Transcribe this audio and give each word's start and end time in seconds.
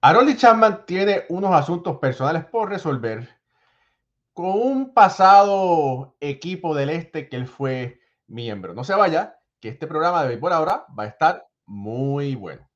Harold 0.00 0.36
Chapman 0.36 0.84
tiene 0.86 1.24
unos 1.28 1.52
asuntos 1.52 1.98
personales 1.98 2.44
por 2.44 2.68
resolver 2.68 3.28
con 4.32 4.50
un 4.50 4.94
pasado 4.94 6.14
equipo 6.20 6.72
del 6.72 6.90
este 6.90 7.28
que 7.28 7.34
él 7.34 7.48
fue 7.48 7.98
miembro. 8.28 8.74
No 8.74 8.84
se 8.84 8.94
vaya, 8.94 9.40
que 9.58 9.70
este 9.70 9.88
programa 9.88 10.22
de 10.22 10.28
béisbol 10.28 10.52
ahora 10.52 10.86
va 10.96 11.02
a 11.02 11.08
estar 11.08 11.48
muy 11.66 12.36
bueno. 12.36 12.67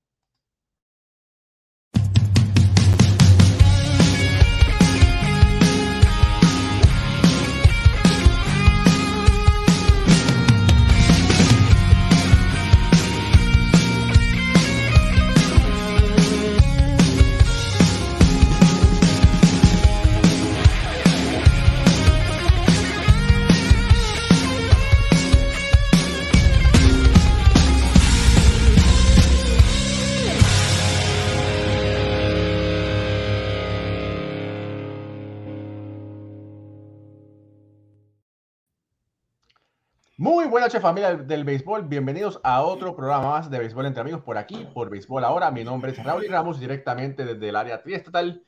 Muy 40.23 40.47
buenas 40.47 40.69
noches 40.69 40.83
familia 40.83 41.17
del 41.17 41.43
béisbol, 41.43 41.89
bienvenidos 41.89 42.39
a 42.45 42.63
otro 42.63 42.95
programa 42.95 43.31
más 43.31 43.51
de 43.51 43.59
béisbol 43.59 43.87
entre 43.87 44.03
amigos 44.03 44.23
por 44.23 44.39
aquí, 44.39 44.69
por 44.73 44.89
béisbol 44.89 45.25
ahora. 45.25 45.51
Mi 45.51 45.65
nombre 45.65 45.91
es 45.91 46.01
Raúl 46.01 46.29
Ramos, 46.29 46.61
directamente 46.61 47.25
desde 47.25 47.49
el 47.49 47.57
área 47.57 47.83
triestatal 47.83 48.45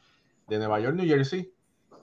de 0.47 0.59
Nueva 0.59 0.79
York, 0.79 0.95
New 0.95 1.05
Jersey. 1.05 1.53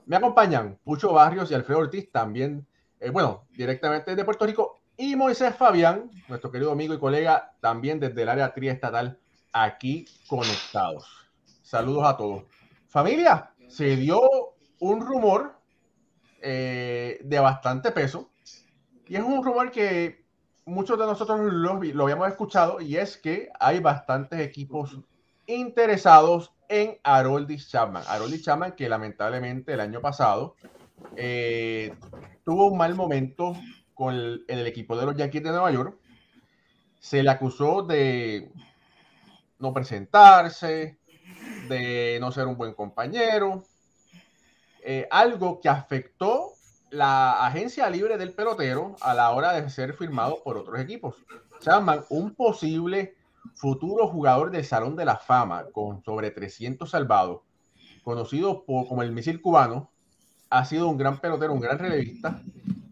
Me 0.07 0.17
acompañan 0.17 0.77
Pucho 0.83 1.13
Barrios 1.13 1.49
y 1.49 1.53
Alfredo 1.53 1.79
Ortiz, 1.79 2.11
también, 2.11 2.67
eh, 2.99 3.11
bueno, 3.11 3.47
directamente 3.51 4.11
desde 4.11 4.25
Puerto 4.25 4.45
Rico, 4.45 4.81
y 4.97 5.15
Moisés 5.15 5.55
Fabián, 5.55 6.11
nuestro 6.27 6.51
querido 6.51 6.73
amigo 6.73 6.93
y 6.93 6.99
colega, 6.99 7.53
también 7.61 7.97
desde 7.97 8.23
el 8.23 8.27
área 8.27 8.53
triestatal, 8.53 9.21
aquí 9.53 10.05
conectados. 10.27 11.29
Saludos 11.63 12.03
a 12.07 12.17
todos. 12.17 12.43
Familia, 12.89 13.53
se 13.69 13.95
dio 13.95 14.19
un 14.81 14.99
rumor 14.99 15.55
eh, 16.41 17.21
de 17.23 17.39
bastante 17.39 17.93
peso 17.93 18.30
y 19.11 19.17
es 19.17 19.23
un 19.23 19.43
rumor 19.43 19.71
que 19.71 20.23
muchos 20.63 20.97
de 20.97 21.05
nosotros 21.05 21.37
lo, 21.41 21.83
lo 21.83 22.03
habíamos 22.03 22.29
escuchado 22.29 22.79
y 22.79 22.95
es 22.95 23.17
que 23.17 23.49
hay 23.59 23.81
bastantes 23.81 24.39
equipos 24.39 24.97
interesados 25.47 26.53
en 26.69 26.97
Haroldis 27.03 27.67
Chapman. 27.69 28.03
Haroldis 28.07 28.45
Chapman 28.45 28.71
que 28.71 28.87
lamentablemente 28.87 29.73
el 29.73 29.81
año 29.81 29.99
pasado 29.99 30.55
eh, 31.17 31.93
tuvo 32.45 32.67
un 32.67 32.77
mal 32.77 32.95
momento 32.95 33.53
con 33.93 34.15
el, 34.15 34.65
equipo 34.65 34.95
de 34.95 35.05
los 35.05 35.17
Yankees 35.17 35.43
de 35.43 35.49
Nueva 35.49 35.71
York. 35.71 35.97
Se 37.01 37.21
le 37.21 37.31
acusó 37.31 37.83
de 37.83 38.49
no 39.59 39.73
presentarse, 39.73 40.99
de 41.67 42.17
no 42.21 42.31
ser 42.31 42.47
un 42.47 42.55
buen 42.55 42.73
compañero, 42.73 43.65
eh, 44.81 45.05
algo 45.11 45.59
que 45.59 45.67
afectó 45.67 46.53
la 46.91 47.45
agencia 47.45 47.89
libre 47.89 48.17
del 48.17 48.33
pelotero 48.33 48.97
a 48.99 49.13
la 49.13 49.31
hora 49.31 49.53
de 49.53 49.69
ser 49.69 49.93
firmado 49.93 50.43
por 50.43 50.57
otros 50.57 50.77
equipos. 50.79 51.15
Chapman, 51.61 52.01
un 52.09 52.35
posible 52.35 53.15
futuro 53.55 54.07
jugador 54.07 54.51
del 54.51 54.65
Salón 54.65 54.97
de 54.97 55.05
la 55.05 55.15
Fama 55.15 55.67
con 55.71 56.03
sobre 56.03 56.31
300 56.31 56.89
salvados, 56.89 57.41
conocido 58.03 58.65
por, 58.65 58.87
como 58.87 59.03
el 59.03 59.13
misil 59.13 59.41
cubano, 59.41 59.89
ha 60.49 60.65
sido 60.65 60.89
un 60.89 60.97
gran 60.97 61.19
pelotero, 61.19 61.53
un 61.53 61.61
gran 61.61 61.79
relevista 61.79 62.41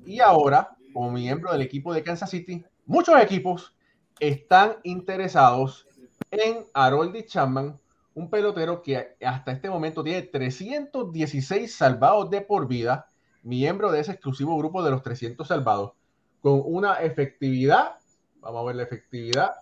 y 0.06 0.22
ahora, 0.22 0.78
como 0.94 1.12
miembro 1.12 1.52
del 1.52 1.62
equipo 1.62 1.94
de 1.94 2.02
Kansas 2.02 2.30
City, 2.30 2.64
muchos 2.86 3.22
equipos 3.22 3.76
están 4.22 4.78
interesados 4.84 5.86
en 6.32 6.66
Harold 6.74 7.26
Chapman, 7.26 7.78
un 8.14 8.30
pelotero 8.30 8.82
que 8.82 9.18
hasta 9.26 9.52
este 9.52 9.70
momento 9.70 10.04
tiene 10.04 10.22
316 10.22 11.76
salvados 11.76 12.30
de 12.30 12.42
por 12.42 12.66
vida 12.68 13.08
miembro 13.44 13.92
de 13.92 14.00
ese 14.00 14.12
exclusivo 14.12 14.58
grupo 14.58 14.84
de 14.84 14.92
los 14.92 15.04
300 15.04 15.48
salvados, 15.48 15.94
con 16.42 16.62
una 16.66 16.96
efectividad, 16.96 17.96
vamos 18.40 18.62
a 18.62 18.66
ver 18.68 18.76
la 18.76 18.84
efectividad, 18.84 19.54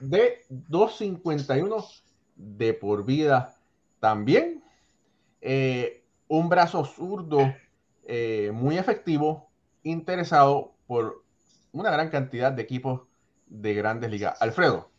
de 0.00 0.44
251 0.48 1.84
de 2.36 2.74
por 2.74 3.04
vida 3.04 3.56
también. 4.00 4.62
Eh, 5.40 6.04
un 6.28 6.48
brazo 6.48 6.84
zurdo 6.84 7.54
eh, 8.04 8.50
muy 8.52 8.78
efectivo, 8.78 9.48
interesado 9.84 10.74
por 10.86 11.24
una 11.72 11.90
gran 11.90 12.10
cantidad 12.10 12.52
de 12.52 12.62
equipos 12.62 13.02
de 13.46 13.74
grandes 13.74 14.10
ligas. 14.10 14.40
Alfredo. 14.40 14.90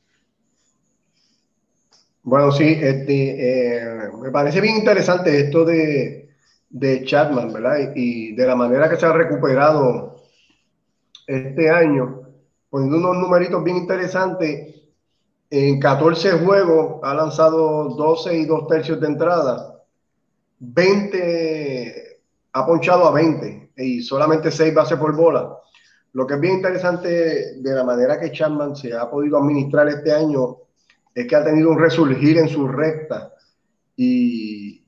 Bueno, 2.24 2.51
sí, 2.51 2.78
este, 2.81 3.78
eh, 3.78 4.12
me 4.22 4.31
parece 4.31 4.59
bien 4.59 4.78
interesante 4.78 5.39
esto 5.39 5.63
de, 5.63 6.27
de 6.70 7.04
Chapman, 7.06 7.54
¿verdad? 7.54 7.94
Y, 7.96 8.34
de 8.36 8.46
la 8.46 8.56
manera 8.56 8.90
que 8.90 8.98
se 8.98 9.06
ha 9.06 9.14
recuperado 9.14 10.18
este 11.26 11.70
año, 11.70 12.22
poniendo 12.70 12.98
unos 12.98 13.18
numeritos 13.18 13.64
bien 13.64 13.78
interesantes. 13.78 14.76
En 15.50 15.80
14 15.80 16.40
juegos 16.40 17.00
ha 17.04 17.14
lanzado 17.14 17.90
12 17.96 18.38
y 18.38 18.46
2 18.46 18.68
tercios 18.68 19.00
de 19.00 19.08
entrada. 19.08 19.82
20, 20.60 22.20
ha 22.52 22.66
ponchado 22.66 23.08
a 23.08 23.12
20 23.12 23.72
y 23.78 24.02
solamente 24.02 24.52
6 24.52 24.74
bases 24.74 24.98
por 24.98 25.16
bola. 25.16 25.58
Lo 26.14 26.28
que 26.28 26.34
es 26.34 26.40
bien 26.40 26.56
interesante 26.56 27.62
de 27.62 27.76
la 27.76 27.84
manera 27.84 28.20
que 28.20 28.32
Chapman 28.32 28.76
se 28.76 28.94
ha 28.94 29.10
podido 29.10 29.38
administrar 29.38 29.88
este 29.88 30.12
año 30.12 30.58
es 31.14 31.28
que 31.28 31.36
ha 31.36 31.44
tenido 31.44 31.70
un 31.70 31.80
resurgir 31.80 32.38
en 32.38 32.50
su 32.50 32.68
recta 32.68 33.34
y, 33.96 34.84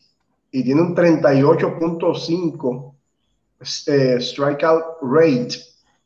y 0.51 0.63
tiene 0.63 0.81
un 0.81 0.95
38.5 0.95 2.93
eh, 3.87 4.17
strikeout 4.19 4.83
rate 5.01 5.49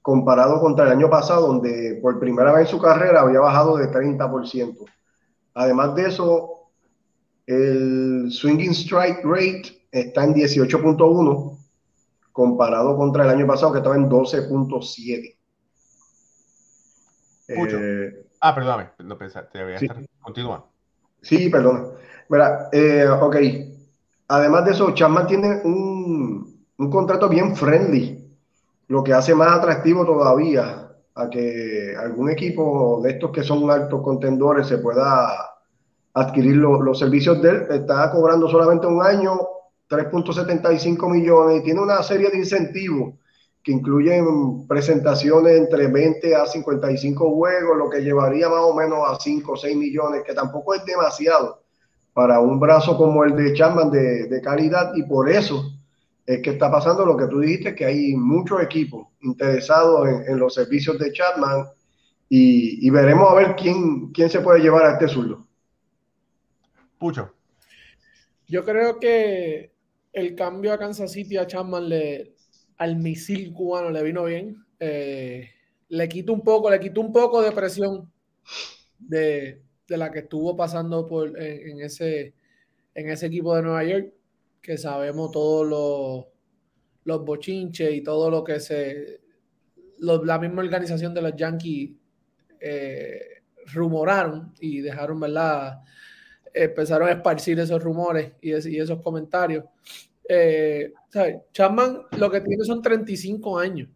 comparado 0.01 0.59
contra 0.59 0.85
el 0.85 0.91
año 0.91 1.09
pasado, 1.09 1.47
donde 1.47 1.99
por 2.01 2.19
primera 2.19 2.51
vez 2.51 2.67
en 2.67 2.71
su 2.71 2.79
carrera 2.81 3.21
había 3.21 3.39
bajado 3.39 3.77
de 3.77 3.89
30%. 3.89 4.85
Además 5.53 5.95
de 5.95 6.07
eso, 6.07 6.69
el 7.45 8.29
swinging 8.31 8.71
strike 8.71 9.23
rate 9.23 9.85
está 9.91 10.23
en 10.25 10.33
18.1 10.33 11.57
comparado 12.31 12.97
contra 12.97 13.23
el 13.23 13.29
año 13.29 13.47
pasado 13.47 13.71
que 13.71 13.77
estaba 13.77 13.95
en 13.95 14.09
12.7. 14.09 15.37
Eh, 17.47 18.25
ah, 18.39 18.55
perdóname, 18.55 18.89
no 18.99 19.17
pensaste, 19.17 19.77
sí. 19.77 19.87
continúa. 20.21 20.65
Sí, 21.21 21.49
perdona. 21.49 21.85
Mira, 22.29 22.69
eh, 22.71 23.07
ok, 23.07 23.35
Además 24.27 24.65
de 24.65 24.71
eso, 24.71 24.91
Chapman 24.91 25.27
tiene 25.27 25.61
un, 25.63 26.65
un 26.77 26.89
contrato 26.89 27.29
bien 27.29 27.55
friendly, 27.55 28.23
lo 28.87 29.03
que 29.03 29.13
hace 29.13 29.35
más 29.35 29.57
atractivo 29.57 30.05
todavía 30.05 30.89
a 31.15 31.29
que 31.29 31.95
algún 31.97 32.29
equipo 32.29 32.99
de 33.03 33.11
estos 33.11 33.31
que 33.31 33.43
son 33.43 33.69
altos 33.69 34.01
contendores 34.01 34.67
se 34.67 34.79
pueda 34.79 35.53
adquirir 36.13 36.57
los 36.57 36.97
servicios 36.97 37.41
de 37.41 37.49
él. 37.49 37.67
Está 37.69 38.11
cobrando 38.11 38.49
solamente 38.49 38.87
un 38.87 39.01
año 39.01 39.39
3.75 39.89 41.11
millones 41.11 41.59
y 41.59 41.63
tiene 41.63 41.81
una 41.81 42.01
serie 42.01 42.29
de 42.29 42.37
incentivos 42.37 43.15
que 43.63 43.71
incluyen 43.71 44.67
presentaciones 44.67 45.57
entre 45.57 45.87
20 45.87 46.35
a 46.35 46.45
55 46.45 47.35
juegos, 47.35 47.77
lo 47.77 47.89
que 47.89 48.01
llevaría 48.01 48.49
más 48.49 48.59
o 48.61 48.73
menos 48.73 48.99
a 49.07 49.17
5 49.17 49.51
o 49.51 49.55
6 49.55 49.77
millones, 49.77 50.23
que 50.25 50.33
tampoco 50.33 50.73
es 50.73 50.83
demasiado 50.83 51.62
para 52.13 52.39
un 52.39 52.59
brazo 52.59 52.97
como 52.97 53.23
el 53.23 53.35
de 53.35 53.53
Chapman 53.53 53.91
de, 53.91 54.27
de 54.27 54.41
calidad 54.41 54.93
y 54.95 55.03
por 55.03 55.29
eso 55.29 55.73
es 56.25 56.41
que 56.41 56.51
está 56.51 56.71
pasando 56.71 57.05
lo 57.05 57.17
que 57.17 57.27
tú 57.27 57.39
dijiste, 57.39 57.75
que 57.75 57.85
hay 57.85 58.15
muchos 58.15 58.61
equipos 58.61 59.07
interesados 59.21 60.07
en, 60.27 60.39
los 60.39 60.53
servicios 60.53 60.97
de 60.99 61.11
Chapman 61.11 61.65
y, 62.29 62.89
veremos 62.89 63.29
a 63.29 63.35
ver 63.35 63.55
quién, 63.55 64.11
quién 64.11 64.29
se 64.29 64.39
puede 64.39 64.61
llevar 64.61 64.85
a 64.85 64.93
este 64.93 65.07
zurdo. 65.07 65.45
Pucho. 66.97 67.31
Yo 68.47 68.63
creo 68.63 68.99
que 68.99 69.71
el 70.13 70.35
cambio 70.35 70.73
a 70.73 70.79
Kansas 70.79 71.11
City 71.11 71.37
a 71.37 71.45
Chapman 71.45 71.89
le, 71.89 72.33
al 72.77 72.95
misil 72.95 73.53
cubano 73.53 73.91
le 73.91 74.01
vino 74.01 74.23
bien. 74.23 74.65
Eh, 74.79 75.49
le 75.89 76.09
quitó 76.09 76.33
un 76.33 76.41
poco, 76.41 76.71
le 76.71 76.79
quitó 76.79 77.01
un 77.01 77.11
poco 77.11 77.41
de 77.41 77.51
presión 77.51 78.11
de, 78.97 79.61
de 79.93 79.97
la 79.99 80.11
que 80.11 80.19
estuvo 80.19 80.55
pasando 80.55 81.07
por, 81.07 81.39
en, 81.39 81.79
ese, 81.79 82.33
en 82.95 83.09
ese 83.09 83.27
equipo 83.27 83.55
de 83.55 83.61
Nueva 83.61 83.83
York, 83.83 84.11
que 84.61 84.77
sabemos 84.77 85.31
todos 85.31 85.67
los, 85.67 86.25
los 87.03 87.25
bochinches 87.25 87.93
y 87.93 88.01
todo 88.01 88.31
lo 88.31 88.43
que 88.43 88.59
se... 88.59 89.21
la 89.99 90.39
misma 90.39 90.63
organización 90.63 91.13
de 91.13 91.21
los 91.21 91.35
Yankees 91.35 91.91
eh, 92.59 93.43
rumoraron 93.73 94.53
y 94.59 94.81
dejaron, 94.81 95.19
¿verdad? 95.19 95.79
empezaron 96.53 97.07
a 97.07 97.11
esparcir 97.11 97.59
esos 97.59 97.81
rumores 97.81 98.31
y, 98.41 98.51
esos 98.51 99.01
comentarios. 99.01 99.65
Eh, 100.27 100.93
Chapman 101.51 102.03
lo 102.17 102.31
que 102.31 102.41
tiene 102.41 102.63
son 102.63 102.81
35 102.81 103.59
años. 103.59 103.89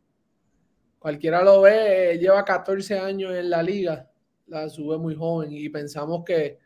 Cualquiera 1.00 1.44
lo 1.44 1.62
ve, 1.62 2.18
lleva 2.20 2.44
14 2.44 3.00
años 3.00 3.34
en 3.34 3.50
la 3.50 3.64
liga, 3.64 4.07
la 4.48 4.70
sube 4.70 4.98
muy 4.98 5.16
joven 5.16 5.52
y 5.52 5.70
pensamos 5.70 6.24
que 6.26 6.58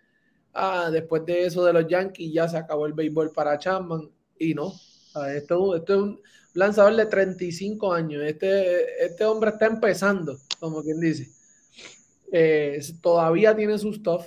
ah, 0.54 0.90
después 0.92 1.26
de 1.26 1.46
eso 1.46 1.64
de 1.66 1.74
los 1.74 1.88
Yankees 1.88 2.34
ya 2.34 2.48
se 2.48 2.58
acabó 2.58 2.86
el 2.86 2.94
béisbol 2.94 3.32
para 3.32 3.58
Chapman 3.58 4.10
y 4.38 4.54
no. 4.54 4.74
Esto, 5.36 5.76
esto, 5.76 5.94
es 5.94 6.00
un 6.00 6.22
lanzador 6.54 6.96
de 6.96 7.06
35 7.06 7.94
años. 7.94 8.24
Este, 8.24 9.06
este 9.06 9.26
hombre 9.26 9.52
está 9.52 9.66
empezando, 9.66 10.38
como 10.60 10.82
quien 10.82 11.00
dice. 11.00 11.30
Eh, 12.32 12.80
todavía 13.02 13.56
tiene 13.56 13.78
su 13.78 13.94
stuff, 13.94 14.26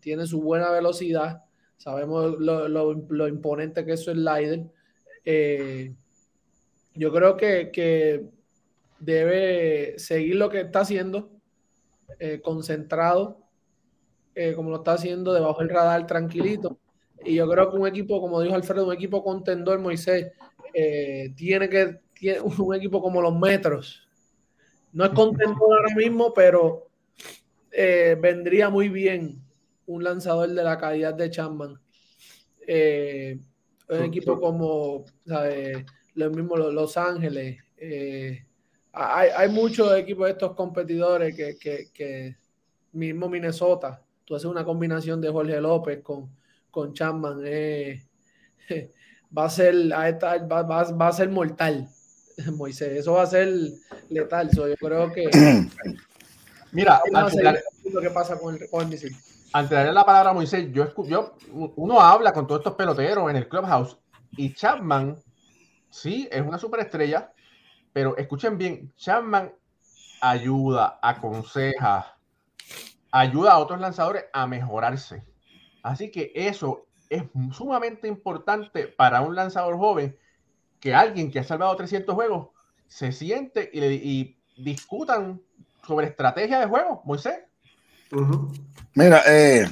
tiene 0.00 0.26
su 0.26 0.40
buena 0.40 0.70
velocidad. 0.70 1.44
Sabemos 1.76 2.36
lo, 2.38 3.28
imponente 3.28 3.84
que 3.84 3.92
es 3.92 4.08
el 4.08 4.20
slider. 4.20 4.64
Eh, 5.24 5.94
yo 6.94 7.12
creo 7.12 7.36
que, 7.36 8.30
debe 9.00 9.98
seguir 9.98 10.36
lo 10.36 10.48
que 10.48 10.62
está 10.62 10.80
haciendo, 10.80 11.30
eh, 12.18 12.40
concentrado, 12.42 13.40
como 14.56 14.70
lo 14.70 14.76
está 14.76 14.94
haciendo 14.94 15.32
debajo 15.32 15.60
del 15.60 15.68
radar, 15.68 16.06
tranquilito. 16.06 16.78
Y 17.24 17.36
yo 17.36 17.48
creo 17.48 17.70
que 17.70 17.76
un 17.76 17.86
equipo, 17.86 18.20
como 18.20 18.40
dijo 18.40 18.56
Alfredo, 18.56 18.86
un 18.86 18.92
equipo 18.92 19.22
contendor, 19.22 19.78
Moisés, 19.78 20.32
tiene 21.36 21.68
que, 21.68 22.00
tiene 22.14 22.40
un 22.40 22.74
equipo 22.74 23.00
como 23.00 23.22
los 23.22 23.38
Metros. 23.38 24.08
No 24.92 25.04
es 25.04 25.10
contendor 25.10 25.72
ahora 25.72 25.94
mismo, 25.94 26.32
pero 26.32 26.88
eh, 27.76 28.16
vendría 28.20 28.70
muy 28.70 28.88
bien 28.88 29.42
un 29.86 30.04
lanzador 30.04 30.48
de 30.48 30.62
la 30.62 30.78
calidad 30.78 31.14
de 31.14 31.28
Chapman. 31.28 31.80
Eh, 32.66 33.40
un 33.88 34.02
equipo 34.04 34.38
como 34.40 35.04
los 36.14 36.36
mismos 36.36 36.72
Los 36.72 36.96
Ángeles. 36.96 37.58
Eh, 37.76 38.46
hay, 38.94 39.48
muchos 39.48 39.96
equipos 39.96 40.26
de 40.26 40.32
estos 40.32 40.54
competidores 40.54 41.34
que, 41.34 42.36
mismo 42.92 43.28
Minnesota. 43.28 44.00
Tú 44.24 44.34
haces 44.34 44.46
una 44.46 44.64
combinación 44.64 45.20
de 45.20 45.30
Jorge 45.30 45.60
López 45.60 46.02
con, 46.02 46.30
con 46.70 46.94
Chapman. 46.94 47.40
va 49.36 49.44
a 49.44 49.50
ser 49.50 49.92
va, 49.92 51.08
a 51.08 51.12
ser 51.12 51.28
mortal, 51.28 51.88
Moisés. 52.56 53.00
Eso 53.00 53.14
va 53.14 53.22
a 53.22 53.26
ser 53.26 53.48
letal. 54.08 54.50
yo 54.50 54.74
creo 54.76 55.12
que 55.12 55.28
Mira, 56.74 57.00
antes 57.06 57.36
de, 57.36 57.44
darle 59.76 59.92
la 59.92 60.04
palabra 60.04 60.30
a 60.30 60.32
Moisés, 60.32 60.72
yo, 60.72 60.92
yo, 61.04 61.36
uno 61.52 62.00
habla 62.00 62.32
con 62.32 62.48
todos 62.48 62.62
estos 62.62 62.74
peloteros 62.74 63.30
en 63.30 63.36
el 63.36 63.48
clubhouse 63.48 63.96
y 64.36 64.52
Chapman, 64.52 65.16
sí, 65.88 66.28
es 66.32 66.42
una 66.42 66.58
superestrella, 66.58 67.32
pero 67.94 68.16
escuchen 68.18 68.58
bien, 68.58 68.92
Chapman 68.96 69.54
ayuda, 70.20 70.98
aconseja, 71.00 72.18
ayuda 73.10 73.52
a 73.52 73.58
otros 73.58 73.80
lanzadores 73.80 74.24
a 74.32 74.46
mejorarse. 74.46 75.24
Así 75.82 76.10
que 76.10 76.32
eso 76.34 76.86
es 77.08 77.22
sumamente 77.52 78.08
importante 78.08 78.88
para 78.88 79.22
un 79.22 79.36
lanzador 79.36 79.78
joven 79.78 80.18
que 80.80 80.92
alguien 80.92 81.30
que 81.30 81.38
ha 81.38 81.44
salvado 81.44 81.76
300 81.76 82.14
juegos 82.14 82.48
se 82.88 83.12
siente 83.12 83.70
y, 83.72 83.84
y 83.84 84.36
discutan 84.56 85.40
sobre 85.86 86.08
estrategia 86.08 86.58
de 86.58 86.66
juego, 86.66 87.00
Moisés. 87.04 87.38
Mira, 88.94 89.22
eh, 89.26 89.70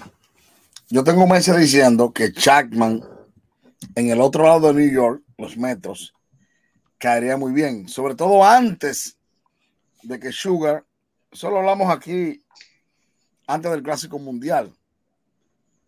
yo 0.89 1.03
tengo 1.03 1.27
meses 1.27 1.57
diciendo 1.57 2.13
que 2.13 2.33
Chapman 2.33 3.03
en 3.97 4.11
el 4.11 4.21
otro 4.21 4.45
lado 4.45 4.69
de 4.73 4.75
New 4.75 4.93
York, 4.93 5.23
los 5.39 5.57
metros, 5.57 6.15
caería 7.03 7.37
muy 7.37 7.53
bien, 7.53 7.89
sobre 7.89 8.15
todo 8.15 8.45
antes 8.45 9.19
de 10.05 10.21
que 10.21 10.31
Sugar, 10.31 10.87
solo 11.33 11.59
hablamos 11.59 11.91
aquí 11.91 12.41
antes 13.49 13.73
del 13.73 13.83
Clásico 13.83 14.21
Mundial. 14.21 14.73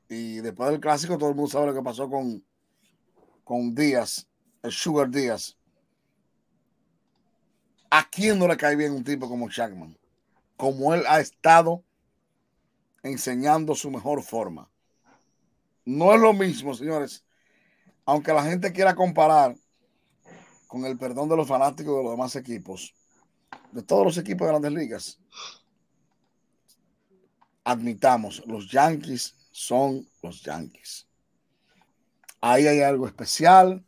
Y 0.09 0.41
después 0.41 0.71
del 0.71 0.81
Clásico, 0.81 1.17
todo 1.17 1.29
el 1.29 1.37
mundo 1.37 1.53
sabe 1.53 1.67
lo 1.67 1.75
que 1.75 1.83
pasó 1.83 2.11
con, 2.11 2.45
con 3.45 3.73
Díaz, 3.77 4.27
el 4.65 4.73
Sugar 4.73 5.09
Díaz. 5.09 5.57
¿A 7.91 8.09
quién 8.11 8.37
no 8.37 8.49
le 8.49 8.57
cae 8.57 8.75
bien 8.75 8.93
un 8.93 9.05
tipo 9.05 9.29
como 9.29 9.49
Chapman? 9.49 9.97
como 10.57 10.95
él 10.95 11.05
ha 11.07 11.21
estado 11.21 11.85
enseñando 13.03 13.75
su 13.77 13.91
mejor 13.91 14.23
forma. 14.23 14.69
No 15.85 16.13
es 16.13 16.21
lo 16.21 16.33
mismo, 16.33 16.75
señores, 16.75 17.25
aunque 18.05 18.33
la 18.33 18.43
gente 18.43 18.73
quiera 18.73 18.95
comparar 18.95 19.57
con 20.67 20.85
el 20.85 20.97
perdón 20.97 21.29
de 21.29 21.37
los 21.37 21.49
fanáticos 21.49 21.97
de 21.97 22.03
los 22.03 22.13
demás 22.13 22.37
equipos, 22.37 22.95
de 23.73 23.83
todos 23.83 24.05
los 24.05 24.19
equipos 24.19 24.47
de 24.47 24.53
grandes 24.53 24.73
ligas. 24.73 25.19
Admitamos, 27.65 28.43
los 28.47 28.71
Yankees 28.71 29.35
son 29.51 30.07
los 30.23 30.43
Yankees. 30.43 31.07
Ahí 32.41 32.67
hay 32.67 32.81
algo 32.81 33.07
especial, 33.07 33.85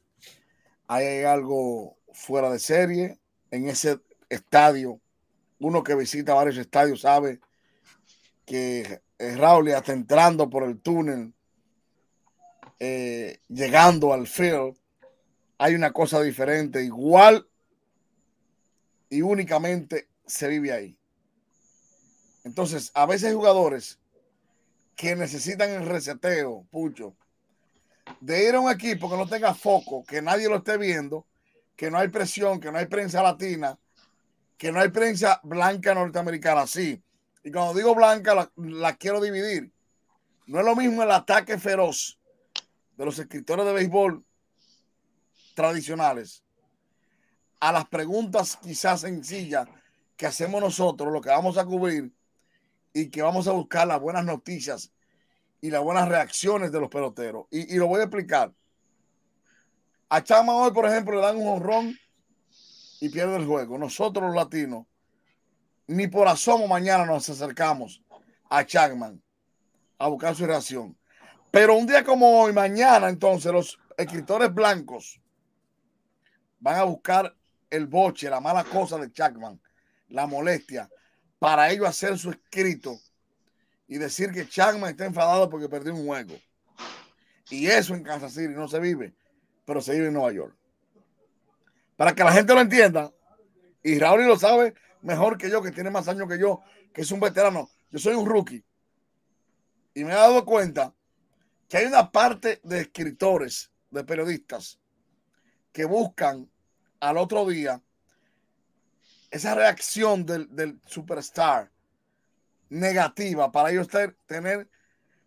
ahí 0.86 1.04
hay 1.04 1.24
algo 1.24 1.98
fuera 2.12 2.50
de 2.50 2.58
serie. 2.58 3.20
En 3.50 3.68
ese 3.68 4.00
estadio 4.28 5.00
uno 5.58 5.82
que 5.82 5.94
visita 5.94 6.34
varios 6.34 6.58
estadios 6.58 7.00
sabe 7.02 7.40
que 8.44 9.00
eh, 9.18 9.36
Raúl 9.36 9.72
hasta 9.72 9.92
entrando 9.92 10.50
por 10.50 10.64
el 10.64 10.80
túnel, 10.80 11.32
eh, 12.78 13.40
llegando 13.48 14.12
al 14.12 14.26
field, 14.26 14.76
hay 15.58 15.74
una 15.74 15.92
cosa 15.92 16.20
diferente, 16.20 16.82
igual 16.82 17.48
y 19.08 19.22
únicamente 19.22 20.08
se 20.26 20.48
vive 20.48 20.72
ahí. 20.72 20.98
Entonces, 22.44 22.90
a 22.94 23.06
veces 23.06 23.34
jugadores 23.34 23.98
que 24.94 25.16
necesitan 25.16 25.70
el 25.70 25.86
reseteo, 25.86 26.66
pucho, 26.70 27.16
de 28.20 28.48
ir 28.48 28.54
a 28.54 28.60
un 28.60 28.70
equipo 28.70 29.10
que 29.10 29.16
no 29.16 29.28
tenga 29.28 29.54
foco, 29.54 30.04
que 30.04 30.22
nadie 30.22 30.48
lo 30.48 30.56
esté 30.56 30.78
viendo, 30.78 31.26
que 31.74 31.90
no 31.90 31.98
hay 31.98 32.08
presión, 32.08 32.60
que 32.60 32.72
no 32.72 32.78
hay 32.78 32.86
prensa 32.86 33.22
latina, 33.22 33.78
que 34.56 34.72
no 34.72 34.80
hay 34.80 34.88
prensa 34.88 35.40
blanca 35.42 35.94
norteamericana, 35.94 36.66
sí. 36.66 37.02
Y 37.44 37.52
cuando 37.52 37.74
digo 37.74 37.94
blanca, 37.94 38.50
la, 38.56 38.96
quiero 38.96 39.20
dividir. 39.20 39.70
No 40.46 40.60
es 40.60 40.64
lo 40.64 40.74
mismo 40.74 41.02
el 41.02 41.10
ataque 41.10 41.58
feroz 41.58 42.18
de 42.96 43.04
los 43.04 43.18
escritores 43.18 43.66
de 43.66 43.72
béisbol 43.72 44.24
tradicionales 45.56 46.44
a 47.58 47.72
las 47.72 47.88
preguntas 47.88 48.58
quizás 48.62 49.00
sencillas 49.00 49.66
que 50.16 50.26
hacemos 50.26 50.60
nosotros, 50.60 51.12
lo 51.12 51.20
que 51.20 51.30
vamos 51.30 51.58
a 51.58 51.64
cubrir 51.64 52.12
y 52.92 53.08
que 53.08 53.22
vamos 53.22 53.48
a 53.48 53.52
buscar 53.52 53.86
las 53.86 54.00
buenas 54.00 54.24
noticias 54.24 54.92
y 55.60 55.70
las 55.70 55.82
buenas 55.82 56.08
reacciones 56.08 56.70
de 56.70 56.80
los 56.80 56.90
peloteros. 56.90 57.46
Y, 57.50 57.76
lo 57.76 57.86
voy 57.86 58.00
a 58.00 58.04
explicar. 58.04 58.52
A 60.08 60.22
Chama 60.22 60.54
hoy, 60.54 60.72
por 60.72 60.86
ejemplo, 60.86 61.16
le 61.16 61.22
dan 61.22 61.36
un 61.36 61.48
honrón 61.48 61.98
y 63.00 63.08
pierde 63.08 63.36
el 63.36 63.46
juego. 63.46 63.78
Nosotros 63.78 64.26
los 64.26 64.34
latinos, 64.34 64.86
ni 65.86 66.06
por 66.06 66.28
asomo 66.28 66.68
mañana 66.68 67.04
nos 67.06 67.28
acercamos 67.28 68.02
a 68.48 68.64
Chapman 68.64 69.22
a 69.98 70.08
buscar 70.08 70.34
su 70.34 70.46
reacción. 70.46 70.96
Pero 71.50 71.74
un 71.74 71.86
día 71.86 72.04
como 72.04 72.40
hoy, 72.40 72.52
mañana, 72.52 73.08
entonces 73.08 73.50
los 73.50 73.78
escritores 73.96 74.52
blancos 74.52 75.20
van 76.58 76.76
a 76.76 76.84
buscar 76.84 77.34
el 77.70 77.86
boche, 77.86 78.30
la 78.30 78.40
mala 78.40 78.64
cosa 78.64 78.98
de 78.98 79.12
Chapman, 79.12 79.60
la 80.08 80.26
molestia, 80.26 80.88
para 81.38 81.70
ellos 81.70 81.88
hacer 81.88 82.18
su 82.18 82.30
escrito 82.30 82.98
y 83.88 83.98
decir 83.98 84.30
que 84.32 84.48
Chapman 84.48 84.90
está 84.90 85.04
enfadado 85.04 85.48
porque 85.48 85.68
perdió 85.68 85.94
un 85.94 86.06
juego. 86.06 86.34
Y 87.50 87.66
eso 87.66 87.94
en 87.94 88.02
Kansas 88.02 88.32
City 88.32 88.54
no 88.54 88.68
se 88.68 88.80
vive, 88.80 89.14
pero 89.64 89.80
se 89.80 89.92
vive 89.92 90.08
en 90.08 90.14
Nueva 90.14 90.32
York 90.32 90.56
para 91.96 92.14
que 92.14 92.22
la 92.22 92.32
gente 92.32 92.54
lo 92.54 92.60
entienda. 92.60 93.12
Y 93.82 93.98
Raúl 93.98 94.26
lo 94.26 94.38
sabe 94.38 94.74
mejor 95.02 95.38
que 95.38 95.50
yo, 95.50 95.62
que 95.62 95.72
tiene 95.72 95.90
más 95.90 96.06
años 96.08 96.28
que 96.28 96.38
yo, 96.38 96.60
que 96.92 97.02
es 97.02 97.10
un 97.10 97.20
veterano. 97.20 97.70
Yo 97.90 97.98
soy 97.98 98.14
un 98.14 98.26
rookie. 98.26 98.64
Y 99.94 100.04
me 100.04 100.12
he 100.12 100.14
dado 100.14 100.44
cuenta 100.44 100.94
que 101.68 101.78
hay 101.78 101.86
una 101.86 102.10
parte 102.10 102.60
de 102.62 102.82
escritores, 102.82 103.72
de 103.90 104.04
periodistas, 104.04 104.78
que 105.76 105.84
buscan 105.84 106.50
al 107.00 107.18
otro 107.18 107.44
día 107.44 107.82
esa 109.30 109.54
reacción 109.54 110.24
del, 110.24 110.80
superstar 110.86 111.70
negativa 112.70 113.52
para 113.52 113.70
ellos 113.70 113.86
tener 114.24 114.70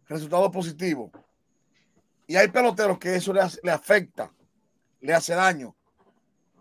resultados 0.08 0.52
positivos. 0.52 1.12
Y 2.26 2.36
hay 2.36 2.48
peloteros 2.48 2.98
que 2.98 3.16
eso 3.16 3.32
le, 3.32 3.42
le 3.62 3.72
afecta, 3.72 4.34
le 5.02 5.14
hace 5.14 5.36
daño 5.36 5.76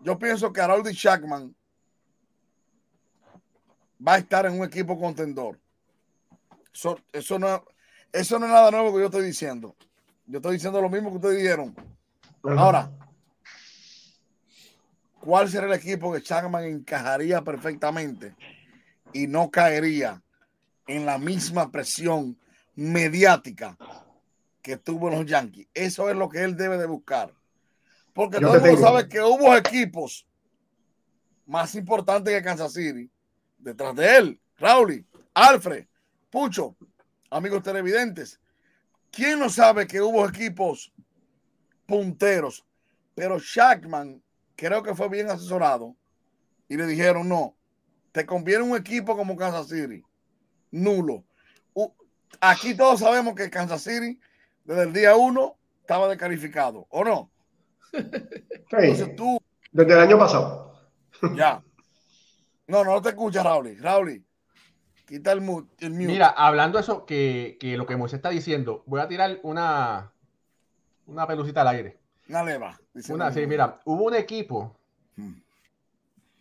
yo 0.03 0.19
pienso 0.19 0.53
que 0.53 0.61
Harold 0.61 0.87
Shackman 0.87 1.55
va 4.07 4.13
a 4.13 4.17
estar 4.19 4.45
en 4.45 4.53
un 4.53 4.65
equipo 4.65 4.99
contendor. 4.99 5.59
Eso, 7.11 7.39
no, 7.39 7.65
Eso 8.13 8.37
no 8.37 8.45
es 8.45 8.51
nada 8.51 8.69
nuevo 8.69 8.93
que 8.93 8.99
yo 8.99 9.05
estoy 9.07 9.25
diciendo. 9.25 9.75
Yo 10.27 10.37
estoy 10.37 10.53
diciendo 10.53 10.79
lo 10.79 10.91
mismo 10.91 11.09
que 11.09 11.15
ustedes 11.15 11.37
dijeron. 11.39 11.75
Ahora, 12.43 12.91
¿cuál 15.19 15.49
será 15.49 15.67
el 15.67 15.73
equipo 15.73 16.11
que 16.11 16.21
Chapman 16.21 16.63
encajaría 16.65 17.41
perfectamente 17.41 18.35
y 19.13 19.27
no 19.27 19.49
caería 19.49 20.21
en 20.87 21.05
la 21.05 21.17
misma 21.17 21.71
presión 21.71 22.37
mediática 22.75 23.77
que 24.61 24.77
tuvo 24.77 25.09
los 25.09 25.25
Yankees? 25.25 25.67
Eso 25.73 26.09
es 26.09 26.15
lo 26.15 26.29
que 26.29 26.43
él 26.43 26.55
debe 26.55 26.77
de 26.77 26.87
buscar. 26.87 27.33
Porque 28.13 28.39
todo 28.39 28.55
el 28.55 28.61
mundo 28.61 28.77
sabe 28.77 29.07
que 29.07 29.21
hubo 29.21 29.55
equipos 29.55 30.25
más 31.45 31.73
importantes 31.75 32.33
que 32.33 32.43
Kansas 32.43 32.73
City 32.73 33.09
detrás 33.57 33.95
de 33.95 34.17
él. 34.17 34.41
Raúl, 34.57 35.05
Alfred, 35.33 35.85
Pucho, 36.29 36.75
amigos 37.31 37.63
televidentes. 37.63 38.39
¿Quién 39.11 39.39
no 39.39 39.49
sabe 39.49 39.87
que 39.87 40.01
hubo 40.01 40.27
equipos 40.27 40.91
punteros? 41.87 42.63
Pero 43.15 43.39
Shackman 43.39 44.21
creo 44.59 44.83
que 44.83 44.93
fue 44.93 45.07
bien 45.07 45.29
asesorado 45.29 45.95
y 46.67 46.75
le 46.75 46.85
dijeron, 46.85 47.29
no, 47.29 47.55
te 48.11 48.25
conviene 48.25 48.63
un 48.63 48.75
equipo 48.75 49.15
como 49.15 49.37
Kansas 49.37 49.69
City. 49.69 50.03
Nulo. 50.71 51.23
aquí 52.41 52.75
todos 52.75 52.99
sabemos 52.99 53.35
que 53.35 53.49
Kansas 53.49 53.81
City 53.81 54.19
desde 54.65 54.83
el 54.83 54.93
día 54.93 55.15
uno 55.15 55.55
estaba 55.79 56.09
descalificado, 56.09 56.85
¿o 56.89 57.03
no? 57.03 57.31
Entonces 57.93 59.15
tú... 59.15 59.39
Desde 59.71 59.93
el 59.93 59.99
año 59.99 60.19
pasado. 60.19 60.67
Ya. 61.35 61.63
No, 62.67 62.83
no 62.83 63.01
te 63.01 63.09
escuchas, 63.09 63.43
Raúl. 63.43 63.77
Raúl, 63.79 64.23
quita 65.05 65.31
el 65.31 65.41
mute, 65.41 65.89
Mira, 65.89 66.27
hablando 66.27 66.77
de 66.77 66.83
eso, 66.83 67.05
que, 67.05 67.57
lo 67.61 67.85
que 67.85 67.97
Moisés 67.97 68.17
está 68.17 68.29
diciendo, 68.29 68.83
voy 68.85 69.01
a 69.01 69.07
tirar 69.07 69.39
una, 69.43 70.13
una 71.07 71.27
pelucita 71.27 71.61
al 71.61 71.69
aire. 71.69 71.98
Una 72.29 72.43
leva. 72.43 72.79
Una, 73.09 73.31
sí, 73.31 73.45
mira, 73.47 73.81
hubo 73.85 74.05
un 74.05 74.15
equipo 74.15 74.77
hmm. 75.15 75.33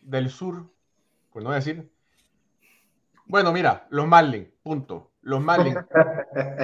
del 0.02 0.30
sur, 0.30 0.66
por 1.32 1.42
no 1.42 1.50
decir. 1.50 1.90
Bueno, 3.24 3.52
mira, 3.52 3.86
los 3.90 4.06
Marlins, 4.06 4.48
punto. 4.62 5.12
Los 5.22 5.40
Marlins. 5.40 5.78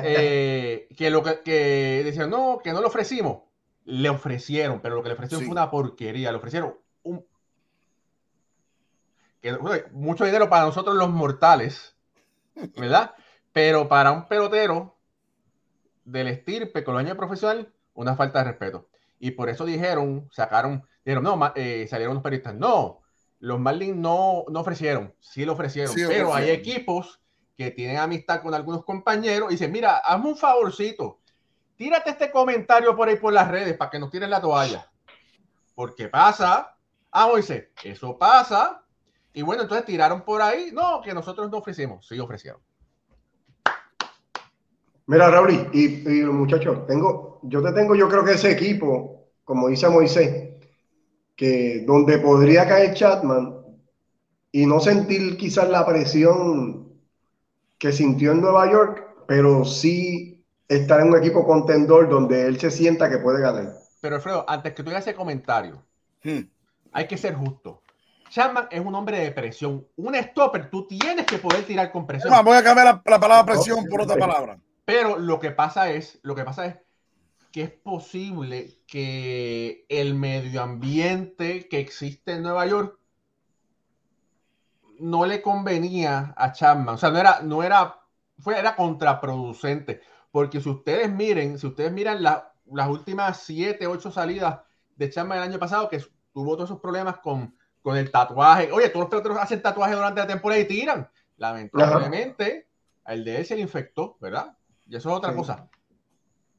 Eh, 0.06 0.86
que 0.96 1.10
lo 1.10 1.22
que, 1.22 1.40
que, 1.40 2.02
decían, 2.04 2.30
no, 2.30 2.60
que 2.62 2.72
no 2.72 2.80
lo 2.80 2.88
ofrecimos. 2.88 3.42
Le 3.86 4.08
ofrecieron, 4.08 4.80
pero 4.80 4.94
lo 4.94 5.02
que 5.02 5.08
le 5.08 5.14
ofrecieron 5.14 5.44
fue 5.44 5.52
una 5.52 5.70
porquería. 5.70 6.30
Le 6.30 6.38
ofrecieron 6.38 6.74
un 7.02 7.24
mucho 9.92 10.24
dinero 10.24 10.48
para 10.48 10.64
nosotros 10.64 10.96
los 10.96 11.10
mortales, 11.10 11.96
¿verdad? 12.76 13.14
Pero 13.52 13.88
para 13.88 14.12
un 14.12 14.26
pelotero 14.26 14.96
del 16.04 16.28
estirpe 16.28 16.84
con 16.84 16.96
años 16.96 17.16
profesional, 17.16 17.72
una 17.94 18.16
falta 18.16 18.40
de 18.40 18.50
respeto. 18.50 18.88
Y 19.24 19.30
por 19.30 19.48
eso 19.48 19.64
dijeron, 19.64 20.28
sacaron, 20.30 20.86
dijeron, 21.02 21.24
no, 21.24 21.52
eh, 21.54 21.86
salieron 21.88 22.12
los 22.12 22.22
periodistas, 22.22 22.54
no, 22.54 23.00
los 23.38 23.58
Marlins 23.58 23.96
no, 23.96 24.44
no 24.50 24.60
ofrecieron, 24.60 25.14
sí 25.18 25.46
lo 25.46 25.54
ofrecieron, 25.54 25.94
pero 25.96 26.34
hay 26.34 26.50
equipos 26.50 27.22
que 27.56 27.70
tienen 27.70 27.96
amistad 27.96 28.42
con 28.42 28.52
algunos 28.52 28.84
compañeros 28.84 29.48
y 29.48 29.54
dicen, 29.54 29.72
mira, 29.72 29.96
hazme 29.96 30.28
un 30.28 30.36
favorcito, 30.36 31.20
tírate 31.74 32.10
este 32.10 32.30
comentario 32.30 32.94
por 32.94 33.08
ahí 33.08 33.16
por 33.16 33.32
las 33.32 33.50
redes 33.50 33.78
para 33.78 33.90
que 33.90 33.98
nos 33.98 34.10
tiren 34.10 34.28
la 34.28 34.42
toalla. 34.42 34.90
Porque 35.74 36.10
pasa, 36.10 36.76
ah, 37.10 37.26
Moisés, 37.26 37.68
eso 37.82 38.18
pasa, 38.18 38.84
y 39.32 39.40
bueno, 39.40 39.62
entonces 39.62 39.86
tiraron 39.86 40.20
por 40.20 40.42
ahí, 40.42 40.68
no, 40.70 41.00
que 41.00 41.14
nosotros 41.14 41.50
no 41.50 41.56
ofrecimos, 41.56 42.06
sí 42.06 42.20
ofrecieron. 42.20 42.60
Mira, 45.06 45.30
Raúl, 45.30 45.68
y, 45.72 46.08
y 46.08 46.24
muchachos, 46.24 46.86
tengo, 46.86 47.40
yo 47.42 47.62
te 47.62 47.72
tengo, 47.72 47.94
yo 47.94 48.08
creo 48.08 48.24
que 48.24 48.32
ese 48.32 48.52
equipo, 48.52 49.28
como 49.44 49.68
dice 49.68 49.88
Moisés, 49.88 50.50
que 51.36 51.84
donde 51.86 52.18
podría 52.18 52.66
caer 52.66 52.94
Chatman 52.94 53.64
y 54.52 54.66
no 54.66 54.80
sentir 54.80 55.36
quizás 55.36 55.68
la 55.68 55.84
presión 55.84 56.92
que 57.78 57.92
sintió 57.92 58.32
en 58.32 58.40
Nueva 58.40 58.70
York, 58.70 59.04
pero 59.26 59.64
sí 59.64 60.44
estar 60.68 61.00
en 61.00 61.08
un 61.08 61.18
equipo 61.18 61.46
contendor 61.46 62.08
donde 62.08 62.46
él 62.46 62.58
se 62.58 62.70
sienta 62.70 63.10
que 63.10 63.18
puede 63.18 63.40
ganar. 63.40 63.74
Pero 64.00 64.16
Alfredo, 64.16 64.44
antes 64.48 64.72
que 64.72 64.82
tú 64.82 64.90
hagas 64.90 65.06
ese 65.06 65.14
comentario, 65.14 65.82
hmm. 66.22 66.40
hay 66.92 67.06
que 67.06 67.16
ser 67.16 67.34
justo. 67.34 67.82
Chapman 68.30 68.68
es 68.70 68.80
un 68.80 68.94
hombre 68.94 69.18
de 69.18 69.30
presión. 69.30 69.86
Un 69.96 70.14
stopper, 70.14 70.70
tú 70.70 70.86
tienes 70.86 71.26
que 71.26 71.38
poder 71.38 71.64
tirar 71.64 71.92
con 71.92 72.06
presión. 72.06 72.32
No, 72.32 72.42
voy 72.42 72.56
a 72.56 72.64
cambiar 72.64 73.02
la, 73.04 73.20
palabra 73.20 73.44
presión 73.44 73.84
por 73.86 74.02
otra 74.02 74.16
palabra. 74.16 74.58
Pero 74.84 75.18
lo 75.18 75.40
que 75.40 75.50
pasa 75.50 75.90
es, 75.90 76.18
lo 76.22 76.34
que 76.34 76.44
pasa 76.44 76.66
es 76.66 76.76
que 77.52 77.62
es 77.62 77.70
posible 77.70 78.80
que 78.86 79.86
el 79.88 80.14
medio 80.14 80.62
ambiente 80.62 81.68
que 81.68 81.78
existe 81.78 82.32
en 82.32 82.42
Nueva 82.42 82.66
York 82.66 82.98
no 84.98 85.26
le 85.26 85.40
convenía 85.40 86.34
a 86.36 86.52
Chapman. 86.52 86.96
O 86.96 86.98
sea, 86.98 87.10
no 87.10 87.18
era, 87.18 87.40
no 87.42 87.62
era, 87.62 88.00
fue, 88.38 88.58
era 88.58 88.76
contraproducente. 88.76 90.00
Porque 90.30 90.60
si 90.60 90.68
ustedes 90.68 91.10
miren, 91.10 91.58
si 91.58 91.66
ustedes 91.66 91.92
miran 91.92 92.22
las 92.22 92.88
últimas 92.88 93.40
siete, 93.40 93.86
ocho 93.86 94.10
salidas 94.10 94.60
de 94.96 95.10
Chapman 95.10 95.38
el 95.38 95.44
año 95.44 95.58
pasado, 95.58 95.88
que 95.88 96.04
tuvo 96.32 96.56
todos 96.56 96.70
esos 96.70 96.80
problemas 96.80 97.18
con 97.18 97.54
con 97.84 97.98
el 97.98 98.10
tatuaje. 98.10 98.72
Oye, 98.72 98.88
todos 98.88 99.02
los 99.02 99.10
peloteros 99.10 99.38
hacen 99.38 99.60
tatuaje 99.60 99.94
durante 99.94 100.18
la 100.22 100.26
temporada 100.26 100.58
y 100.58 100.64
tiran. 100.64 101.06
Lamentablemente, 101.36 102.66
el 103.06 103.22
de 103.24 103.36
él 103.36 103.44
se 103.44 103.56
le 103.56 103.60
infectó, 103.60 104.16
¿verdad? 104.20 104.56
Y 104.86 104.96
eso 104.96 105.10
es 105.10 105.16
otra 105.16 105.34
cosa. 105.34 105.68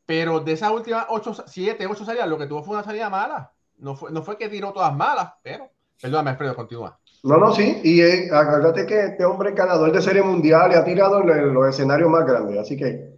Pero 0.05 0.39
de 0.39 0.51
esas 0.51 0.71
últimas 0.71 1.05
8, 1.09 1.45
7, 1.47 1.87
8 1.87 2.05
salidas, 2.05 2.27
lo 2.27 2.37
que 2.37 2.47
tuvo 2.47 2.63
fue 2.63 2.75
una 2.75 2.83
salida 2.83 3.09
mala. 3.09 3.51
No 3.77 3.95
fue, 3.95 4.11
no 4.11 4.21
fue 4.21 4.37
que 4.37 4.49
tiró 4.49 4.71
todas 4.71 4.95
malas, 4.95 5.33
pero. 5.41 5.69
Perdóname, 6.01 6.31
Alfredo, 6.31 6.55
continúa. 6.55 6.99
No, 7.23 7.37
no, 7.37 7.53
sí. 7.53 7.81
Y 7.83 8.01
eh, 8.01 8.29
acuérdate 8.31 8.85
que 8.85 9.05
este 9.05 9.25
hombre 9.25 9.49
es 9.49 9.55
ganador 9.55 9.91
de 9.91 10.01
serie 10.01 10.21
mundial 10.21 10.71
y 10.71 10.75
ha 10.75 10.83
tirado 10.83 11.21
en 11.21 11.53
los 11.53 11.67
escenarios 11.67 12.09
más 12.09 12.25
grandes. 12.25 12.59
Así 12.59 12.77
que. 12.77 13.15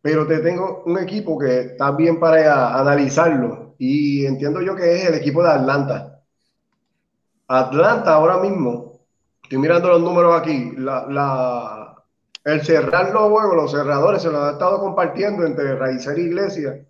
Pero 0.00 0.26
te 0.26 0.38
tengo 0.38 0.82
un 0.86 0.98
equipo 0.98 1.38
que 1.38 1.60
está 1.60 1.92
bien 1.92 2.18
para 2.18 2.76
analizarlo. 2.78 3.74
Y 3.78 4.26
entiendo 4.26 4.60
yo 4.60 4.74
que 4.74 4.96
es 4.96 5.04
el 5.06 5.14
equipo 5.14 5.42
de 5.42 5.50
Atlanta. 5.50 6.12
Atlanta 7.48 8.14
ahora 8.14 8.38
mismo, 8.38 9.00
estoy 9.42 9.58
mirando 9.58 9.88
los 9.88 10.00
números 10.00 10.40
aquí, 10.40 10.72
la, 10.78 11.81
el 12.44 12.64
cerrar 12.64 13.12
los 13.12 13.30
juegos, 13.30 13.54
los 13.56 13.70
cerradores 13.70 14.22
se 14.22 14.30
los 14.30 14.42
ha 14.42 14.52
estado 14.52 14.80
compartiendo 14.80 15.46
entre 15.46 15.76
Raizer 15.76 16.18
Iglesias 16.18 16.80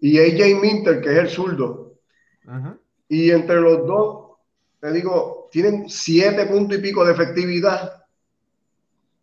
y 0.00 0.18
AJ 0.18 0.60
Minter, 0.60 1.00
que 1.00 1.12
es 1.12 1.18
el 1.18 1.28
zurdo. 1.28 1.94
Y 3.08 3.30
entre 3.30 3.60
los 3.60 3.86
dos, 3.86 4.38
te 4.80 4.92
digo, 4.92 5.48
tienen 5.50 5.88
siete 5.88 6.46
puntos 6.46 6.78
y 6.78 6.82
pico 6.82 7.04
de 7.04 7.12
efectividad. 7.12 8.02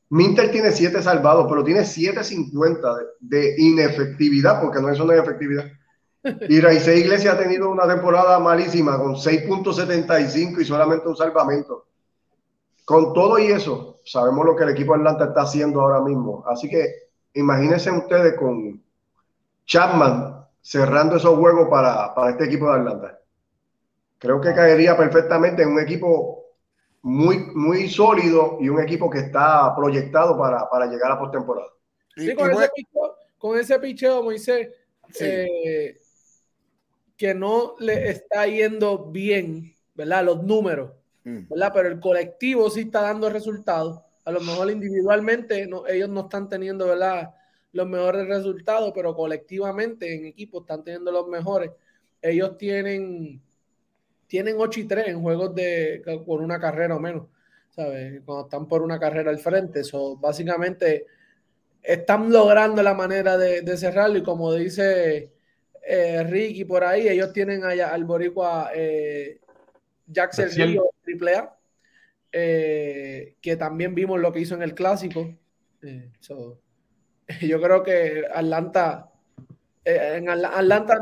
Minter 0.09 0.51
tiene 0.51 0.71
siete 0.71 1.03
salvados, 1.03 1.45
pero 1.47 1.63
tiene 1.63 1.81
7.50 1.81 2.97
de, 2.97 3.05
de 3.19 3.55
inefectividad, 3.61 4.59
porque 4.59 4.81
no 4.81 4.89
es 4.89 4.99
una 4.99 5.15
efectividad. 5.15 5.65
Y 6.23 6.59
Raíces 6.59 6.97
Iglesia 6.97 7.33
ha 7.33 7.37
tenido 7.37 7.69
una 7.69 7.87
temporada 7.87 8.39
malísima 8.39 8.97
con 8.97 9.13
6.75 9.13 10.61
y 10.61 10.65
solamente 10.65 11.07
un 11.07 11.15
salvamento. 11.15 11.88
Con 12.89 13.13
todo 13.13 13.37
y 13.37 13.51
eso, 13.51 13.99
sabemos 14.03 14.43
lo 14.43 14.55
que 14.55 14.63
el 14.63 14.71
equipo 14.71 14.95
Atlanta 14.95 15.25
está 15.25 15.41
haciendo 15.41 15.79
ahora 15.79 16.01
mismo. 16.01 16.43
Así 16.47 16.67
que 16.67 16.87
imagínense 17.35 17.91
ustedes 17.91 18.33
con 18.33 18.83
Chapman 19.67 20.43
cerrando 20.59 21.17
esos 21.17 21.37
juegos 21.37 21.69
para, 21.69 22.15
este 22.31 22.45
equipo 22.45 22.65
de 22.65 22.79
Atlanta. 22.79 23.19
Creo 24.17 24.41
que 24.41 24.55
caería 24.55 24.97
perfectamente 24.97 25.61
en 25.61 25.69
un 25.69 25.79
equipo 25.79 26.45
muy, 27.03 27.51
muy 27.53 27.87
sólido 27.87 28.57
y 28.59 28.69
un 28.69 28.81
equipo 28.81 29.07
que 29.07 29.19
está 29.19 29.71
proyectado 29.75 30.35
para, 30.35 30.87
llegar 30.87 31.11
a 31.11 31.19
postemporada. 31.19 31.69
Sí, 32.15 32.33
con, 32.33 32.49
ese 32.49 32.71
picheo, 32.75 33.15
con 33.37 33.59
ese 33.59 33.79
picheo, 33.79 34.23
Moisés, 34.23 34.67
eh, 35.19 36.01
que 37.15 37.35
no 37.35 37.75
le 37.77 38.09
está 38.09 38.47
yendo 38.47 39.11
bien, 39.11 39.75
¿verdad? 39.93 40.23
Los 40.23 40.43
números. 40.43 40.89
¿Verdad? 41.23 41.71
Pero 41.73 41.89
el 41.89 41.99
colectivo 41.99 42.69
sí 42.69 42.81
está 42.81 43.01
dando 43.01 43.29
resultados. 43.29 44.01
A 44.25 44.31
lo 44.31 44.41
mejor 44.41 44.69
individualmente 44.71 45.65
no, 45.67 45.87
ellos 45.87 46.09
no 46.09 46.21
están 46.21 46.49
teniendo. 46.49 46.87
Los 47.71 47.87
mejores 47.87 48.27
resultados, 48.27 48.91
pero 48.95 49.15
colectivamente 49.15 50.13
en 50.13 50.25
equipo 50.25 50.61
están 50.61 50.83
teniendo 50.83 51.11
los 51.11 51.27
mejores. 51.27 51.71
Ellos 52.21 52.57
tienen, 52.57 53.41
tienen 54.27 54.55
8 54.57 54.79
y 54.79 54.83
3 54.85 55.07
en 55.09 55.21
juegos 55.21 55.53
de 55.53 56.01
por 56.25 56.41
una 56.41 56.59
carrera 56.59 56.95
o 56.95 56.99
menos, 56.99 57.27
¿sabes? 57.69 58.21
Cuando 58.25 58.45
están 58.45 58.67
por 58.67 58.81
una 58.81 58.99
carrera 58.99 59.29
al 59.29 59.39
frente. 59.39 59.83
So, 59.83 60.17
básicamente 60.17 61.05
están 61.81 62.31
logrando 62.31 62.81
la 62.81 62.93
manera 62.93 63.37
de, 63.37 63.61
de 63.61 63.77
cerrarlo 63.77 64.17
y 64.17 64.23
como 64.23 64.53
dice 64.53 65.31
eh, 65.91 66.23
Ricky 66.23 66.65
por 66.65 66.83
ahí, 66.83 67.07
ellos 67.07 67.33
tienen 67.33 67.63
allá 67.63 67.91
al 67.93 68.05
boricua 68.05 68.69
eh, 68.75 69.39
Jackson 70.09 70.49
Río 70.51 70.89
Triple 71.03 71.35
A, 71.35 71.55
eh, 72.31 73.35
que 73.41 73.55
también 73.55 73.95
vimos 73.95 74.19
lo 74.19 74.31
que 74.31 74.39
hizo 74.39 74.55
en 74.55 74.63
el 74.63 74.73
clásico. 74.73 75.33
Eh, 75.81 76.11
Yo 77.41 77.61
creo 77.61 77.83
que 77.83 78.25
Atlanta, 78.33 79.11
eh, 79.85 80.15
en 80.17 80.29
Atlanta, 80.29 80.99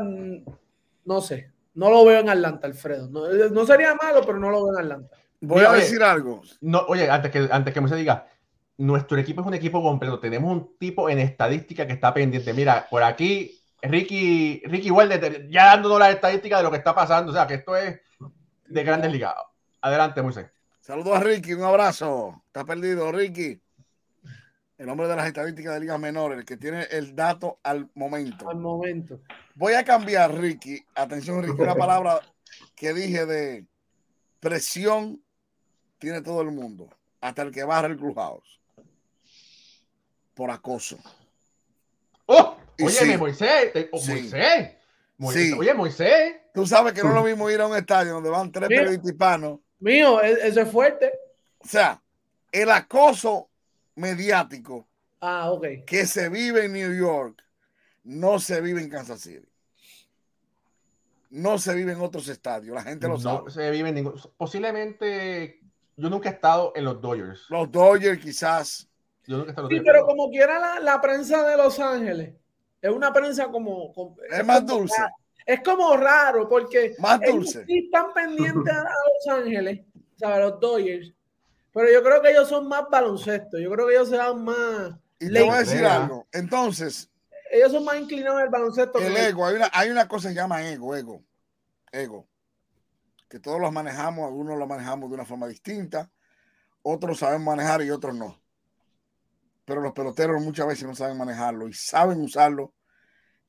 no 1.04 1.20
sé, 1.20 1.52
no 1.74 1.90
lo 1.90 2.04
veo 2.04 2.20
en 2.20 2.28
Atlanta, 2.28 2.66
Alfredo. 2.66 3.08
No, 3.08 3.66
sería 3.66 3.94
malo, 3.94 4.20
pero 4.24 4.38
no 4.38 4.50
lo 4.50 4.64
veo 4.64 4.74
en 4.74 4.84
Atlanta. 4.84 5.16
Voy 5.40 5.64
a 5.64 5.72
decir 5.72 6.02
algo. 6.02 6.42
No, 6.60 6.80
oye, 6.88 7.08
antes 7.08 7.30
que, 7.30 7.48
antes 7.50 7.72
que 7.72 7.80
me 7.80 7.88
se 7.88 7.96
diga, 7.96 8.26
nuestro 8.76 9.18
equipo 9.18 9.40
es 9.40 9.46
un 9.46 9.54
equipo 9.54 9.82
completo. 9.82 10.18
Tenemos 10.18 10.52
un 10.52 10.76
tipo 10.76 11.08
en 11.08 11.20
estadística 11.20 11.86
que 11.86 11.92
está 11.92 12.12
pendiente. 12.12 12.52
Mira, 12.52 12.86
por 12.90 13.02
aquí, 13.02 13.60
Ricky, 13.80 14.62
Ricky 14.64 14.90
Walde, 14.90 15.46
ya 15.50 15.66
dándonos 15.66 16.00
la 16.00 16.10
estadística 16.10 16.56
de 16.56 16.64
lo 16.64 16.70
que 16.70 16.78
está 16.78 16.94
pasando. 16.94 17.30
O 17.30 17.34
sea, 17.34 17.46
que 17.46 17.54
esto 17.54 17.76
es 17.76 18.00
de 18.68 18.84
grandes 18.84 19.12
ligas. 19.12 19.34
Adelante, 19.80 20.22
Moisés. 20.22 20.46
Saludos 20.80 21.16
a 21.16 21.20
Ricky, 21.20 21.52
un 21.52 21.64
abrazo. 21.64 22.42
Está 22.46 22.64
perdido, 22.64 23.10
Ricky. 23.12 23.60
El 24.78 24.88
hombre 24.88 25.08
de 25.08 25.16
las 25.16 25.26
estadísticas 25.26 25.74
de 25.74 25.80
ligas 25.80 25.98
menores, 25.98 26.38
el 26.38 26.44
que 26.44 26.56
tiene 26.56 26.84
el 26.90 27.14
dato 27.16 27.58
al 27.64 27.90
momento. 27.94 28.48
Al 28.48 28.58
momento. 28.58 29.20
Voy 29.54 29.74
a 29.74 29.84
cambiar, 29.84 30.32
Ricky. 30.34 30.84
Atención, 30.94 31.42
Ricky, 31.42 31.60
una 31.60 31.74
palabra 31.74 32.20
que 32.76 32.94
dije 32.94 33.26
de 33.26 33.66
presión 34.40 35.20
tiene 35.98 36.22
todo 36.22 36.42
el 36.42 36.52
mundo, 36.52 36.88
hasta 37.20 37.42
el 37.42 37.50
que 37.50 37.64
barra 37.64 37.88
el 37.88 37.96
clubhouse 37.96 38.58
por 40.38 40.52
acoso. 40.52 40.96
Oh, 42.26 42.56
oye, 42.80 43.18
Moisés, 43.18 43.72
oh, 43.90 44.06
Moisés, 44.06 44.76
oye, 45.20 45.74
Moisés. 45.74 46.36
Tú 46.54 46.66
sabes 46.66 46.92
que 46.92 47.02
no 47.02 47.08
es 47.08 47.14
lo 47.14 47.24
mismo 47.24 47.50
ir 47.50 47.60
a 47.60 47.66
un 47.66 47.76
estadio 47.76 48.14
donde 48.14 48.30
van 48.30 48.50
tres 48.50 48.68
periodistas 48.68 49.10
hispanos. 49.10 49.60
Mío, 49.80 50.20
eso 50.20 50.60
es 50.60 50.70
fuerte. 50.70 51.12
O 51.58 51.66
sea, 51.66 52.00
el 52.50 52.70
acoso 52.70 53.48
mediático 53.94 54.86
ah, 55.20 55.52
que 55.86 56.06
se 56.06 56.28
vive 56.28 56.64
en 56.64 56.72
New 56.72 56.94
York 56.94 57.42
no 58.04 58.38
se 58.38 58.60
vive 58.60 58.80
en 58.80 58.88
Kansas 58.88 59.20
City. 59.20 59.46
No 61.30 61.58
se 61.58 61.74
vive 61.74 61.92
en 61.92 62.00
otros 62.00 62.26
estadios, 62.28 62.74
la 62.74 62.82
gente 62.82 63.06
lo 63.06 63.18
sabe. 63.18 63.40
No 63.44 63.50
se 63.50 63.70
vive 63.70 63.90
en 63.90 63.94
ningún. 63.96 64.14
Posiblemente, 64.36 65.60
yo 65.96 66.08
nunca 66.08 66.30
he 66.30 66.32
estado 66.32 66.72
en 66.74 66.84
los 66.84 67.00
Dodgers. 67.02 67.44
Los 67.50 67.70
Dodgers, 67.70 68.18
quizás 68.20 68.88
sí, 69.68 69.80
pero 69.84 70.06
como 70.06 70.30
quiera 70.30 70.80
la, 70.80 71.00
prensa 71.00 71.46
de 71.46 71.56
Los 71.56 71.78
Ángeles, 71.78 72.34
es 72.80 72.90
una 72.90 73.12
prensa 73.12 73.48
como... 73.48 73.92
es, 74.30 74.44
más 74.44 74.64
dulce. 74.64 75.02
Es 75.44 75.60
como 75.62 75.96
raro 75.96 76.48
porque... 76.48 76.94
Más 76.98 77.20
dulce. 77.20 77.64
están 77.66 78.12
pendientes 78.12 78.72
a 78.76 78.82
Los 78.82 79.38
Ángeles, 79.38 79.80
a 80.22 80.38
los 80.38 80.60
Dodgers. 80.60 81.12
Pero 81.72 81.92
yo 81.92 82.02
creo 82.02 82.22
que 82.22 82.30
ellos 82.30 82.48
son 82.48 82.68
más 82.68 82.84
baloncesto. 82.90 83.58
Yo 83.58 83.70
creo 83.70 83.86
que 83.86 83.94
ellos 83.94 84.08
se 84.08 84.16
dan 84.16 84.44
más... 84.44 84.92
Y 85.20 85.32
te 85.32 85.42
voy 85.42 85.50
a 85.50 85.58
decir 85.58 85.84
algo. 85.84 86.26
Entonces... 86.32 87.10
Ellos 87.50 87.72
son 87.72 87.84
más 87.84 87.98
inclinados 87.98 88.42
al 88.42 88.50
baloncesto. 88.50 88.98
El 88.98 89.16
ego. 89.16 89.46
Hay 89.46 89.56
una, 89.56 89.70
hay 89.72 89.88
una 89.88 90.06
cosa 90.06 90.28
que 90.28 90.34
se 90.34 90.40
llama 90.40 90.68
ego, 90.68 90.94
ego. 90.94 91.24
Ego. 91.90 92.28
Que 93.26 93.40
todos 93.40 93.58
los 93.58 93.72
manejamos, 93.72 94.26
algunos 94.26 94.58
lo 94.58 94.66
manejamos 94.66 95.08
de 95.08 95.14
una 95.14 95.24
forma 95.24 95.46
distinta, 95.46 96.10
otros 96.82 97.18
saben 97.18 97.42
manejar 97.42 97.82
y 97.82 97.90
otros 97.90 98.14
no 98.14 98.38
pero 99.68 99.82
los 99.82 99.92
peloteros 99.92 100.42
muchas 100.42 100.66
veces 100.66 100.84
no 100.84 100.94
saben 100.94 101.18
manejarlo 101.18 101.68
y 101.68 101.74
saben 101.74 102.22
usarlo 102.22 102.72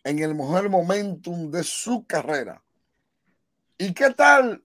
en 0.04 0.20
el 0.20 0.36
mejor 0.36 0.70
momentum 0.70 1.50
de 1.50 1.64
su 1.64 2.06
carrera. 2.06 2.62
¿Y 3.78 3.94
qué 3.94 4.10
tal 4.10 4.62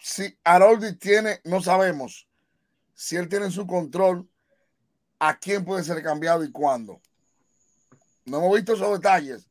si 0.00 0.36
Haroldi 0.42 0.96
tiene, 0.96 1.40
no 1.44 1.62
sabemos, 1.62 2.28
si 2.92 3.14
él 3.14 3.28
tiene 3.28 3.44
en 3.44 3.52
su 3.52 3.68
control 3.68 4.28
a 5.20 5.38
quién 5.38 5.64
puede 5.64 5.84
ser 5.84 6.02
cambiado 6.02 6.42
y 6.42 6.50
cuándo? 6.50 7.00
No 8.24 8.38
hemos 8.38 8.56
visto 8.56 8.72
esos 8.72 8.98
detalles. 8.98 9.48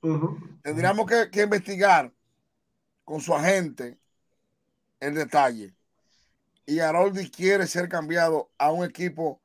Tendríamos 0.61 1.05
que, 1.05 1.29
que 1.29 1.43
investigar 1.43 2.11
con 3.05 3.21
su 3.21 3.33
agente 3.33 3.97
el 4.99 5.15
detalle. 5.15 5.73
Y 6.65 6.79
Haroldi 6.79 7.31
quiere 7.31 7.65
ser 7.65 7.87
cambiado 7.87 8.51
a 8.57 8.73
un 8.73 8.83
equipo 8.83 9.40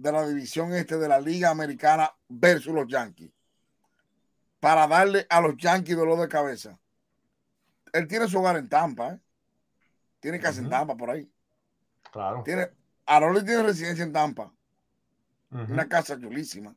de 0.00 0.12
la 0.12 0.26
división 0.26 0.72
este 0.74 0.96
de 0.96 1.08
la 1.08 1.20
Liga 1.20 1.50
Americana 1.50 2.12
versus 2.28 2.72
los 2.72 2.86
Yankees. 2.86 3.30
Para 4.60 4.86
darle 4.86 5.26
a 5.28 5.40
los 5.40 5.56
Yankees 5.56 5.96
dolor 5.96 6.20
de 6.20 6.28
cabeza. 6.28 6.78
Él 7.92 8.06
tiene 8.06 8.28
su 8.28 8.38
hogar 8.38 8.56
en 8.56 8.68
Tampa, 8.68 9.14
¿eh? 9.14 9.18
Tiene 10.20 10.38
casa 10.38 10.60
en 10.60 10.68
Tampa 10.68 10.96
por 10.96 11.10
ahí. 11.10 11.28
Claro. 12.12 12.42
Tiene, 12.44 12.68
Aroli 13.06 13.44
tiene 13.44 13.62
residencia 13.62 14.04
en 14.04 14.12
Tampa. 14.12 14.52
Una 15.50 15.88
casa 15.88 16.18
chulísima. 16.18 16.74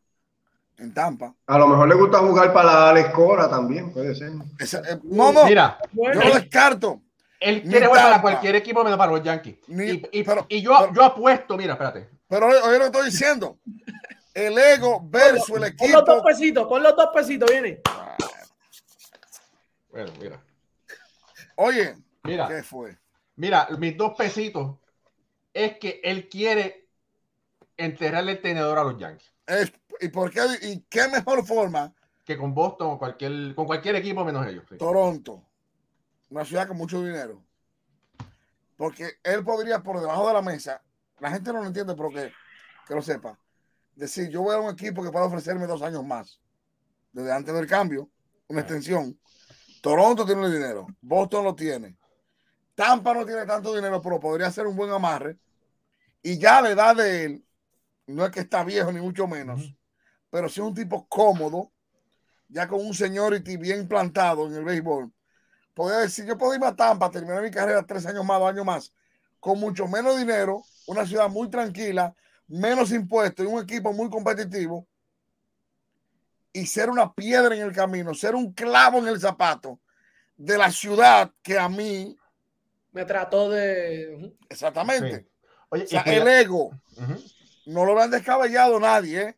En 0.78 0.94
Tampa. 0.94 1.36
A 1.46 1.58
lo 1.58 1.68
mejor 1.68 1.90
le 1.90 1.96
gusta 1.96 2.20
jugar 2.20 2.54
para 2.54 2.92
la 2.94 3.00
escuela 3.00 3.50
también, 3.50 3.92
puede 3.92 4.16
ser. 4.16 4.32
Eh, 4.60 5.00
no, 5.04 5.32
no. 5.32 5.46
Mira, 5.46 5.78
yo 5.92 6.14
lo 6.14 6.34
descarto. 6.34 7.02
Él 7.40 7.64
quiere 7.64 7.88
jugar 7.88 8.04
para 8.04 8.22
cualquier 8.22 8.56
equipo 8.56 8.84
menos 8.84 8.98
para 8.98 9.12
los 9.12 9.24
Yankees. 9.24 9.58
y, 9.68 10.62
yo, 10.62 10.92
yo 10.94 11.04
apuesto, 11.04 11.58
mira, 11.58 11.74
espérate. 11.74 12.21
Pero 12.32 12.48
hoy 12.48 12.80
lo 12.80 12.86
estoy 12.86 13.08
diciendo. 13.08 13.60
El 14.34 14.58
ego 14.58 15.02
versus 15.04 15.58
el 15.58 15.66
equipo. 15.66 15.84
Con 15.84 15.92
los 15.92 16.06
dos 16.06 16.24
pesitos, 16.24 16.66
con 16.66 16.82
los 16.82 16.96
dos 16.96 17.10
pesitos, 17.14 17.52
viene. 17.52 17.82
Bueno, 19.90 20.14
mira. 20.18 20.42
Oye, 21.58 21.98
mira, 22.24 22.48
¿qué 22.48 22.64
fue? 22.64 22.98
Mira, 23.36 23.68
mis 23.78 23.98
dos 23.98 24.14
pesitos 24.18 24.78
es 25.54 25.78
que 25.78 26.00
él 26.06 26.30
quiere 26.30 26.88
enterrarle 27.76 28.32
el 28.32 28.42
tenedor 28.42 28.80
a 28.80 28.86
los 28.86 28.98
Yankees. 28.98 29.30
¿Y 30.00 30.08
por 30.08 30.32
qué? 30.32 30.40
¿Y 30.62 30.80
qué 30.90 31.10
mejor 31.10 31.46
forma? 31.46 31.94
Que 32.24 32.38
con 32.38 32.54
Boston 32.54 32.92
o 32.92 32.98
cualquier, 32.98 33.54
con 33.56 33.66
cualquier 33.66 33.98
equipo 33.98 34.24
menos 34.24 34.48
ellos. 34.48 34.64
Toronto, 34.80 35.44
una 36.30 36.46
ciudad 36.46 36.66
con 36.66 36.78
mucho 36.78 37.04
dinero. 37.04 37.44
Porque 38.78 39.16
él 39.22 39.44
podría 39.44 39.84
por 39.84 40.00
debajo 40.00 40.30
de 40.30 40.34
la 40.34 40.42
mesa 40.42 40.82
la 41.22 41.30
gente 41.30 41.54
no 41.54 41.60
lo 41.60 41.68
entiende, 41.68 41.94
pero 41.96 42.10
que, 42.10 42.34
que 42.88 42.96
lo 42.96 43.02
sepa. 43.02 43.38
Decir, 43.96 44.30
yo 44.30 44.42
voy 44.42 44.56
a 44.56 44.60
un 44.60 44.72
equipo 44.72 45.04
que 45.04 45.12
puede 45.12 45.26
ofrecerme 45.26 45.68
dos 45.68 45.84
años 45.84 46.04
más. 46.04 46.42
Desde 47.12 47.32
antes 47.32 47.54
del 47.54 47.68
cambio, 47.68 48.10
una 48.48 48.62
extensión. 48.62 49.18
Toronto 49.82 50.26
tiene 50.26 50.46
el 50.46 50.52
dinero, 50.52 50.88
Boston 51.00 51.44
lo 51.44 51.56
tiene. 51.56 51.96
Tampa 52.74 53.14
no 53.14 53.24
tiene 53.24 53.46
tanto 53.46 53.76
dinero, 53.76 54.02
pero 54.02 54.20
podría 54.20 54.50
ser 54.50 54.66
un 54.66 54.76
buen 54.76 54.90
amarre. 54.90 55.38
Y 56.24 56.40
ya 56.40 56.60
la 56.60 56.72
edad 56.72 56.96
de 56.96 57.26
él, 57.26 57.46
no 58.08 58.26
es 58.26 58.32
que 58.32 58.40
está 58.40 58.64
viejo 58.64 58.92
ni 58.92 59.00
mucho 59.00 59.28
menos, 59.28 59.76
pero 60.32 60.50
si 60.50 60.60
es 60.60 60.66
un 60.66 60.74
tipo 60.74 61.08
cómodo, 61.08 61.72
ya 62.50 62.68
con 62.68 62.84
un 62.84 62.96
seniority 62.96 63.58
bien 63.58 63.88
plantado 63.88 64.48
en 64.48 64.56
el 64.56 64.64
béisbol, 64.64 65.12
podría 65.76 66.00
decir, 66.00 66.26
yo 66.26 66.36
puedo 66.36 66.56
ir 66.56 66.64
a 66.64 66.76
Tampa, 66.76 67.12
terminar 67.12 67.44
mi 67.44 67.52
carrera 67.52 67.86
tres 67.86 68.08
años 68.08 68.26
más, 68.26 68.40
dos 68.40 68.50
años 68.50 68.66
más, 68.66 68.94
con 69.40 69.60
mucho 69.60 69.88
menos 69.88 70.18
dinero 70.18 70.64
una 70.92 71.06
ciudad 71.06 71.30
muy 71.30 71.50
tranquila, 71.50 72.14
menos 72.48 72.92
impuestos 72.92 73.46
y 73.46 73.48
un 73.48 73.64
equipo 73.64 73.94
muy 73.94 74.10
competitivo 74.10 74.86
y 76.52 76.66
ser 76.66 76.90
una 76.90 77.14
piedra 77.14 77.56
en 77.56 77.62
el 77.62 77.72
camino, 77.72 78.14
ser 78.14 78.36
un 78.36 78.52
clavo 78.52 79.00
en 79.00 79.08
el 79.08 79.20
zapato 79.20 79.80
de 80.36 80.58
la 80.58 80.70
ciudad 80.70 81.32
que 81.42 81.58
a 81.58 81.70
mí 81.70 82.18
me 82.92 83.06
trató 83.06 83.50
de 83.50 84.36
exactamente. 84.50 85.30
Oye, 85.70 85.88
el 86.06 86.28
ego 86.28 86.72
no 87.68 87.86
lo 87.86 87.98
han 88.02 88.12
descabellado 88.12 88.78
nadie, 88.78 89.22
¿eh? 89.22 89.38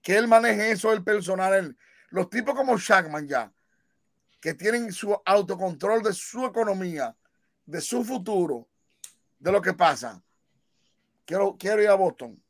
que 0.00 0.16
él 0.16 0.28
maneje 0.28 0.70
eso 0.70 0.92
el 0.92 1.02
personal. 1.02 1.76
Los 2.10 2.30
tipos 2.30 2.54
como 2.54 2.78
Shackman 2.78 3.26
ya, 3.26 3.52
que 4.40 4.54
tienen 4.54 4.92
su 4.92 5.20
autocontrol 5.24 6.04
de 6.04 6.12
su 6.12 6.46
economía, 6.46 7.16
de 7.66 7.80
su 7.80 8.04
futuro, 8.04 8.68
de 9.40 9.50
lo 9.50 9.60
que 9.60 9.72
pasa. 9.72 10.22
Quiero, 11.28 11.58
quiero 11.58 11.82
ir 11.82 11.88
a 11.90 11.94
Boston. 11.94 12.42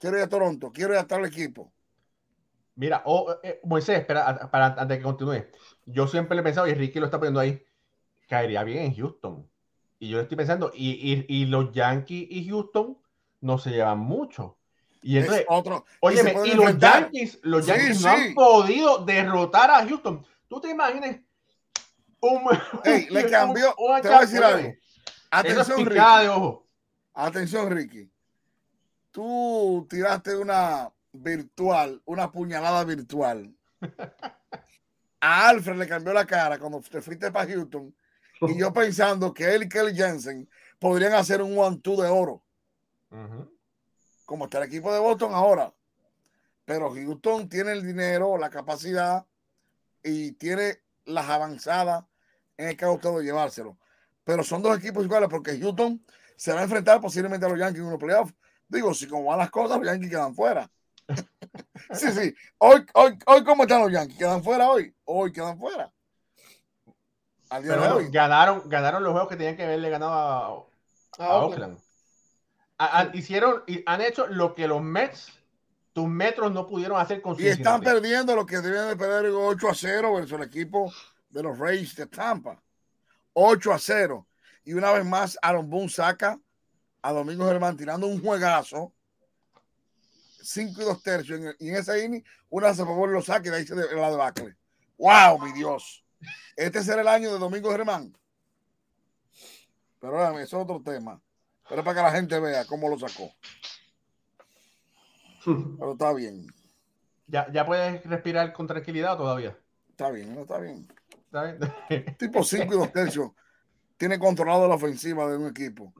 Quiero 0.00 0.16
ir 0.16 0.22
a 0.22 0.28
Toronto. 0.30 0.72
Quiero 0.72 0.94
ir 0.94 0.98
a 0.98 1.06
tal 1.06 1.26
equipo. 1.26 1.70
Mira, 2.74 3.02
oh, 3.04 3.36
eh, 3.42 3.60
Moisés, 3.64 4.00
espera, 4.00 4.50
para, 4.50 4.68
antes 4.68 4.88
de 4.88 4.96
que 4.96 5.02
continúe. 5.02 5.44
Yo 5.84 6.06
siempre 6.08 6.34
le 6.34 6.40
he 6.40 6.44
pensado, 6.44 6.66
y 6.66 6.72
Ricky 6.72 6.98
lo 6.98 7.04
está 7.04 7.18
poniendo 7.18 7.38
ahí, 7.38 7.62
caería 8.26 8.64
bien 8.64 8.78
en 8.78 8.94
Houston. 8.94 9.46
Y 9.98 10.08
yo 10.08 10.20
estoy 10.20 10.38
pensando, 10.38 10.72
y, 10.74 11.44
los 11.44 11.70
Yankees 11.70 12.28
y 12.30 12.48
Houston 12.48 12.96
no 13.42 13.58
se 13.58 13.72
llevan 13.72 13.98
mucho. 13.98 14.56
Y 15.02 15.18
entonces, 15.18 15.44
otro, 15.50 15.84
oye, 16.00 16.22
y, 16.46 16.54
los 16.54 16.78
Yankees, 16.78 17.40
los 17.42 17.66
Yankees 17.66 18.00
no 18.00 18.08
han 18.08 18.34
podido 18.34 19.04
derrotar 19.04 19.70
a 19.70 19.86
Houston. 19.86 20.26
¿Tú 20.48 20.62
te 20.62 20.70
imaginas? 20.70 21.18
Un, 22.20 22.42
le 23.10 23.26
cambió. 23.30 23.74
te 24.00 24.08
voy 24.08 24.16
a 24.16 24.20
decir 24.20 24.42
algo. 24.42 24.72
Atención, 25.30 25.84
Ricky. 25.84 26.26
ojo. 26.28 26.65
Atención, 27.18 27.70
Ricky. 27.70 28.10
Tú 29.10 29.86
tiraste 29.88 30.36
una 30.36 30.92
virtual, 31.12 32.02
una 32.04 32.30
puñalada 32.30 32.84
virtual. 32.84 33.56
A 35.20 35.48
Alfred 35.48 35.76
le 35.76 35.88
cambió 35.88 36.12
la 36.12 36.26
cara 36.26 36.58
cuando 36.58 36.78
te 36.82 37.00
fuiste 37.00 37.32
para 37.32 37.50
Houston. 37.50 37.94
Y 38.42 38.58
yo 38.58 38.70
pensando 38.70 39.32
que 39.32 39.54
él 39.54 39.62
y 39.62 39.68
Kelly 39.70 39.96
Jensen 39.96 40.46
podrían 40.78 41.14
hacer 41.14 41.40
un 41.40 41.56
one-two 41.56 42.02
de 42.02 42.08
oro. 42.08 42.42
Como 44.26 44.44
está 44.44 44.58
el 44.58 44.64
equipo 44.64 44.92
de 44.92 45.00
Boston 45.00 45.32
ahora. 45.32 45.72
Pero 46.66 46.92
Houston 46.92 47.48
tiene 47.48 47.72
el 47.72 47.86
dinero, 47.86 48.36
la 48.36 48.50
capacidad 48.50 49.24
y 50.02 50.32
tiene 50.32 50.82
las 51.06 51.30
avanzadas 51.30 52.04
en 52.58 52.68
el 52.68 52.76
caso 52.76 53.18
de 53.18 53.24
llevárselo. 53.24 53.78
Pero 54.22 54.44
son 54.44 54.60
dos 54.60 54.76
equipos 54.76 55.02
iguales 55.02 55.30
porque 55.30 55.58
Houston 55.58 56.04
se 56.36 56.52
va 56.52 56.60
a 56.60 56.64
enfrentar 56.64 57.00
posiblemente 57.00 57.46
a 57.46 57.48
los 57.48 57.58
Yankees 57.58 57.80
en 57.80 57.86
unos 57.86 57.98
playoffs. 57.98 58.34
Digo, 58.68 58.92
si 58.94 59.06
como 59.06 59.24
van 59.24 59.38
las 59.38 59.50
cosas, 59.50 59.78
los 59.78 59.86
Yankees 59.86 60.10
quedan 60.10 60.34
fuera. 60.34 60.70
sí, 61.92 62.12
sí. 62.12 62.34
Hoy, 62.58 62.84
hoy, 62.94 63.18
hoy, 63.26 63.44
¿cómo 63.44 63.62
están 63.62 63.82
los 63.82 63.92
Yankees? 63.92 64.18
¿Quedan 64.18 64.42
fuera 64.42 64.70
hoy? 64.70 64.94
Hoy 65.04 65.32
quedan 65.32 65.58
fuera. 65.58 65.92
Pero 67.48 68.00
ganaron, 68.10 68.68
ganaron 68.68 69.02
los 69.04 69.12
juegos 69.12 69.28
que 69.28 69.36
tenían 69.36 69.56
que 69.56 69.64
haberle 69.64 69.88
ganado 69.88 70.68
a, 71.18 71.36
Oakland. 71.38 71.78
hicieron 73.14 73.62
y 73.66 73.82
han 73.86 74.00
hecho 74.00 74.26
lo 74.26 74.54
que 74.54 74.66
los 74.66 74.82
Mets, 74.82 75.32
tus 75.92 76.08
metros 76.08 76.52
no 76.52 76.66
pudieron 76.66 77.00
hacer 77.00 77.22
con 77.22 77.40
Y 77.40 77.46
están 77.46 77.80
perdiendo 77.80 78.34
lo 78.34 78.44
que 78.44 78.58
deben 78.58 78.88
de 78.88 78.96
perder 78.96 79.30
8 79.32 79.68
a 79.68 79.74
0 79.74 80.14
versus 80.14 80.32
el 80.32 80.42
equipo 80.42 80.92
de 81.30 81.42
los 81.42 81.58
Rays 81.58 81.94
de 81.94 82.06
Tampa. 82.06 82.60
8 83.32 83.72
a 83.72 83.78
0. 83.78 84.25
Y 84.66 84.74
una 84.74 84.90
vez 84.90 85.04
más, 85.04 85.38
Aaron 85.40 85.70
Boone 85.70 85.88
saca 85.88 86.38
a 87.00 87.12
Domingo 87.12 87.46
Germán 87.46 87.76
tirando 87.76 88.08
un 88.08 88.20
juegazo. 88.20 88.92
5 90.42 90.82
y 90.82 90.84
2 90.84 91.02
tercios. 91.02 91.40
y 91.60 91.68
en 91.68 91.76
ese 91.76 92.04
inning, 92.04 92.22
una 92.50 92.70
a 92.70 92.74
favor 92.74 93.08
lo 93.08 93.22
saca 93.22 93.46
y 93.46 93.50
de 93.50 93.56
ahí 93.58 93.66
se 93.66 93.76
la 93.76 94.10
debacle. 94.10 94.56
¡Wow, 94.98 95.40
mi 95.40 95.52
Dios! 95.52 96.04
Este 96.56 96.82
será 96.82 97.02
el 97.02 97.08
año 97.08 97.32
de 97.32 97.38
Domingo 97.38 97.70
Germán. 97.70 98.12
Pero 100.00 100.38
eso 100.40 100.56
es 100.56 100.62
otro 100.62 100.82
tema. 100.82 101.20
Pero 101.68 101.84
para 101.84 101.96
que 101.96 102.02
la 102.02 102.12
gente 102.12 102.38
vea 102.40 102.64
cómo 102.64 102.88
lo 102.88 102.98
sacó. 102.98 103.32
Pero 105.44 105.92
está 105.92 106.12
bien. 106.12 106.46
¿Ya, 107.28 107.50
ya 107.52 107.64
puedes 107.64 108.04
respirar 108.04 108.52
con 108.52 108.66
tranquilidad 108.66 109.16
todavía? 109.16 109.56
Está 109.90 110.10
bien, 110.10 110.36
está 110.38 110.58
bien. 110.58 110.88
Está 111.24 111.42
bien. 111.88 112.16
tipo 112.18 112.42
5 112.42 112.74
y 112.74 112.76
2 112.78 112.92
tercios. 112.92 113.30
Tiene 113.96 114.18
controlado 114.18 114.68
la 114.68 114.74
ofensiva 114.74 115.28
de 115.28 115.36
un 115.38 115.46
equipo. 115.48 115.92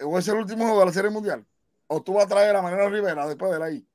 ¿O 0.00 0.18
es 0.18 0.28
el 0.28 0.36
último 0.36 0.64
juego 0.64 0.80
de 0.80 0.86
la 0.86 0.92
Serie 0.92 1.10
Mundial? 1.10 1.44
¿O 1.86 2.02
tú 2.02 2.14
vas 2.14 2.26
a 2.26 2.28
traer 2.28 2.54
a 2.54 2.62
Manera 2.62 2.88
Rivera 2.88 3.26
después 3.26 3.50
de 3.50 3.56
él 3.56 3.62
ahí? 3.62 3.86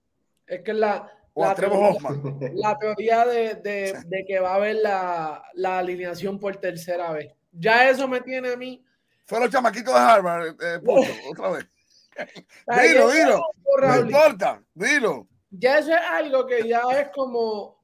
Es 0.47 0.61
que 0.61 0.73
la, 0.73 1.09
la, 1.35 2.77
teoría, 2.77 3.25
de, 3.25 4.25
que 4.27 4.39
va 4.39 4.51
a 4.51 4.55
haber 4.55 4.77
la, 4.77 5.79
alineación 5.79 6.39
por 6.39 6.57
tercera 6.57 7.11
vez. 7.11 7.33
Ya 7.51 7.89
eso 7.89 8.07
me 8.07 8.21
tiene 8.21 8.53
a 8.53 8.57
mí. 8.57 8.83
Fue 9.25 9.39
los 9.39 9.49
chamaquitos 9.49 9.93
de 9.93 9.99
Harvard, 9.99 10.47
eh, 10.47 10.55
eh, 10.59 11.21
otra 11.31 11.49
vez. 11.51 11.67
dilo, 12.81 13.09
dilo. 13.09 13.41
No 13.81 13.99
importa, 13.99 14.61
dilo. 14.73 15.27
Ya 15.49 15.79
eso 15.79 15.91
es 15.91 16.01
algo 16.01 16.45
que 16.45 16.67
ya 16.67 16.81
es 16.99 17.09
como. 17.09 17.81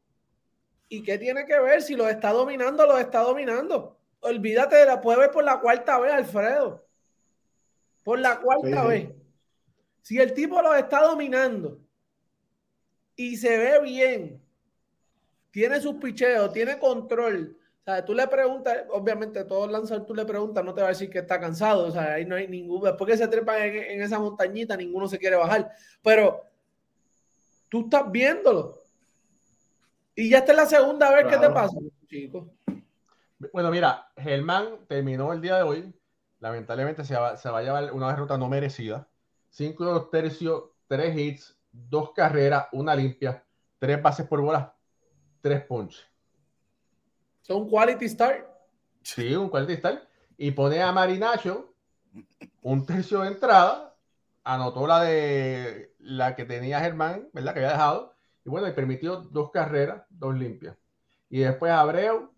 ¿Y 0.89 1.03
qué 1.03 1.17
tiene 1.17 1.45
que 1.45 1.59
ver? 1.59 1.81
Si 1.81 1.95
lo 1.95 2.09
está 2.09 2.31
dominando, 2.31 2.85
lo 2.85 2.97
está 2.97 3.19
dominando. 3.19 3.98
Olvídate 4.21 4.75
de 4.75 4.85
la 4.85 5.01
puede 5.01 5.19
ver 5.19 5.31
por 5.31 5.43
la 5.43 5.59
cuarta 5.59 5.99
vez, 5.99 6.11
Alfredo. 6.11 6.85
Por 8.03 8.19
la 8.19 8.39
cuarta 8.39 8.85
vez. 8.85 9.09
Si 10.01 10.19
el 10.19 10.33
tipo 10.33 10.61
lo 10.61 10.73
está 10.75 11.01
dominando 11.03 11.79
y 13.15 13.37
se 13.37 13.57
ve 13.57 13.81
bien. 13.81 14.41
Tiene 15.51 15.79
sus 15.81 15.95
picheos, 15.95 16.51
tiene 16.53 16.79
control. 16.79 17.57
O 17.81 17.83
sea, 17.83 18.05
tú 18.05 18.13
le 18.13 18.27
preguntas, 18.27 18.85
obviamente 18.91 19.43
todos 19.45 19.71
lanzadores 19.71 20.05
tú 20.05 20.13
le 20.13 20.25
preguntas, 20.25 20.63
no 20.63 20.73
te 20.73 20.81
va 20.81 20.87
a 20.87 20.91
decir 20.91 21.09
que 21.09 21.19
está 21.19 21.39
cansado. 21.39 21.87
O 21.87 21.91
sea, 21.91 22.13
ahí 22.13 22.25
no 22.25 22.35
hay 22.35 22.47
ningún, 22.47 22.81
después 22.83 23.11
que 23.11 23.17
se 23.17 23.27
trepa 23.27 23.65
en, 23.65 24.01
esa 24.01 24.19
montañita, 24.19 24.77
ninguno 24.77 25.07
se 25.07 25.17
quiere 25.17 25.35
bajar. 25.35 25.71
Pero 26.01 26.45
tú 27.67 27.81
estás 27.81 28.11
viéndolo. 28.11 28.77
Y 30.15 30.29
ya 30.29 30.39
esta 30.39 30.51
es 30.51 30.57
la 30.57 30.65
segunda 30.65 31.11
vez 31.11 31.25
que 31.27 31.37
te 31.37 31.49
pasa, 31.49 31.77
chico. 32.07 32.51
Bueno, 33.53 33.71
mira, 33.71 34.11
Germán 34.17 34.85
terminó 34.87 35.31
el 35.31 35.41
día 35.41 35.57
de 35.57 35.63
hoy. 35.63 35.95
Lamentablemente 36.39 37.03
se 37.03 37.15
va, 37.15 37.37
se 37.37 37.49
va 37.49 37.59
a 37.59 37.61
llevar 37.61 37.93
una 37.93 38.09
derrota 38.09 38.37
no 38.37 38.49
merecida. 38.49 39.07
Cinco 39.49 39.83
y 39.83 39.87
dos 39.87 40.09
tercios, 40.09 40.63
tres 40.87 41.17
hits, 41.17 41.57
dos 41.71 42.11
carreras, 42.13 42.67
una 42.73 42.95
limpia, 42.95 43.43
tres 43.77 44.01
bases 44.01 44.27
por 44.27 44.41
bola, 44.41 44.75
tres 45.41 45.63
ponches. 45.65 46.05
Son 47.41 47.69
quality 47.69 48.09
start. 48.09 48.45
Sí, 49.01 49.35
un 49.35 49.49
quality 49.49 49.77
start. 49.77 50.03
Y 50.37 50.51
pone 50.51 50.81
a 50.81 50.91
Marinacho 50.91 51.73
un 52.61 52.85
tercio 52.85 53.21
de 53.21 53.29
entrada, 53.29 53.95
anotó 54.43 54.85
la 54.85 55.01
de 55.03 55.95
la 55.99 56.35
que 56.35 56.45
tenía 56.45 56.79
Germán, 56.79 57.29
¿verdad? 57.33 57.53
Que 57.53 57.59
había 57.59 57.71
dejado. 57.71 58.15
Y 58.45 58.49
bueno, 58.49 58.67
y 58.67 58.73
permitió 58.73 59.17
dos 59.17 59.51
carreras, 59.51 60.03
dos 60.09 60.35
limpias. 60.35 60.77
Y 61.29 61.39
después 61.39 61.71
Abreu, 61.71 62.33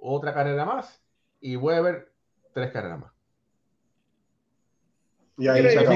otra 0.00 0.34
carrera 0.34 0.64
más. 0.64 1.02
Y 1.40 1.56
Weber, 1.56 2.12
tres 2.52 2.70
carreras 2.70 3.00
más. 3.00 3.12
Y 5.38 5.48
ahí 5.48 5.62
se 5.62 5.86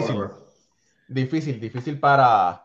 difícil, 1.09 1.61
difícil 1.61 2.01
para, 2.01 2.65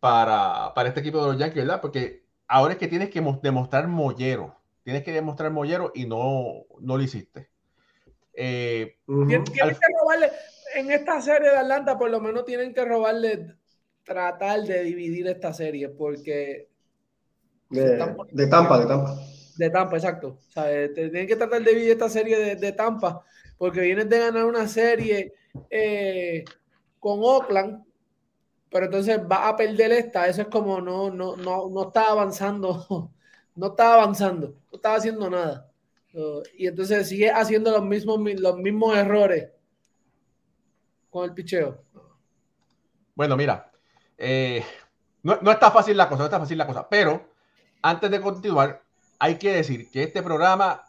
para, 0.00 0.72
para 0.74 0.88
este 0.88 1.00
equipo 1.00 1.20
de 1.20 1.32
los 1.32 1.38
Yankees, 1.38 1.64
¿verdad? 1.64 1.80
Porque 1.80 2.24
ahora 2.46 2.72
es 2.72 2.78
que 2.78 2.88
tienes 2.88 3.10
que 3.10 3.22
demostrar 3.42 3.86
mollero. 3.86 4.56
Tienes 4.82 5.02
que 5.02 5.12
demostrar 5.12 5.50
mollero 5.50 5.92
y 5.94 6.06
no, 6.06 6.64
no 6.80 6.96
lo 6.96 7.02
hiciste. 7.02 7.50
Eh, 8.32 8.98
tienes 9.06 9.50
que 9.50 9.60
robarle, 10.00 10.30
en 10.74 10.90
esta 10.90 11.20
serie 11.20 11.50
de 11.50 11.56
Atlanta, 11.56 11.98
por 11.98 12.10
lo 12.10 12.20
menos 12.20 12.44
tienen 12.44 12.72
que 12.72 12.84
robarle, 12.84 13.56
tratar 14.04 14.62
de 14.62 14.84
dividir 14.84 15.26
esta 15.26 15.52
serie, 15.52 15.88
porque. 15.88 16.68
De, 17.68 17.96
Tampa, 17.98 18.24
de 18.30 18.46
Tampa. 18.46 19.18
De 19.56 19.70
Tampa, 19.70 19.96
exacto. 19.96 20.38
O 20.48 20.50
sea, 20.50 20.92
tienen 20.92 21.26
que 21.26 21.36
tratar 21.36 21.62
de 21.62 21.70
dividir 21.70 21.92
esta 21.92 22.08
serie 22.08 22.38
de, 22.38 22.56
de 22.56 22.72
Tampa, 22.72 23.24
porque 23.56 23.80
vienes 23.80 24.08
de 24.08 24.18
ganar 24.18 24.44
una 24.44 24.68
serie. 24.68 25.34
Eh, 25.70 26.44
con 27.06 27.20
Oakland, 27.22 27.84
pero 28.68 28.86
entonces 28.86 29.20
va 29.20 29.48
a 29.48 29.56
perder 29.56 29.92
esta. 29.92 30.26
Eso 30.26 30.42
es 30.42 30.48
como 30.48 30.80
no, 30.80 31.10
no, 31.10 31.36
no, 31.36 31.68
no 31.68 31.82
está 31.84 32.08
avanzando, 32.10 33.12
no 33.54 33.66
está 33.66 33.94
avanzando, 33.94 34.56
no 34.70 34.76
está 34.76 34.94
haciendo 34.94 35.30
nada. 35.30 35.70
y 36.56 36.66
entonces 36.66 37.08
sigue 37.08 37.30
haciendo 37.30 37.70
los 37.70 37.84
mismos, 37.84 38.18
los 38.40 38.56
mismos 38.58 38.96
errores 38.96 39.50
con 41.10 41.24
el 41.24 41.32
picheo. 41.34 41.84
Bueno, 43.14 43.36
mira, 43.36 43.70
eh, 44.18 44.62
no, 45.22 45.38
no, 45.40 45.52
está 45.52 45.70
fácil 45.70 45.96
la 45.96 46.08
cosa, 46.08 46.18
no 46.18 46.24
está 46.26 46.40
fácil 46.40 46.58
la 46.58 46.66
cosa, 46.66 46.88
pero 46.88 47.30
antes 47.82 48.10
de 48.10 48.20
continuar, 48.20 48.82
hay 49.18 49.38
que 49.38 49.52
decir 49.52 49.90
que 49.90 50.04
este 50.04 50.22
programa 50.22 50.88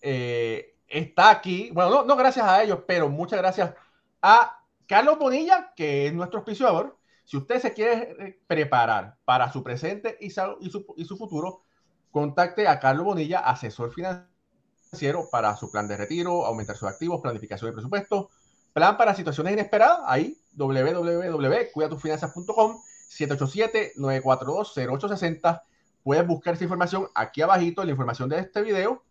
eh, 0.00 0.76
está 0.88 1.30
aquí, 1.30 1.70
bueno, 1.72 1.90
no, 1.90 2.04
no 2.04 2.16
gracias 2.16 2.46
a 2.46 2.62
ellos, 2.62 2.80
pero 2.86 3.08
muchas 3.08 3.38
gracias 3.38 3.74
a 4.20 4.60
Carlos 4.86 5.18
Bonilla, 5.18 5.72
que 5.74 6.06
es 6.06 6.12
nuestro 6.12 6.40
auspiciador, 6.40 6.96
si 7.24 7.36
usted 7.36 7.60
se 7.60 7.72
quiere 7.72 8.16
eh, 8.18 8.40
preparar 8.46 9.16
para 9.24 9.50
su 9.52 9.62
presente 9.62 10.18
y 10.20 10.30
su, 10.30 11.16
futuro, 11.16 11.62
contacte 12.10 12.66
a 12.68 12.78
Carlos 12.78 13.06
Bonilla, 13.06 13.40
asesor 13.40 13.94
financiero 13.94 15.28
para 15.30 15.56
su 15.56 15.70
plan 15.70 15.88
de 15.88 15.96
retiro, 15.96 16.44
aumentar 16.44 16.76
sus 16.76 16.88
activos, 16.88 17.22
planificación 17.22 17.70
de 17.70 17.74
presupuesto, 17.74 18.28
plan 18.72 18.96
para 18.96 19.14
situaciones 19.14 19.52
inesperadas, 19.54 20.00
ahí 20.04 20.36
www.cuidatufinanzas.com 20.56 22.82
787-942-0860. 23.12 25.62
Puedes 26.02 26.26
buscar 26.26 26.54
esa 26.54 26.64
información 26.64 27.08
aquí 27.14 27.42
abajito, 27.42 27.84
la 27.84 27.90
información 27.90 28.28
de 28.28 28.38
este 28.38 28.62
video. 28.62 29.02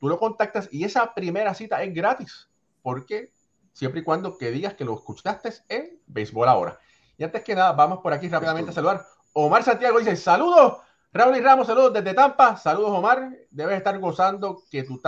Tú 0.00 0.08
lo 0.08 0.18
contactas 0.18 0.68
y 0.72 0.84
esa 0.84 1.14
primera 1.14 1.54
cita 1.54 1.82
es 1.82 1.94
gratis 1.94 2.48
porque 2.82 3.32
siempre 3.72 4.00
y 4.00 4.04
cuando 4.04 4.36
que 4.36 4.50
digas 4.50 4.74
que 4.74 4.84
lo 4.84 4.94
escuchaste 4.94 5.52
en 5.68 6.00
Béisbol 6.06 6.48
Ahora. 6.48 6.78
Y 7.16 7.24
antes 7.24 7.44
que 7.44 7.54
nada, 7.54 7.72
vamos 7.72 8.00
por 8.00 8.12
aquí 8.12 8.28
rápidamente 8.28 8.70
a 8.70 8.74
saludar. 8.74 9.06
Omar 9.32 9.62
Santiago 9.62 9.98
dice, 9.98 10.16
saludos, 10.16 10.78
Raúl 11.12 11.36
y 11.36 11.40
Ramos, 11.40 11.66
saludos 11.66 11.92
desde 11.92 12.14
Tampa. 12.14 12.56
Saludos, 12.56 12.90
Omar. 12.90 13.30
Debes 13.50 13.76
estar 13.76 13.98
gozando 13.98 14.62
que 14.70 14.82
tus 14.82 15.00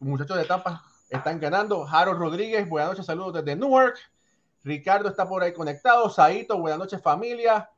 muchachos 0.00 0.36
de 0.36 0.44
Tampa 0.44 0.84
están 1.08 1.40
ganando. 1.40 1.86
Harold 1.86 2.18
Rodríguez, 2.18 2.68
buenas 2.68 2.90
noches, 2.90 3.06
saludos 3.06 3.34
desde 3.34 3.56
Newark. 3.56 3.96
Ricardo 4.64 5.08
está 5.08 5.28
por 5.28 5.42
ahí 5.42 5.52
conectado. 5.52 6.10
Saito, 6.10 6.58
buenas 6.58 6.78
noches, 6.78 7.00
familia. 7.00 7.70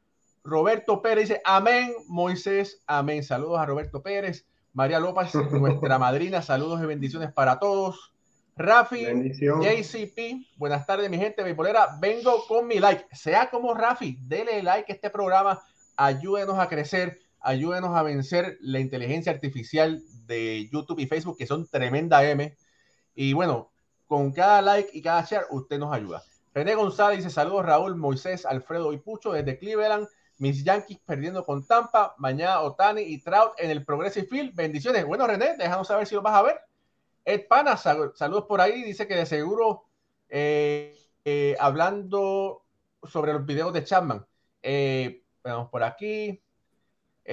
Roberto 0.50 1.00
Pérez 1.00 1.28
dice, 1.28 1.40
amén. 1.44 1.94
Moisés, 2.08 2.82
amén. 2.88 3.22
Saludos 3.22 3.60
a 3.60 3.66
Roberto 3.66 4.02
Pérez. 4.02 4.44
María 4.72 4.98
López, 4.98 5.32
nuestra 5.52 5.96
madrina, 5.96 6.42
saludos 6.42 6.82
y 6.82 6.86
bendiciones 6.86 7.32
para 7.32 7.60
todos. 7.60 8.12
Rafi, 8.56 9.06
JCP, 9.38 10.58
buenas 10.58 10.86
tardes, 10.86 11.08
mi 11.08 11.18
gente 11.18 11.44
beisbolera. 11.44 11.96
Vengo 12.00 12.44
con 12.48 12.66
mi 12.66 12.80
like. 12.80 13.06
Sea 13.12 13.48
como 13.48 13.74
Rafi, 13.74 14.18
dele 14.22 14.60
like 14.64 14.90
a 14.90 14.94
este 14.96 15.08
programa. 15.08 15.62
Ayúdenos 15.96 16.58
a 16.58 16.68
crecer, 16.68 17.20
ayúdenos 17.38 17.96
a 17.96 18.02
vencer 18.02 18.58
la 18.60 18.80
inteligencia 18.80 19.30
artificial 19.30 20.02
de 20.26 20.68
YouTube 20.72 20.98
y 20.98 21.06
Facebook, 21.06 21.38
que 21.38 21.46
son 21.46 21.68
tremenda 21.68 22.28
M. 22.28 22.56
Y 23.14 23.34
bueno, 23.34 23.70
con 24.08 24.32
cada 24.32 24.60
like 24.62 24.90
y 24.92 25.00
cada 25.00 25.24
share, 25.24 25.46
usted 25.50 25.78
nos 25.78 25.94
ayuda. 25.94 26.24
René 26.52 26.74
González 26.74 27.18
dice: 27.18 27.30
Saludos, 27.30 27.64
Raúl, 27.64 27.94
Moisés, 27.94 28.44
Alfredo 28.44 28.92
y 28.92 28.98
Pucho 28.98 29.30
desde 29.32 29.56
Cleveland. 29.56 30.08
Mis 30.40 30.64
Yankees 30.64 30.98
perdiendo 31.04 31.44
con 31.44 31.66
Tampa. 31.66 32.14
Mañana 32.16 32.62
Otani 32.62 33.02
y 33.02 33.18
Trout 33.18 33.52
en 33.58 33.70
el 33.70 33.84
Progressive 33.84 34.26
Field. 34.26 34.54
Bendiciones. 34.54 35.04
Bueno, 35.04 35.26
René, 35.26 35.54
déjanos 35.58 35.86
saber 35.86 36.06
si 36.06 36.14
lo 36.14 36.22
vas 36.22 36.34
a 36.34 36.40
ver. 36.40 36.60
Ed 37.26 37.46
Pana, 37.46 37.76
saludos 37.76 38.46
por 38.48 38.58
ahí. 38.62 38.82
Dice 38.82 39.06
que 39.06 39.16
de 39.16 39.26
seguro, 39.26 39.84
eh, 40.30 40.98
eh, 41.26 41.56
hablando 41.60 42.62
sobre 43.02 43.34
los 43.34 43.44
videos 43.44 43.74
de 43.74 43.84
Chapman. 43.84 44.24
Eh, 44.62 45.22
vamos 45.44 45.68
por 45.68 45.82
aquí. 45.82 46.40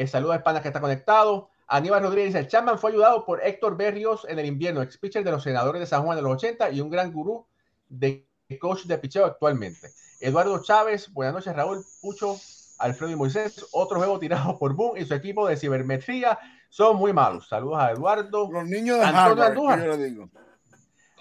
saludos 0.06 0.34
a 0.34 0.40
Ed 0.40 0.44
Pana 0.44 0.62
que 0.62 0.68
está 0.68 0.82
conectado. 0.82 1.50
Aníbal 1.68 2.04
Rodríguez 2.04 2.34
dice: 2.34 2.46
Chapman 2.46 2.78
fue 2.78 2.92
ayudado 2.92 3.26
por 3.26 3.42
Héctor 3.42 3.78
Berrios 3.78 4.28
en 4.28 4.38
el 4.38 4.48
invierno, 4.48 4.82
ex 4.82 4.98
pitcher 4.98 5.24
de 5.24 5.32
los 5.32 5.44
senadores 5.44 5.80
de 5.80 5.86
San 5.86 6.04
Juan 6.04 6.18
de 6.18 6.24
los 6.24 6.34
80 6.34 6.72
y 6.72 6.82
un 6.82 6.90
gran 6.90 7.14
gurú 7.14 7.46
de 7.88 8.28
coach 8.60 8.84
de 8.84 8.98
picheo 8.98 9.24
actualmente. 9.24 9.94
Eduardo 10.20 10.62
Chávez, 10.62 11.14
buenas 11.14 11.36
noches, 11.36 11.56
Raúl 11.56 11.86
Pucho, 12.02 12.38
Alfredo 12.78 13.12
y 13.12 13.16
Moisés. 13.16 13.66
Otro 13.72 13.98
juego 13.98 14.20
tirado 14.20 14.58
por 14.58 14.74
Boom 14.74 14.98
y 14.98 15.06
su 15.06 15.14
equipo 15.14 15.48
de 15.48 15.58
cibermetría 15.58 16.38
son 16.70 16.98
muy 16.98 17.14
malos. 17.14 17.48
Saludos 17.48 17.80
a 17.80 17.92
Eduardo. 17.92 18.50
Los 18.52 18.66
niños 18.66 19.00
de 19.00 19.06
Antonio 19.06 19.44
Andújar. 19.44 19.86
Yo 19.86 19.98
digo. 19.98 20.30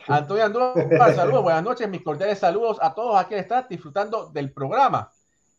Antonio 0.09 0.45
Andújar, 0.45 1.15
saludos, 1.17 1.43
buenas 1.43 1.65
noches, 1.65 1.89
mis 1.89 2.03
cordiales 2.03 2.39
saludos 2.39 2.79
a 2.81 2.95
todos 2.95 3.19
aquí 3.19 3.31
que 3.31 3.41
están 3.41 3.67
disfrutando 3.69 4.31
del 4.31 4.53
programa. 4.53 5.11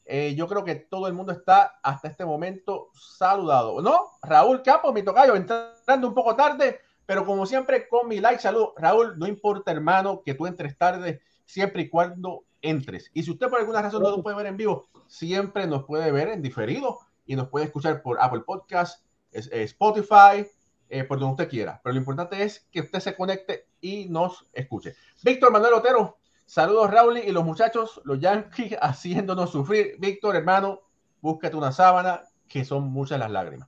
Eh, 0.06 0.36
yo 0.36 0.48
creo 0.48 0.64
que 0.64 0.76
todo 0.76 1.08
el 1.08 1.14
mundo 1.14 1.34
está 1.34 1.80
hasta 1.84 2.08
este 2.08 2.24
momento 2.24 2.92
saludado. 2.94 3.82
¿No? 3.82 4.12
Raúl 4.22 4.62
Capo, 4.64 4.94
mi 4.94 5.04
tocayo, 5.04 5.36
entrando 5.36 6.08
un 6.08 6.14
poco 6.14 6.34
tarde, 6.34 6.80
pero 7.06 7.26
como 7.26 7.46
siempre, 7.46 7.90
con 7.90 8.08
mi 8.08 8.22
like, 8.22 8.42
salud. 8.42 8.70
Raúl, 8.78 9.20
no 9.20 9.28
importa, 9.28 9.72
hermano, 9.72 10.22
que 10.26 10.34
tú 10.34 10.48
entres 10.48 10.78
tarde, 10.78 11.22
siempre 11.46 11.84
y 11.84 11.90
cuando 11.90 12.46
entres. 12.70 13.12
Y 13.14 13.24
si 13.24 13.32
usted 13.32 13.50
por 13.50 13.60
alguna 13.60 13.82
razón 13.82 14.04
no 14.04 14.10
lo 14.10 14.24
puede 14.24 14.38
ver 14.38 14.48
en 14.48 14.58
vivo, 14.58 14.90
siempre 15.08 15.68
nos 15.68 15.86
puede 15.86 16.12
ver 16.12 16.30
en 16.30 16.42
diferido 16.42 17.00
y 17.26 17.36
nos 17.36 17.50
puede 17.50 17.66
escuchar 17.66 18.02
por 18.02 18.18
Apple 18.22 18.42
Podcast, 18.42 19.04
Spotify, 19.32 20.48
eh, 20.90 21.04
por 21.04 21.20
donde 21.20 21.34
usted 21.34 21.50
quiera. 21.50 21.82
Pero 21.84 21.94
lo 21.94 22.00
importante 22.00 22.42
es 22.44 22.68
que 22.72 22.82
usted 22.82 23.00
se 23.00 23.16
conecte 23.16 23.68
y 23.82 24.08
nos 24.10 24.46
escuche. 24.54 24.96
Víctor 25.24 25.52
Manuel 25.52 25.74
Otero, 25.74 26.18
saludos 26.46 26.92
Raúl 26.92 27.18
y 27.18 27.32
los 27.32 27.44
muchachos, 27.44 28.02
los 28.06 28.20
Yankees 28.20 28.78
haciéndonos 28.82 29.52
sufrir. 29.52 29.96
Víctor, 30.00 30.36
hermano, 30.36 30.82
búscate 31.22 31.56
una 31.56 31.72
sábana, 31.72 32.22
que 32.48 32.64
son 32.64 32.86
muchas 32.86 33.20
las 33.20 33.32
lágrimas. 33.32 33.68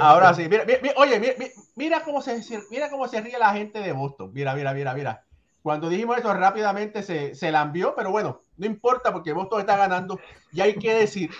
Ahora 0.00 0.34
sí, 0.34 0.48
mira, 0.48 0.64
oye, 0.96 1.52
mira, 1.76 2.02
cómo 2.02 2.20
se, 2.20 2.42
mira 2.70 2.90
cómo 2.90 3.06
se 3.06 3.20
ríe 3.20 3.38
la 3.38 3.52
gente 3.52 3.78
de 3.78 3.92
Boston. 3.92 4.32
Mira, 4.34 4.54
mira, 4.54 4.74
mira, 4.74 4.92
mira. 4.92 5.24
Cuando 5.64 5.88
dijimos 5.88 6.18
eso 6.18 6.34
rápidamente 6.34 7.02
se, 7.02 7.34
se 7.34 7.50
la 7.50 7.62
envió, 7.62 7.94
pero 7.96 8.10
bueno, 8.10 8.42
no 8.58 8.66
importa 8.66 9.14
porque 9.14 9.32
Boston 9.32 9.60
está 9.60 9.78
ganando. 9.78 10.20
Y 10.52 10.60
hay 10.60 10.74
que 10.74 10.92
decir, 10.92 11.30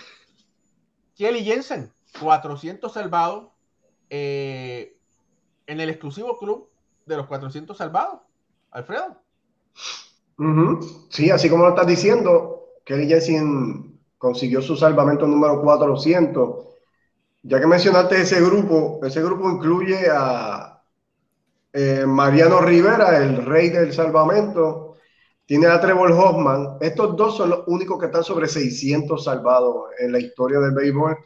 Kelly 1.14 1.44
Jensen, 1.44 1.92
400 2.18 2.90
salvados 2.90 3.48
eh, 4.08 4.96
en 5.66 5.78
el 5.78 5.90
exclusivo 5.90 6.38
club 6.38 6.70
de 7.04 7.18
los 7.18 7.26
400 7.26 7.76
salvados. 7.76 8.20
Alfredo. 8.70 9.20
Sí, 11.10 11.30
así 11.30 11.50
como 11.50 11.64
lo 11.64 11.68
estás 11.68 11.86
diciendo, 11.86 12.70
Kelly 12.86 13.06
Jensen 13.06 14.00
consiguió 14.16 14.62
su 14.62 14.74
salvamento 14.74 15.26
número 15.26 15.60
400. 15.60 16.64
Ya 17.42 17.60
que 17.60 17.66
mencionaste 17.66 18.22
ese 18.22 18.40
grupo, 18.40 19.00
ese 19.04 19.22
grupo 19.22 19.50
incluye 19.50 20.08
a 20.10 20.73
eh, 21.76 22.06
Mariano 22.06 22.60
Rivera, 22.60 23.16
el 23.18 23.44
rey 23.44 23.68
del 23.68 23.92
salvamento, 23.92 24.94
tiene 25.44 25.66
a 25.66 25.80
Trevor 25.80 26.12
Hoffman. 26.12 26.78
Estos 26.80 27.16
dos 27.16 27.36
son 27.36 27.50
los 27.50 27.64
únicos 27.66 27.98
que 27.98 28.06
están 28.06 28.22
sobre 28.22 28.46
600 28.46 29.24
salvados 29.24 29.86
en 29.98 30.12
la 30.12 30.20
historia 30.20 30.60
del 30.60 30.70
béisbol. 30.70 31.18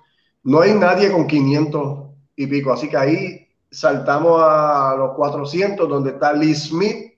No 0.44 0.61
hay 0.61 0.72
nadie 0.72 1.12
con 1.12 1.26
500 1.26 2.08
y 2.37 2.46
pico. 2.46 2.72
Así 2.72 2.88
que 2.88 2.96
ahí 2.96 3.46
saltamos 3.70 4.40
a 4.42 4.94
los 4.96 5.14
400, 5.16 5.87
donde 5.87 6.12
está 6.12 6.32
Lee 6.32 6.54
Smith, 6.54 7.12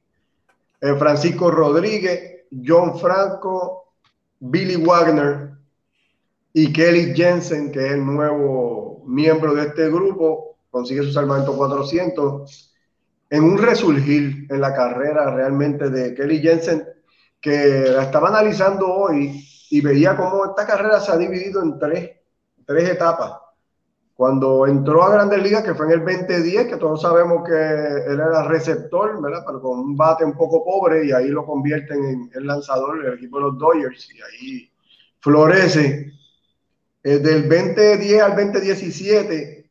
eh, 0.80 0.94
Francisco 0.98 1.52
Rodríguez, 1.52 2.46
John 2.66 2.98
Franco, 2.98 3.94
Billy 4.40 4.74
Wagner 4.74 5.52
y 6.52 6.72
Kelly 6.72 7.14
Jensen, 7.14 7.70
que 7.70 7.86
es 7.86 7.92
el 7.92 8.04
nuevo 8.04 9.04
miembro 9.06 9.54
de 9.54 9.68
este 9.68 9.88
grupo, 9.88 10.56
consigue 10.68 11.04
su 11.04 11.12
salvamento 11.12 11.56
400 11.56 12.69
en 13.30 13.44
un 13.44 13.58
resurgir 13.58 14.46
en 14.50 14.60
la 14.60 14.74
carrera 14.74 15.32
realmente 15.32 15.88
de 15.88 16.14
Kelly 16.14 16.40
Jensen, 16.40 16.84
que 17.40 17.84
la 17.88 18.02
estaba 18.02 18.28
analizando 18.28 18.92
hoy 18.92 19.46
y 19.70 19.80
veía 19.80 20.16
cómo 20.16 20.46
esta 20.46 20.66
carrera 20.66 21.00
se 21.00 21.12
ha 21.12 21.16
dividido 21.16 21.62
en 21.62 21.78
tres, 21.78 22.10
tres 22.66 22.90
etapas. 22.90 23.34
Cuando 24.14 24.66
entró 24.66 25.02
a 25.04 25.14
Grandes 25.14 25.42
Ligas, 25.42 25.62
que 25.62 25.74
fue 25.74 25.86
en 25.86 25.92
el 25.92 26.04
2010, 26.04 26.66
que 26.66 26.76
todos 26.76 27.00
sabemos 27.00 27.42
que 27.48 27.54
él 27.54 28.20
era 28.20 28.42
receptor, 28.42 29.22
¿verdad? 29.22 29.44
Pero 29.46 29.62
con 29.62 29.78
un 29.78 29.96
bate 29.96 30.24
un 30.24 30.36
poco 30.36 30.62
pobre 30.62 31.06
y 31.06 31.12
ahí 31.12 31.28
lo 31.28 31.46
convierten 31.46 32.04
en 32.04 32.30
el 32.34 32.46
lanzador 32.46 33.02
del 33.02 33.14
equipo 33.14 33.38
de 33.38 33.44
los 33.44 33.58
Dodgers 33.58 34.08
y 34.12 34.20
ahí 34.20 34.72
florece. 35.20 36.12
Eh, 37.02 37.18
del 37.18 37.48
2010 37.48 38.22
al 38.22 38.36
2017, 38.36 39.70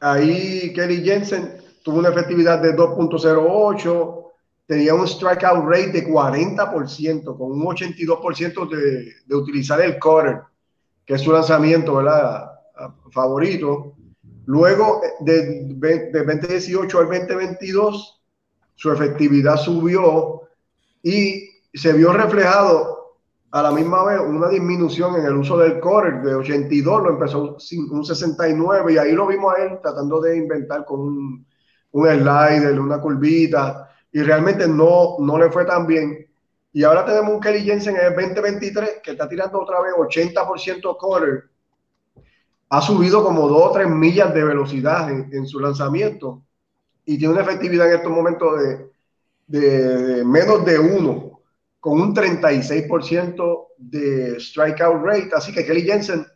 ahí 0.00 0.72
Kelly 0.72 1.04
Jensen 1.04 1.63
tuvo 1.84 1.98
una 1.98 2.08
efectividad 2.08 2.60
de 2.60 2.74
2.08, 2.74 4.24
tenía 4.66 4.94
un 4.94 5.06
strikeout 5.06 5.66
rate 5.66 5.92
de 5.92 6.06
40%, 6.08 7.36
con 7.36 7.52
un 7.52 7.62
82% 7.62 8.68
de, 8.70 9.12
de 9.26 9.34
utilizar 9.36 9.82
el 9.82 9.98
cutter, 9.98 10.40
que 11.04 11.14
es 11.14 11.20
su 11.20 11.30
lanzamiento 11.30 11.96
¿verdad? 11.96 12.52
favorito. 13.12 13.92
Luego, 14.46 15.02
de, 15.20 15.74
de 15.74 16.24
2018 16.24 16.98
al 16.98 17.06
2022, 17.06 18.22
su 18.74 18.90
efectividad 18.90 19.58
subió 19.58 20.40
y 21.02 21.50
se 21.74 21.92
vio 21.92 22.14
reflejado 22.14 23.18
a 23.50 23.62
la 23.62 23.70
misma 23.70 24.04
vez 24.04 24.20
una 24.20 24.48
disminución 24.48 25.16
en 25.16 25.26
el 25.26 25.36
uso 25.36 25.58
del 25.58 25.80
core 25.80 26.22
de 26.22 26.34
82, 26.34 27.02
lo 27.02 27.10
empezó 27.10 27.56
un 27.90 28.04
69 28.04 28.94
y 28.94 28.96
ahí 28.96 29.12
lo 29.12 29.26
vimos 29.26 29.54
a 29.54 29.62
él 29.62 29.78
tratando 29.82 30.20
de 30.22 30.38
inventar 30.38 30.86
con 30.86 31.00
un 31.00 31.46
un 31.94 32.08
slider, 32.08 32.78
una 32.78 33.00
curvita, 33.00 33.88
y 34.10 34.20
realmente 34.22 34.66
no, 34.66 35.16
no 35.20 35.38
le 35.38 35.50
fue 35.50 35.64
tan 35.64 35.86
bien. 35.86 36.26
Y 36.72 36.82
ahora 36.82 37.04
tenemos 37.04 37.34
un 37.34 37.40
Kelly 37.40 37.60
Jensen 37.60 37.96
en 37.96 38.06
el 38.06 38.14
2023 38.14 39.00
que 39.02 39.12
está 39.12 39.28
tirando 39.28 39.60
otra 39.60 39.80
vez 39.80 39.94
80% 39.94 40.96
quarter. 40.98 41.44
Ha 42.70 42.80
subido 42.80 43.22
como 43.22 43.46
2 43.46 43.62
o 43.62 43.70
3 43.72 43.88
millas 43.88 44.34
de 44.34 44.44
velocidad 44.44 45.08
en, 45.08 45.46
su 45.46 45.60
lanzamiento 45.60 46.42
y 47.04 47.16
tiene 47.16 47.34
una 47.34 47.42
efectividad 47.42 47.88
en 47.88 47.96
estos 47.96 48.10
momentos 48.10 48.58
de, 48.58 48.90
de, 49.46 50.24
menos 50.24 50.64
de 50.64 50.80
1, 50.80 51.40
con 51.78 52.00
un 52.00 52.14
36% 52.14 53.66
de 53.78 54.40
strikeout 54.40 55.04
rate. 55.04 55.30
Así 55.32 55.52
que 55.52 55.64
Kelly 55.64 55.82
Jensen 55.82 56.26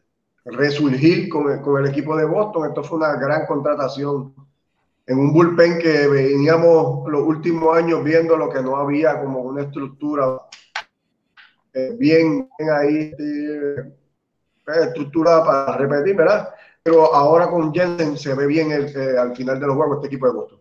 resurgir 0.45 1.29
con 1.29 1.61
con 1.63 1.85
el 1.85 1.91
equipo 1.91 2.17
de 2.17 2.27
Boston. 2.27 2.69
Esto 2.69 2.85
fue 2.85 2.99
una 2.99 3.17
gran 3.17 3.45
contratación 3.47 4.35
en 5.09 5.19
un 5.19 5.33
bullpen 5.33 5.79
que 5.79 6.07
veníamos 6.07 7.11
los 7.11 7.23
últimos 7.23 7.75
años 7.75 8.05
viendo 8.05 8.37
lo 8.37 8.51
que 8.51 8.61
no 8.61 8.77
había 8.77 9.19
como 9.19 9.41
una 9.41 9.63
estructura 9.63 10.43
eh, 11.73 11.95
bien, 11.99 12.47
ahí 12.79 13.15
eh, 13.19 13.93
estructurada 14.85 15.43
para 15.45 15.79
repetir, 15.79 16.15
¿verdad? 16.15 16.51
Pero 16.83 17.15
ahora 17.15 17.49
con 17.49 17.73
Jensen 17.73 18.19
se 18.19 18.35
ve 18.35 18.47
bien 18.47 18.71
eh, 18.71 19.19
al 19.19 19.35
final 19.35 19.59
de 19.59 19.67
los 19.67 19.77
juegos 19.77 19.97
este 19.97 20.09
equipo 20.09 20.27
de 20.27 20.33
Boston. 20.35 20.61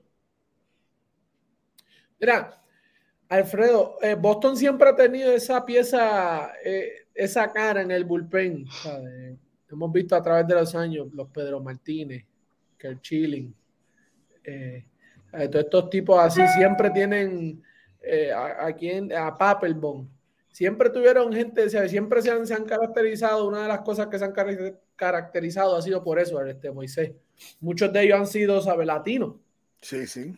Mira, 2.17 2.61
Alfredo, 3.27 3.97
Boston 4.17 4.55
siempre 4.55 4.87
ha 4.87 4.95
tenido 4.95 5.33
esa 5.33 5.65
pieza, 5.65 6.53
esa 7.13 7.51
cara 7.51 7.81
en 7.81 7.91
el 7.91 8.05
bullpen. 8.05 8.65
Hemos 9.69 9.91
visto 9.91 10.15
a 10.15 10.23
través 10.23 10.47
de 10.47 10.55
los 10.55 10.73
años 10.73 11.09
los 11.13 11.27
Pedro 11.27 11.59
Martínez, 11.59 12.25
Kerr 12.77 13.01
Chilling, 13.01 13.53
eh, 14.47 14.85
eh, 15.33 15.47
todos 15.49 15.65
estos 15.65 15.89
tipos 15.89 16.17
así 16.19 16.41
siempre 16.55 16.89
tienen 16.89 17.61
eh, 18.01 18.31
a, 18.31 18.71
quien, 18.73 19.13
a 19.13 19.37
Papelbon. 19.37 20.09
Siempre 20.49 20.89
tuvieron 20.89 21.31
gente, 21.33 21.69
siempre 21.87 22.21
se 22.21 22.31
han, 22.31 22.47
se 22.47 22.53
han, 22.55 22.63
caracterizado, 22.63 23.47
una 23.47 23.63
de 23.63 23.67
las 23.67 23.81
cosas 23.81 24.07
que 24.07 24.17
se 24.17 24.25
han 24.25 24.33
caracterizado 24.95 25.75
ha 25.75 25.81
sido 25.81 26.03
por 26.03 26.17
eso, 26.17 26.43
este 26.43 26.71
Moisés. 26.71 27.11
Muchos 27.59 27.93
de 27.93 28.01
ellos 28.01 28.19
han 28.19 28.25
sido, 28.25 28.61
¿sabe? 28.61 28.85
Latinos. 28.85 29.35
Sí, 29.81 30.07
sí. 30.07 30.33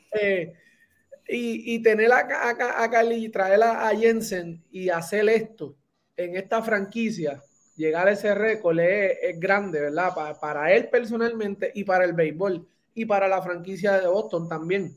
y, 1.28 1.76
y, 1.76 1.82
tener 1.82 2.12
a, 2.12 2.18
a, 2.18 2.84
a 2.84 2.90
Cali, 2.90 3.30
traerla 3.30 3.88
a 3.88 3.96
Jensen 3.96 4.62
y 4.72 4.90
hacer 4.90 5.30
esto 5.30 5.78
en 6.18 6.36
esta 6.36 6.62
franquicia, 6.62 7.42
llegar 7.78 8.10
a 8.10 8.12
ese 8.12 8.36
récord 8.36 8.78
es, 8.80 9.40
grande, 9.40 9.80
¿verdad? 9.80 10.14
Para, 10.14 10.38
para 10.38 10.74
él 10.74 10.90
personalmente 10.90 11.72
y 11.74 11.86
para 11.86 12.04
el 12.04 12.12
béisbol 12.12 12.68
y 13.00 13.06
para 13.06 13.28
la 13.28 13.42
franquicia 13.42 14.00
de 14.00 14.08
Boston 14.08 14.48
también. 14.48 14.96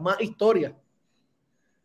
más 0.00 0.20
historia. 0.20 0.74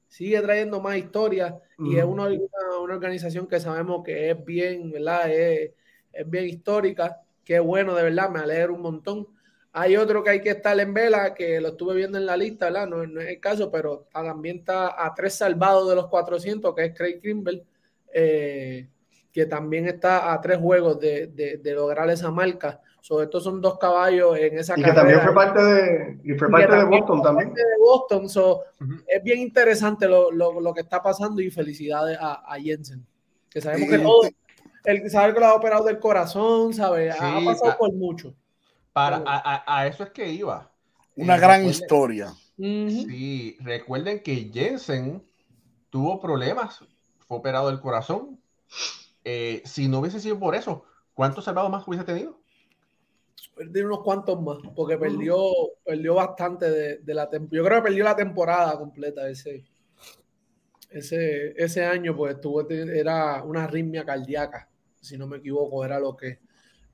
sigue 0.08 0.42
trayendo 0.42 0.80
más 0.80 0.98
historias 0.98 1.54
y 1.80 1.98
es 1.98 2.06
una, 2.06 2.28
una, 2.28 2.94
organización 2.96 3.48
que 3.48 3.60
sabemos 3.60 4.04
que 4.04 4.32
es 4.32 4.46
bien, 4.46 4.92
¿verdad? 4.92 5.30
Es, 5.32 5.72
es 6.14 6.30
bien 6.30 6.46
histórica. 6.46 7.22
Qué 7.44 7.60
bueno, 7.60 7.96
de 7.96 8.04
verdad, 8.04 8.30
me 8.30 8.40
alegra 8.40 8.72
un 8.72 8.82
montón. 8.82 9.28
Hay 9.74 9.96
otro 9.96 10.24
que 10.24 10.32
hay 10.32 10.42
que 10.42 10.52
estar 10.52 10.80
en 10.80 10.94
vela, 10.94 11.34
que 11.34 11.60
lo 11.62 11.70
estuve 11.70 11.96
viendo 11.96 12.18
en 12.18 12.26
la 12.26 12.38
lista, 12.38 12.66
¿verdad? 12.66 12.88
No, 12.88 13.06
no 13.06 13.22
es 13.22 13.28
el 13.28 13.40
caso, 13.40 13.70
pero 13.70 14.08
también 14.12 14.60
está 14.60 15.06
a 15.06 15.14
tres 15.14 15.36
salvados 15.36 15.88
de 15.90 15.96
los 15.96 16.08
400, 16.08 16.74
que 16.74 16.86
es 16.86 16.94
Craig 16.96 17.20
Kimble, 17.20 17.66
eh, 18.14 18.88
que 19.32 19.46
también 19.46 19.88
está 19.88 20.34
a 20.34 20.42
tres 20.42 20.58
juegos 20.58 21.00
de, 21.00 21.28
de, 21.28 21.58
de 21.58 21.74
lograr 21.74 22.10
esa 22.10 22.32
marca. 22.32 22.82
Sobre 23.02 23.28
todo 23.28 23.42
son 23.42 23.62
dos 23.62 23.78
caballos 23.78 24.38
en 24.38 24.58
esa 24.58 24.78
y 24.78 24.84
que 24.84 24.92
también 24.92 25.22
fue 25.22 25.34
parte 25.34 25.64
de, 25.64 26.20
y 26.24 26.34
fue 26.34 26.50
parte 26.50 26.76
de 26.76 26.84
Boston 26.84 27.22
también. 27.22 27.54
de 27.54 27.64
Boston, 27.80 28.30
so, 28.30 28.58
uh 28.58 28.84
-huh. 28.84 29.04
es 29.08 29.24
bien 29.24 29.40
interesante 29.40 30.08
lo, 30.08 30.30
lo, 30.32 30.60
lo, 30.60 30.74
que 30.74 30.82
está 30.82 31.02
pasando 31.02 31.42
y 31.42 31.50
felicidades 31.50 32.18
a, 32.20 32.34
a 32.54 32.60
Jensen, 32.60 33.06
que 33.50 33.62
sabemos 33.62 33.90
que 33.90 34.00
todo, 34.00 34.22
él 34.84 35.10
sabe 35.10 35.34
que 35.34 35.40
lo 35.40 35.46
ha 35.46 35.54
operado 35.54 35.86
del 35.86 36.00
corazón, 36.00 36.74
sabe, 36.74 37.12
sí, 37.14 37.18
ha 37.22 37.40
pasado 37.46 37.72
a, 37.72 37.78
por 37.78 37.94
mucho. 37.94 38.34
Para, 38.92 39.24
a, 39.26 39.64
a, 39.80 39.88
eso 39.88 40.04
es 40.04 40.10
que 40.10 40.30
iba. 40.30 40.70
Una 41.16 41.36
eh, 41.36 41.40
gran 41.40 41.66
historia. 41.66 42.34
Uh 42.58 42.64
-huh. 42.64 43.06
Sí, 43.06 43.58
recuerden 43.62 44.22
que 44.22 44.50
Jensen 44.54 45.24
tuvo 45.90 46.20
problemas, 46.20 46.80
fue 47.28 47.38
operado 47.38 47.68
del 47.68 47.80
corazón. 47.80 48.40
Eh, 49.24 49.62
si 49.66 49.88
no 49.88 50.00
hubiese 50.00 50.20
sido 50.20 50.40
por 50.40 50.56
eso, 50.56 50.86
¿cuántos 51.14 51.46
salvados 51.46 51.70
más 51.70 51.88
hubiese 51.88 52.06
tenido? 52.06 52.40
Perdió 53.56 53.86
unos 53.86 54.04
cuantos 54.04 54.42
más, 54.42 54.58
porque 54.76 54.98
perdió, 54.98 55.38
perdió 55.84 56.16
bastante 56.16 56.70
de, 56.70 56.98
de 57.00 57.14
la 57.14 57.30
temporada. 57.30 57.58
Yo 57.58 57.66
creo 57.66 57.82
que 57.82 57.90
perdió 57.90 58.04
la 58.04 58.16
temporada 58.16 58.78
completa 58.78 59.28
ese, 59.30 59.66
ese, 60.90 61.54
ese 61.58 61.86
año, 61.86 62.16
pues 62.16 62.36
estuvo, 62.36 62.70
era 62.70 63.44
una 63.44 63.64
arritmia 63.64 64.06
cardíaca, 64.06 64.70
si 65.02 65.18
no 65.18 65.28
me 65.28 65.38
equivoco, 65.38 65.84
era 65.84 66.00
lo 66.00 66.16
que, 66.16 66.40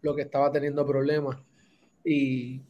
lo 0.01 0.15
que 0.15 0.23
estaba 0.23 0.51
teniendo 0.51 0.85
problemas. 0.85 1.37
Y, 2.03 2.61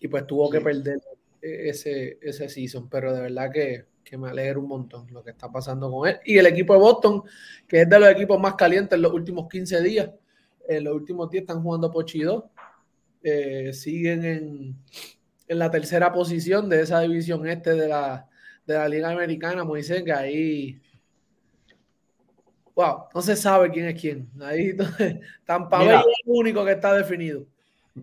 y 0.00 0.08
pues 0.08 0.26
tuvo 0.26 0.46
sí. 0.46 0.52
que 0.52 0.60
perder 0.60 1.00
ese, 1.40 2.18
ese 2.20 2.48
season, 2.48 2.88
pero 2.88 3.14
de 3.14 3.22
verdad 3.22 3.50
que, 3.52 3.86
que 4.04 4.16
me 4.16 4.30
alegra 4.30 4.58
un 4.58 4.68
montón 4.68 5.06
lo 5.12 5.22
que 5.22 5.30
está 5.30 5.50
pasando 5.50 5.90
con 5.90 6.08
él. 6.08 6.18
Y 6.24 6.38
el 6.38 6.46
equipo 6.46 6.74
de 6.74 6.80
Boston, 6.80 7.22
que 7.66 7.82
es 7.82 7.88
de 7.88 7.98
los 7.98 8.10
equipos 8.10 8.40
más 8.40 8.54
calientes 8.54 8.96
en 8.96 9.02
los 9.02 9.12
últimos 9.12 9.48
15 9.48 9.82
días, 9.82 10.10
en 10.66 10.84
los 10.84 10.94
últimos 10.94 11.30
días 11.30 11.42
están 11.42 11.62
jugando 11.62 11.90
Pochi 11.90 12.20
2 12.22 12.44
eh, 13.22 13.72
siguen 13.72 14.24
en, 14.24 14.76
en, 15.48 15.58
la 15.58 15.70
tercera 15.70 16.12
posición 16.12 16.68
de 16.68 16.82
esa 16.82 17.00
división 17.00 17.46
este 17.48 17.74
de 17.74 17.88
la, 17.88 18.28
de 18.66 18.74
la 18.74 18.88
Liga 18.88 19.10
Americana, 19.10 19.64
Moisés, 19.64 20.02
que 20.04 20.12
ahí, 20.12 20.80
wow, 22.74 23.04
no 23.14 23.22
se 23.22 23.36
sabe 23.36 23.70
quién 23.70 23.86
es 23.86 24.00
quién. 24.00 24.30
Ahí 24.40 24.76
Tampa 25.44 25.78
Bay 25.78 25.88
es 25.88 26.04
el 26.26 26.32
único 26.32 26.64
que 26.64 26.72
está 26.72 26.94
definido. 26.94 27.44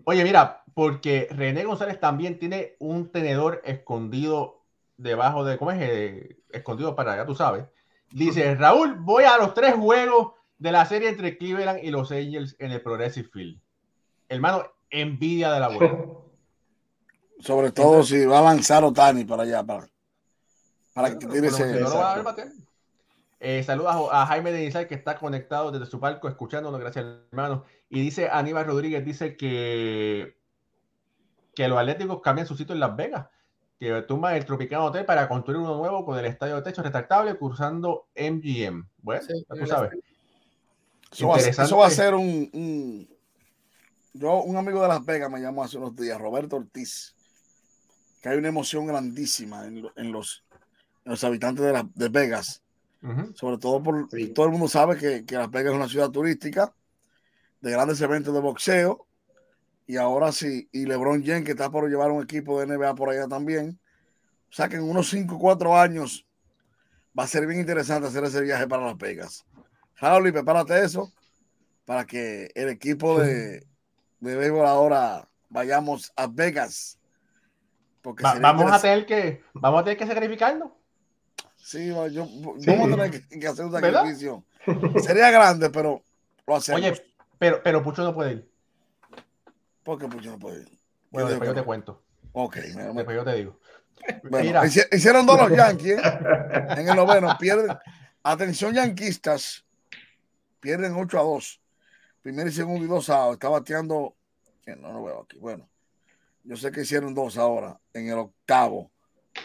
Oye, 0.04 0.24
mira, 0.24 0.62
porque 0.74 1.28
René 1.30 1.64
González 1.64 1.98
también 1.98 2.38
tiene 2.38 2.74
un 2.78 3.10
tenedor 3.10 3.62
escondido 3.64 4.62
debajo 4.98 5.44
de, 5.44 5.56
¿cómo 5.56 5.72
es? 5.72 5.78
Eh, 5.80 6.36
escondido 6.50 6.94
para, 6.94 7.16
ya 7.16 7.26
tú 7.26 7.34
sabes. 7.34 7.64
Dice, 8.10 8.54
Raúl, 8.54 8.94
voy 8.96 9.24
a 9.24 9.38
los 9.38 9.54
tres 9.54 9.74
juegos 9.74 10.32
de 10.58 10.72
la 10.72 10.86
serie 10.86 11.08
entre 11.08 11.36
Cleveland 11.36 11.80
y 11.82 11.90
los 11.90 12.10
Angels 12.12 12.56
en 12.58 12.72
el 12.72 12.82
Progressive 12.82 13.28
Field. 13.32 13.58
Hermano, 14.28 14.64
envidia 14.90 15.52
de 15.52 15.60
la 15.60 15.68
buena. 15.68 15.98
Sobre 17.40 17.70
todo 17.70 17.86
Entonces, 17.86 18.20
si 18.20 18.26
va 18.26 18.38
a 18.38 18.42
lanzar 18.42 18.82
Otani 18.84 19.24
para 19.24 19.42
allá, 19.42 19.62
para, 19.62 19.88
para 20.94 21.10
que 21.10 21.26
tire 21.26 21.48
ese. 21.48 21.80
No 21.80 21.94
va 21.94 22.14
a 22.14 22.32
ver, 22.32 22.48
eh, 23.38 23.62
saludos 23.62 24.10
a, 24.10 24.22
a, 24.22 24.26
Jaime 24.26 24.50
de 24.50 24.64
Insight 24.64 24.88
que 24.88 24.94
está 24.94 25.18
conectado 25.18 25.70
desde 25.70 25.86
su 25.86 26.00
palco 26.00 26.28
escuchándonos, 26.28 26.80
gracias 26.80 27.04
hermano. 27.30 27.64
Y 27.90 28.00
dice 28.00 28.28
Aníbal 28.30 28.66
Rodríguez, 28.66 29.04
dice 29.04 29.36
que, 29.36 30.38
que 31.54 31.68
los 31.68 31.78
Atléticos 31.78 32.22
cambian 32.22 32.46
su 32.46 32.56
sitio 32.56 32.74
en 32.74 32.80
Las 32.80 32.96
Vegas, 32.96 33.26
que 33.78 34.02
tumban 34.02 34.36
el 34.36 34.46
Tropicano 34.46 34.86
Hotel 34.86 35.04
para 35.04 35.28
construir 35.28 35.60
uno 35.60 35.76
nuevo 35.76 36.04
con 36.04 36.18
el 36.18 36.24
estadio 36.24 36.56
de 36.56 36.62
techo 36.62 36.82
retractable 36.82 37.36
cruzando 37.36 38.08
MGM. 38.16 38.88
Bueno, 39.02 39.22
sí, 39.22 39.44
tú 39.46 39.66
sabes. 39.66 39.92
Eso 41.12 41.28
va, 41.28 41.36
eso 41.38 41.76
va, 41.76 41.86
a 41.86 41.90
ser 41.90 42.14
un, 42.14 42.50
un 42.52 43.15
yo, 44.18 44.42
un 44.42 44.56
amigo 44.56 44.82
de 44.82 44.88
Las 44.88 45.04
Vegas 45.04 45.30
me 45.30 45.40
llamó 45.40 45.64
hace 45.64 45.78
unos 45.78 45.94
días, 45.94 46.20
Roberto 46.20 46.56
Ortiz, 46.56 47.14
que 48.20 48.28
hay 48.28 48.38
una 48.38 48.48
emoción 48.48 48.86
grandísima 48.86 49.66
en, 49.66 49.86
en, 49.96 50.12
los, 50.12 50.44
en 51.04 51.10
los, 51.10 51.24
habitantes 51.24 51.64
de, 51.64 51.72
la, 51.72 51.88
de 51.94 52.08
Vegas. 52.08 52.62
Uh 53.02 53.08
-huh. 53.08 53.34
Sobre 53.34 53.58
todo 53.58 53.82
por 53.82 54.08
sí. 54.10 54.28
todo 54.28 54.46
el 54.46 54.52
mundo 54.52 54.68
sabe 54.68 54.96
que, 54.96 55.24
que, 55.24 55.36
Las 55.36 55.50
Vegas 55.50 55.72
es 55.72 55.76
una 55.76 55.88
ciudad 55.88 56.10
turística 56.10 56.72
de 57.60 57.70
grandes 57.70 58.00
eventos 58.00 58.34
de 58.34 58.40
boxeo. 58.40 59.06
Y 59.86 59.96
ahora 59.96 60.32
sí, 60.32 60.68
y 60.72 60.86
LeBron 60.86 61.24
James, 61.24 61.44
que 61.44 61.52
está 61.52 61.70
por 61.70 61.88
llevar 61.88 62.10
un 62.10 62.22
equipo 62.22 62.58
de 62.58 62.66
NBA 62.66 62.94
por 62.96 63.10
allá 63.10 63.28
también. 63.28 63.78
O 64.50 64.52
sea 64.52 64.68
que 64.68 64.76
en 64.76 64.82
unos 64.82 65.08
5 65.10 65.36
o 65.36 65.38
4 65.38 65.78
años 65.78 66.26
va 67.16 67.24
a 67.24 67.28
ser 67.28 67.46
bien 67.46 67.60
interesante 67.60 68.08
hacer 68.08 68.24
ese 68.24 68.40
viaje 68.40 68.66
para 68.66 68.84
Las 68.86 68.96
Vegas. 68.96 69.44
Raúl, 69.96 70.32
prepárate 70.32 70.84
eso 70.84 71.12
para 71.84 72.04
que 72.04 72.50
el 72.54 72.68
equipo 72.68 73.20
de 73.20 73.64
de 74.20 74.36
béisbol 74.36 74.66
ahora 74.66 75.28
vayamos 75.48 76.12
a 76.16 76.26
Vegas. 76.26 76.98
Porque 78.02 78.22
Va, 78.22 78.34
vamos 78.38 78.70
a 78.70 78.80
tener 78.80 79.06
que 79.06 79.42
vamos 79.54 79.80
a 79.80 79.84
tener 79.84 79.98
que 79.98 80.06
sacrificarnos. 80.06 80.70
Sí, 81.56 81.88
yo, 81.88 82.06
yo 82.08 82.26
sí. 82.58 82.70
vamos 82.70 82.92
a 82.92 82.96
tener 82.96 83.28
que, 83.28 83.46
hacer 83.46 83.64
un 83.64 83.72
sacrificio. 83.72 84.44
Sería 85.02 85.30
grande, 85.30 85.70
pero 85.70 86.02
lo 86.46 86.56
hacemos. 86.56 86.80
Oye, 86.80 87.02
pero, 87.38 87.62
pero 87.62 87.82
Pucho 87.82 88.04
no 88.04 88.14
puede 88.14 88.32
ir. 88.32 88.50
¿Por 89.82 89.98
qué 89.98 90.06
Pucho 90.06 90.30
no 90.30 90.38
puede 90.38 90.62
ir? 90.62 90.78
Bueno, 91.10 91.28
después 91.28 91.48
yo 91.48 91.54
te 91.54 91.62
cuento. 91.62 92.02
Ok, 92.32 92.56
después 92.56 93.16
yo 93.16 93.24
te 93.24 93.34
digo. 93.34 93.60
Bueno, 94.30 94.46
Mira. 94.46 94.66
hicieron 94.66 95.26
dos 95.26 95.40
los 95.40 95.56
Yankees 95.56 95.98
¿eh? 95.98 96.66
en 96.76 96.88
el 96.88 96.94
noveno. 96.96 97.36
Pierden. 97.38 97.76
Atención, 98.22 98.74
yanquistas. 98.74 99.64
Pierden 100.60 100.94
8 100.94 101.18
a 101.18 101.22
2 101.22 101.60
primer 102.26 102.48
y 102.48 102.50
segundo 102.50 102.84
y 102.84 102.88
dos 102.88 103.08
outs. 103.08 103.34
Está 103.34 103.48
bateando. 103.48 104.16
No 104.78 104.92
lo 104.92 105.04
veo 105.04 105.20
aquí. 105.20 105.38
Bueno, 105.38 105.68
yo 106.42 106.56
sé 106.56 106.72
que 106.72 106.80
hicieron 106.80 107.14
dos 107.14 107.38
ahora 107.38 107.78
en 107.92 108.08
el 108.08 108.18
octavo 108.18 108.90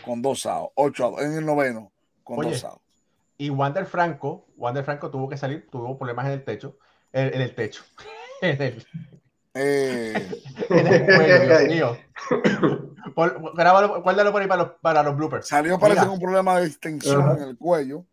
con 0.03 0.19
dos 0.19 0.47
outs. 0.47 0.73
Ocho 0.73 1.05
outs. 1.05 1.21
En 1.21 1.33
el 1.33 1.45
noveno 1.45 1.91
con 2.23 2.39
Oye, 2.39 2.49
dos 2.49 2.63
outs. 2.63 2.81
Y 3.37 3.51
Wander 3.51 3.85
Franco, 3.85 4.47
Wander 4.57 4.83
Franco 4.83 5.11
tuvo 5.11 5.29
que 5.29 5.37
salir, 5.37 5.67
tuvo 5.69 5.95
problemas 5.95 6.25
en 6.25 6.31
el 6.31 6.43
techo. 6.43 6.79
En, 7.13 7.31
en 7.35 7.41
el 7.41 7.53
techo. 7.53 7.83
en 8.41 8.61
el. 8.63 8.87
Eh... 9.53 10.29
en 10.69 10.87
el 10.87 11.05
cuello, 11.05 11.39
Dios 11.39 11.67
mío. 11.67 11.97
Por, 13.13 13.55
grábalo, 13.55 14.01
guárdalo 14.01 14.31
por 14.31 14.41
ahí 14.41 14.47
para 14.47 14.63
los, 14.63 14.71
para 14.81 15.03
los 15.03 15.15
bloopers. 15.15 15.47
Salió, 15.47 15.77
parece, 15.77 16.01
con 16.01 16.09
un 16.13 16.19
problema 16.19 16.59
de 16.59 16.65
extensión 16.65 17.21
uh 17.21 17.25
-huh. 17.25 17.37
en 17.37 17.43
el 17.43 17.57
cuello. 17.59 18.05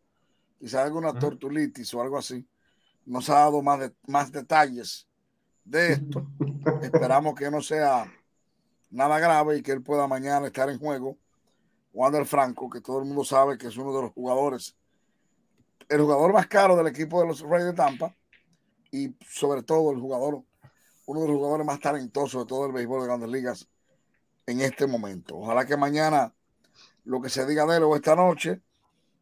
Quizás 0.59 0.85
alguna 0.85 1.09
uh 1.09 1.15
-huh. 1.15 1.21
tortulitis 1.21 1.95
o 1.95 2.03
algo 2.03 2.19
así 2.19 2.47
nos 3.09 3.31
ha 3.31 3.37
dado 3.37 3.63
más, 3.63 3.81
de, 3.81 3.93
más 4.07 4.31
detalles 4.31 5.09
de 5.65 5.95
esto. 5.95 6.27
Esperamos 6.83 7.35
que 7.35 7.51
no 7.51 7.63
sea 7.63 8.13
nada 8.91 9.19
grave 9.19 9.57
y 9.57 9.63
que 9.63 9.73
él 9.73 9.83
pueda 9.83 10.07
mañana 10.07 10.47
estar 10.47 10.69
en 10.69 10.79
juego. 10.79 11.17
Wander 11.95 12.27
Franco, 12.27 12.69
que 12.69 12.83
todo 12.83 12.99
el 12.99 13.07
mundo 13.07 13.25
sabe 13.25 13.57
que 13.57 13.69
es 13.69 13.77
uno 13.79 13.95
de 13.97 14.03
los 14.03 14.13
jugadores, 14.13 14.77
el 15.89 16.03
jugador 16.03 16.35
más 16.35 16.47
caro 16.49 16.77
del 16.77 16.87
equipo 16.87 17.21
de 17.21 17.29
los 17.29 17.41
Reyes 17.41 17.69
de 17.69 17.73
Tampa 17.73 18.15
y 18.93 19.17
sobre 19.27 19.63
todo 19.63 19.91
el 19.91 19.99
jugador, 19.99 20.43
uno 21.07 21.21
de 21.23 21.29
los 21.29 21.37
jugadores 21.37 21.67
más 21.67 21.81
talentosos 21.81 22.43
de 22.43 22.47
todo 22.47 22.67
el 22.67 22.73
béisbol 22.73 23.01
de 23.01 23.07
grandes 23.07 23.31
ligas 23.31 23.69
en 24.47 24.61
este 24.61 24.87
momento. 24.87 25.39
Ojalá 25.39 25.65
que 25.65 25.79
mañana 25.79 26.35
lo 27.05 27.23
que 27.23 27.31
se 27.31 27.47
diga 27.47 27.65
de 27.65 27.79
él 27.79 27.85
o 27.85 27.97
esta 27.97 28.15
noche, 28.15 28.61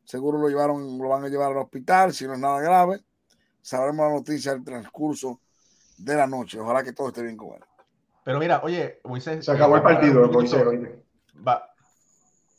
seguro 0.05 0.39
lo 0.39 0.49
llevaron, 0.49 0.99
lo 0.99 1.09
van 1.09 1.25
a 1.25 1.29
llevar 1.29 1.53
al 1.53 1.59
hospital 1.59 2.13
si 2.13 2.27
no 2.27 2.35
es 2.35 2.41
nada 2.41 2.61
grave 2.61 3.05
sabremos 3.67 4.07
la 4.07 4.15
noticia 4.15 4.53
del 4.53 4.63
transcurso 4.63 5.41
de 5.99 6.15
la 6.15 6.27
noche. 6.29 6.61
Ojalá 6.61 6.85
que 6.85 6.93
todo 6.93 7.09
esté 7.09 7.23
bien 7.23 7.37
con 7.37 7.55
él. 7.55 7.65
Pero 8.23 8.39
mira, 8.39 8.61
oye, 8.63 9.01
Moisés. 9.03 9.45
Se 9.45 9.51
acabó 9.51 9.75
el 9.77 9.83
partido, 9.83 10.29
Moisés. 10.31 10.65
Va. 11.47 11.69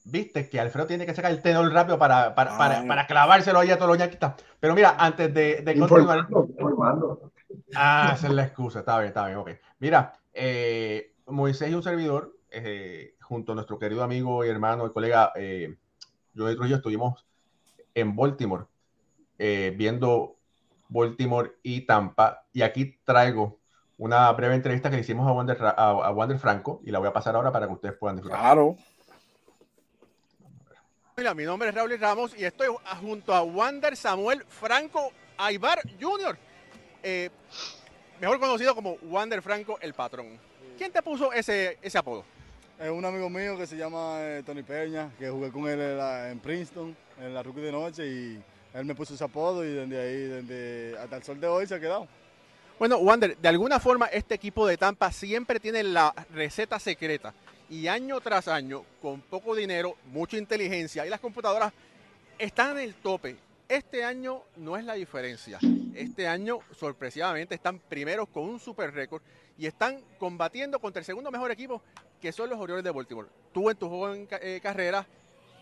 Viste 0.03 0.49
que 0.49 0.59
Alfredo 0.59 0.87
tiene 0.87 1.05
que 1.05 1.13
sacar 1.13 1.31
el 1.31 1.41
tenor 1.41 1.71
rápido 1.71 1.97
para, 1.97 2.35
para, 2.35 2.55
ah, 2.55 2.57
para, 2.57 2.85
para 2.85 3.07
clavárselo 3.07 3.59
ahí 3.59 3.71
a 3.71 3.77
todos 3.77 3.89
los 3.89 3.97
ñaquitas. 3.97 4.35
Pero 4.59 4.73
mira, 4.75 4.95
antes 4.97 5.33
de, 5.33 5.61
de 5.61 5.79
continuar. 5.79 6.27
Informando. 6.29 7.31
Ah, 7.73 8.11
esa 8.13 8.27
es 8.27 8.33
la 8.33 8.43
excusa. 8.43 8.79
Está 8.79 8.97
bien, 8.97 9.07
está 9.07 9.27
bien, 9.27 9.37
ok. 9.37 9.49
Mira, 9.79 10.13
eh, 10.33 11.13
Moisés 11.27 11.69
y 11.69 11.73
un 11.73 11.83
servidor, 11.83 12.35
eh, 12.51 13.15
junto 13.21 13.53
a 13.53 13.55
nuestro 13.55 13.79
querido 13.79 14.03
amigo 14.03 14.43
y 14.43 14.49
hermano 14.49 14.85
y 14.85 14.91
colega 14.91 15.31
eh, 15.35 15.77
Joey 16.35 16.55
Trujillo, 16.55 16.77
estuvimos 16.77 17.25
en 17.93 18.15
Baltimore 18.15 18.65
eh, 19.37 19.73
viendo 19.77 20.36
Baltimore 20.89 21.53
y 21.63 21.81
Tampa. 21.81 22.45
Y 22.53 22.61
aquí 22.61 22.99
traigo 23.03 23.59
una 23.97 24.31
breve 24.31 24.55
entrevista 24.55 24.89
que 24.89 24.97
le 24.97 25.01
hicimos 25.01 25.27
a 25.27 25.31
Wander, 25.31 25.57
a, 25.61 25.69
a 25.69 26.11
Wander 26.11 26.37
Franco 26.39 26.81
y 26.85 26.91
la 26.91 26.99
voy 26.99 27.07
a 27.07 27.13
pasar 27.13 27.35
ahora 27.35 27.51
para 27.51 27.67
que 27.67 27.73
ustedes 27.73 27.95
puedan 27.95 28.17
disfrutar. 28.17 28.39
Claro. 28.39 28.75
Mira, 31.15 31.33
mi 31.33 31.45
nombre 31.45 31.69
es 31.69 31.75
Raúl 31.75 31.97
Ramos 31.99 32.37
y 32.37 32.45
estoy 32.45 32.67
junto 33.01 33.33
a 33.33 33.41
Wander 33.41 33.97
Samuel 33.97 34.43
Franco 34.47 35.11
Aybar 35.37 35.79
Jr., 35.99 36.37
eh, 37.01 37.29
mejor 38.21 38.39
conocido 38.39 38.75
como 38.75 38.97
Wander 39.03 39.41
Franco 39.41 39.79
el 39.81 39.93
patrón. 39.93 40.37
¿Quién 40.77 40.91
te 40.91 41.01
puso 41.01 41.33
ese, 41.33 41.79
ese 41.81 41.97
apodo? 41.97 42.23
Es 42.79 42.91
un 42.91 43.03
amigo 43.03 43.31
mío 43.31 43.57
que 43.57 43.65
se 43.65 43.75
llama 43.75 44.17
eh, 44.19 44.43
Tony 44.45 44.61
Peña, 44.61 45.09
que 45.17 45.27
jugué 45.29 45.51
con 45.51 45.67
él 45.67 45.81
en, 45.81 45.97
la- 45.97 46.29
en 46.29 46.39
Princeton, 46.39 46.95
en 47.19 47.33
la 47.33 47.41
rookie 47.41 47.61
de 47.61 47.71
noche, 47.71 48.07
y 48.07 48.43
él 48.77 48.85
me 48.85 48.93
puso 48.93 49.15
ese 49.15 49.23
apodo 49.23 49.65
y 49.65 49.69
desde 49.69 49.99
ahí, 49.99 50.41
desde, 50.41 50.97
hasta 50.99 51.17
el 51.17 51.23
sol 51.23 51.39
de 51.39 51.47
hoy 51.47 51.65
se 51.65 51.75
ha 51.75 51.79
quedado. 51.79 52.07
Bueno, 52.77 52.97
Wander, 52.97 53.35
de 53.35 53.47
alguna 53.47 53.79
forma 53.79 54.05
este 54.05 54.35
equipo 54.35 54.67
de 54.67 54.77
Tampa 54.77 55.11
siempre 55.11 55.59
tiene 55.59 55.81
la 55.81 56.13
receta 56.31 56.79
secreta 56.79 57.33
y 57.71 57.87
año 57.87 58.21
tras 58.21 58.47
año, 58.47 58.83
con 59.01 59.21
poco 59.21 59.55
dinero, 59.55 59.95
mucha 60.05 60.37
inteligencia 60.37 61.05
y 61.05 61.09
las 61.09 61.19
computadoras 61.19 61.73
están 62.37 62.77
en 62.77 62.83
el 62.83 62.93
tope. 62.93 63.35
Este 63.67 64.03
año 64.03 64.43
no 64.57 64.77
es 64.77 64.85
la 64.85 64.93
diferencia. 64.93 65.57
Este 65.95 66.27
año, 66.27 66.59
sorpresivamente, 66.77 67.55
están 67.55 67.79
primeros 67.79 68.29
con 68.29 68.43
un 68.43 68.59
super 68.59 68.93
récord 68.93 69.23
y 69.57 69.65
están 69.65 69.99
combatiendo 70.19 70.79
contra 70.79 70.99
el 70.99 71.05
segundo 71.05 71.31
mejor 71.31 71.49
equipo, 71.49 71.81
que 72.21 72.31
son 72.31 72.49
los 72.49 72.59
Orioles 72.59 72.83
de 72.83 72.91
Baltimore. 72.91 73.27
Tú 73.51 73.71
en 73.71 73.75
tu 73.75 73.89
joven 73.89 74.27
eh, 74.39 74.59
carrera 74.61 75.05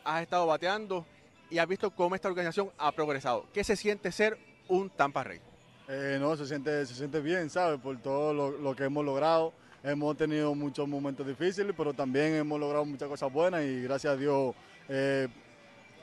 has 0.03 0.21
estado 0.21 0.45
bateando 0.45 1.05
y 1.49 1.57
has 1.57 1.67
visto 1.67 1.91
cómo 1.91 2.15
esta 2.15 2.27
organización 2.27 2.71
ha 2.77 2.91
progresado. 2.91 3.45
¿Qué 3.53 3.63
se 3.63 3.75
siente 3.75 4.11
ser 4.11 4.37
un 4.67 4.89
Tampa 4.89 5.23
Rey? 5.23 5.39
Eh, 5.87 6.17
no, 6.19 6.35
se 6.35 6.45
siente, 6.47 6.85
se 6.85 6.95
siente 6.95 7.19
bien, 7.19 7.49
¿sabes? 7.49 7.79
Por 7.79 8.01
todo 8.01 8.33
lo, 8.33 8.51
lo 8.51 8.75
que 8.75 8.85
hemos 8.85 9.05
logrado. 9.05 9.53
Hemos 9.83 10.17
tenido 10.17 10.55
muchos 10.55 10.87
momentos 10.87 11.27
difíciles, 11.27 11.73
pero 11.77 11.93
también 11.93 12.33
hemos 12.33 12.59
logrado 12.59 12.85
muchas 12.85 13.07
cosas 13.07 13.31
buenas 13.31 13.63
y 13.63 13.83
gracias 13.83 14.13
a 14.13 14.17
Dios 14.17 14.55
eh, 14.87 15.27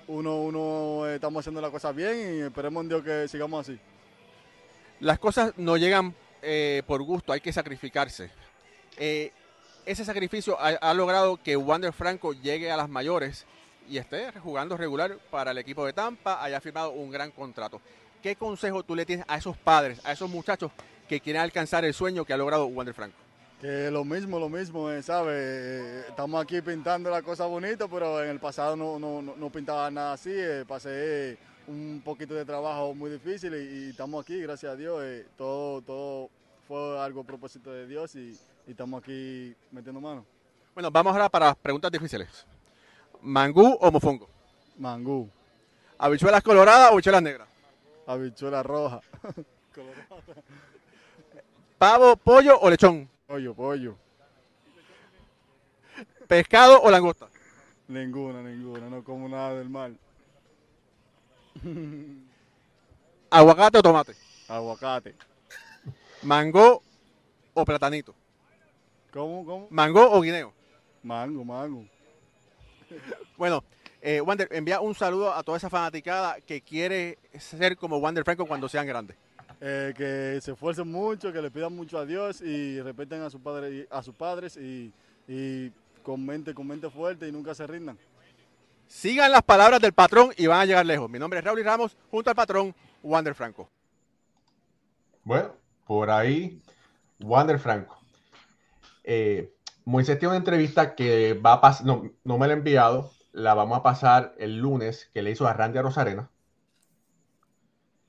uno, 0.09 0.43
uno 0.43 1.09
eh, 1.09 1.17
estamos 1.17 1.41
haciendo 1.41 1.61
las 1.61 1.71
cosas 1.71 1.95
bien 1.95 2.37
y 2.37 2.41
esperemos 2.43 2.83
en 2.83 2.89
Dios 2.89 3.03
que 3.03 3.29
sigamos 3.29 3.69
así. 3.69 3.79
las 5.01 5.19
cosas 5.19 5.53
no 5.57 5.77
llegan 5.77 6.15
eh, 6.43 6.83
por 6.87 7.03
gusto, 7.03 7.33
hay 7.33 7.41
que 7.41 7.53
sacrificarse. 7.53 8.31
Ese 9.85 10.05
sacrificio 10.05 10.57
ha, 10.61 10.69
ha 10.69 10.95
logrado 10.95 11.43
que 11.43 11.57
Wander 11.57 11.93
Franco 11.93 12.35
llegue 12.35 12.71
a 12.71 12.77
las 12.77 12.89
mayores 12.89 13.47
y 13.89 13.99
esté 13.99 14.33
jugando 14.41 14.77
regular 14.77 15.19
para 15.31 15.51
el 15.51 15.59
equipo 15.59 15.85
de 15.87 15.93
Tampa, 15.93 16.43
haya 16.43 16.61
firmado 16.61 16.91
un 16.91 17.11
gran 17.11 17.31
contrato. 17.31 17.81
¿Qué 18.23 18.37
consejo 18.37 18.83
tú 18.83 18.95
le 18.95 19.05
tienes 19.05 19.25
a 19.29 19.37
esos 19.37 19.57
padres, 19.57 20.01
a 20.05 20.13
esos 20.13 20.31
muchachos 20.31 20.71
que 21.09 21.21
quieren 21.21 21.43
alcanzar 21.43 21.85
el 21.85 21.93
sueño 21.93 22.25
que 22.25 22.33
ha 22.33 22.37
logrado 22.37 22.67
Wander 22.67 22.95
Franco? 22.95 23.17
Que 23.61 23.91
lo 23.91 24.05
mismo, 24.05 24.39
lo 24.39 24.49
mismo, 24.49 24.91
eh, 24.91 25.03
¿sabes? 25.03 25.35
Eh, 25.37 26.05
estamos 26.09 26.43
aquí 26.43 26.61
pintando 26.61 27.11
la 27.11 27.23
cosa 27.23 27.47
bonita, 27.47 27.87
pero 27.89 28.23
en 28.23 28.31
el 28.31 28.41
pasado 28.41 28.75
no, 28.77 28.99
no, 28.99 29.23
no, 29.23 29.51
pintaba 29.51 29.91
nada 29.91 30.15
así. 30.15 30.31
eh, 30.33 30.65
pasé 30.67 31.39
un 31.69 32.03
poquito 32.05 32.35
de 32.35 32.45
trabajo 32.45 32.93
muy 32.93 33.11
difícil 33.11 33.55
y, 33.55 33.87
y 33.87 33.91
estamos 33.91 34.25
aquí, 34.25 34.41
gracias 34.41 34.73
a 34.73 34.77
Dios. 34.77 35.01
eh, 35.05 35.27
todo, 35.37 35.81
todo 35.83 36.31
fue 36.67 36.99
algo 37.01 37.21
a 37.21 37.25
propósito 37.25 37.73
de 37.73 37.87
Dios 37.87 38.15
y, 38.17 38.37
y 38.67 38.71
estamos 38.71 39.01
aquí 39.03 39.55
metiendo 39.71 40.01
mano. 40.01 40.25
Bueno, 40.75 40.91
vamos 40.91 41.13
ahora 41.13 41.29
para 41.29 41.47
las 41.47 41.57
preguntas 41.57 41.91
difíciles. 41.93 42.47
¿Mangú 43.23 43.77
o 43.81 43.91
mofongo? 43.91 44.29
Mangú, 44.79 45.29
¿Habichuelas 45.99 46.43
coloradas 46.43 46.91
o 46.91 46.95
habichuelas 46.95 47.23
negras? 47.23 47.49
habichuela 48.07 48.63
roja, 48.63 49.01
¿Pavo, 51.79 52.17
pollo 52.17 52.59
o 52.61 52.71
lechón? 52.71 53.09
pollo, 53.27 53.55
pollo. 53.55 53.97
¿Pescado 56.29 56.81
o 56.83 56.91
langosta? 56.91 57.29
Ninguna, 57.89 58.43
ninguna, 58.43 58.89
no 58.89 59.05
como 59.05 59.29
nada 59.29 59.55
del 59.55 59.69
mar. 59.69 59.93
¿Aguacate 63.31 63.79
o 63.79 63.83
tomate? 63.83 64.15
Aguacate. 64.49 65.15
¿Mango 66.23 66.83
o 67.55 67.65
platanito? 67.65 68.15
¿Cómo, 69.13 69.45
cómo? 69.45 69.67
¿Mango 69.71 70.11
o 70.11 70.21
guineo? 70.21 70.53
Mango, 71.03 71.45
mango. 71.45 71.85
Bueno, 73.37 73.65
eh, 74.01 74.21
Wander, 74.21 74.49
envía 74.53 74.81
un 74.81 74.95
saludo 74.95 75.33
a 75.33 75.43
toda 75.43 75.59
esa 75.59 75.71
fanaticada 75.71 76.41
que 76.41 76.61
quiere 76.61 77.19
ser 77.39 77.77
como 77.77 77.99
Wander 77.99 78.25
Franco 78.25 78.47
cuando 78.47 78.69
sean 78.69 78.87
grandes. 78.87 79.17
Eh, 79.61 79.95
que 79.97 80.41
se 80.41 80.53
esfuercen 80.53 80.91
mucho, 80.91 81.33
que 81.33 81.41
le 81.41 81.51
pidan 81.51 81.75
mucho 81.75 81.99
a 81.99 82.05
Dios 82.05 82.41
y 82.41 82.81
respeten 82.81 83.23
a, 83.23 83.31
su 83.31 83.41
padre, 83.41 83.87
a 83.91 84.03
sus 84.03 84.15
padres 84.15 84.57
y, 84.57 84.93
y 85.29 85.71
con 86.03 86.27
mente, 86.27 86.53
con 86.53 86.67
mente 86.67 86.91
fuerte 86.91 87.29
y 87.29 87.33
nunca 87.33 87.55
se 87.55 87.67
rindan. 87.67 87.97
Sigan 88.89 89.31
las 89.31 89.43
palabras 89.43 89.81
del 89.81 89.93
patrón 89.93 90.33
y 90.37 90.47
van 90.47 90.61
a 90.61 90.65
llegar 90.67 90.85
lejos. 90.85 91.09
Mi 91.09 91.19
nombre 91.19 91.39
es 91.39 91.45
Raúl 91.45 91.65
Ramos, 91.65 91.97
junto 92.11 92.29
al 92.29 92.37
patrón 92.37 92.75
Wander 93.03 93.35
Franco. 93.35 93.71
Bueno, 95.25 95.55
por 95.87 96.11
ahí, 96.11 96.61
Wander 97.21 97.59
Franco. 97.59 97.99
Eh, 99.05 99.53
Moisés 99.85 100.19
tiene 100.19 100.31
una 100.31 100.39
entrevista 100.39 100.95
que 100.97 101.35
va 101.35 101.53
a 101.55 101.61
pasar, 101.61 101.87
no, 101.87 102.11
no 102.25 102.39
me 102.39 102.49
la 102.49 102.55
ha 102.55 102.57
enviado, 102.57 103.11
la 103.33 103.55
vamos 103.55 103.79
a 103.79 103.83
pasar 103.83 104.35
el 104.39 104.59
lunes, 104.59 105.09
que 105.15 105.23
le 105.23 105.31
hizo 105.31 105.47
a 105.47 105.53
Randy 105.53 105.81
Rosarena. 105.81 106.31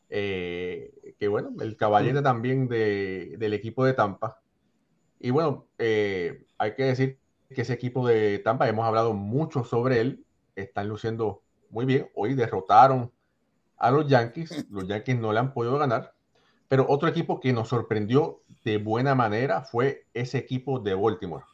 Eh, 0.09 1.15
que 1.19 1.27
bueno, 1.27 1.49
el 1.61 1.75
caballete 1.77 2.21
también 2.21 2.67
de- 2.67 3.35
del 3.39 3.53
equipo 3.53 3.83
de 3.85 3.93
Tampa. 3.93 4.39
Y 5.19 5.31
bueno, 5.31 5.67
eh, 5.79 6.45
hay 6.59 6.75
que 6.75 6.83
decir 6.85 7.19
que 7.55 7.61
ese 7.63 7.73
equipo 7.73 8.07
de 8.07 8.39
Tampa, 8.39 8.69
hemos 8.69 8.85
hablado 8.87 9.13
mucho 9.13 9.63
sobre 9.63 10.01
él, 10.01 10.25
están 10.55 10.89
luciendo 10.89 11.43
muy 11.69 11.85
bien. 11.85 12.09
Hoy 12.15 12.35
derrotaron 12.35 13.11
a 13.77 13.91
los 13.91 14.07
Yankees, 14.07 14.67
los 14.69 14.87
Yankees 14.87 15.17
no 15.19 15.33
le 15.33 15.39
han 15.39 15.53
podido 15.53 15.77
ganar. 15.79 16.15
Pero 16.69 16.87
otro 16.89 17.09
equipo 17.09 17.39
que 17.41 17.53
nos 17.53 17.69
sorprendió 17.69 18.41
de 18.65 18.77
buena 18.79 19.15
manera 19.15 19.63
fue 19.63 20.07
ese 20.13 20.39
equipo 20.39 20.79
de 20.79 20.95
Baltimore. 20.95 21.45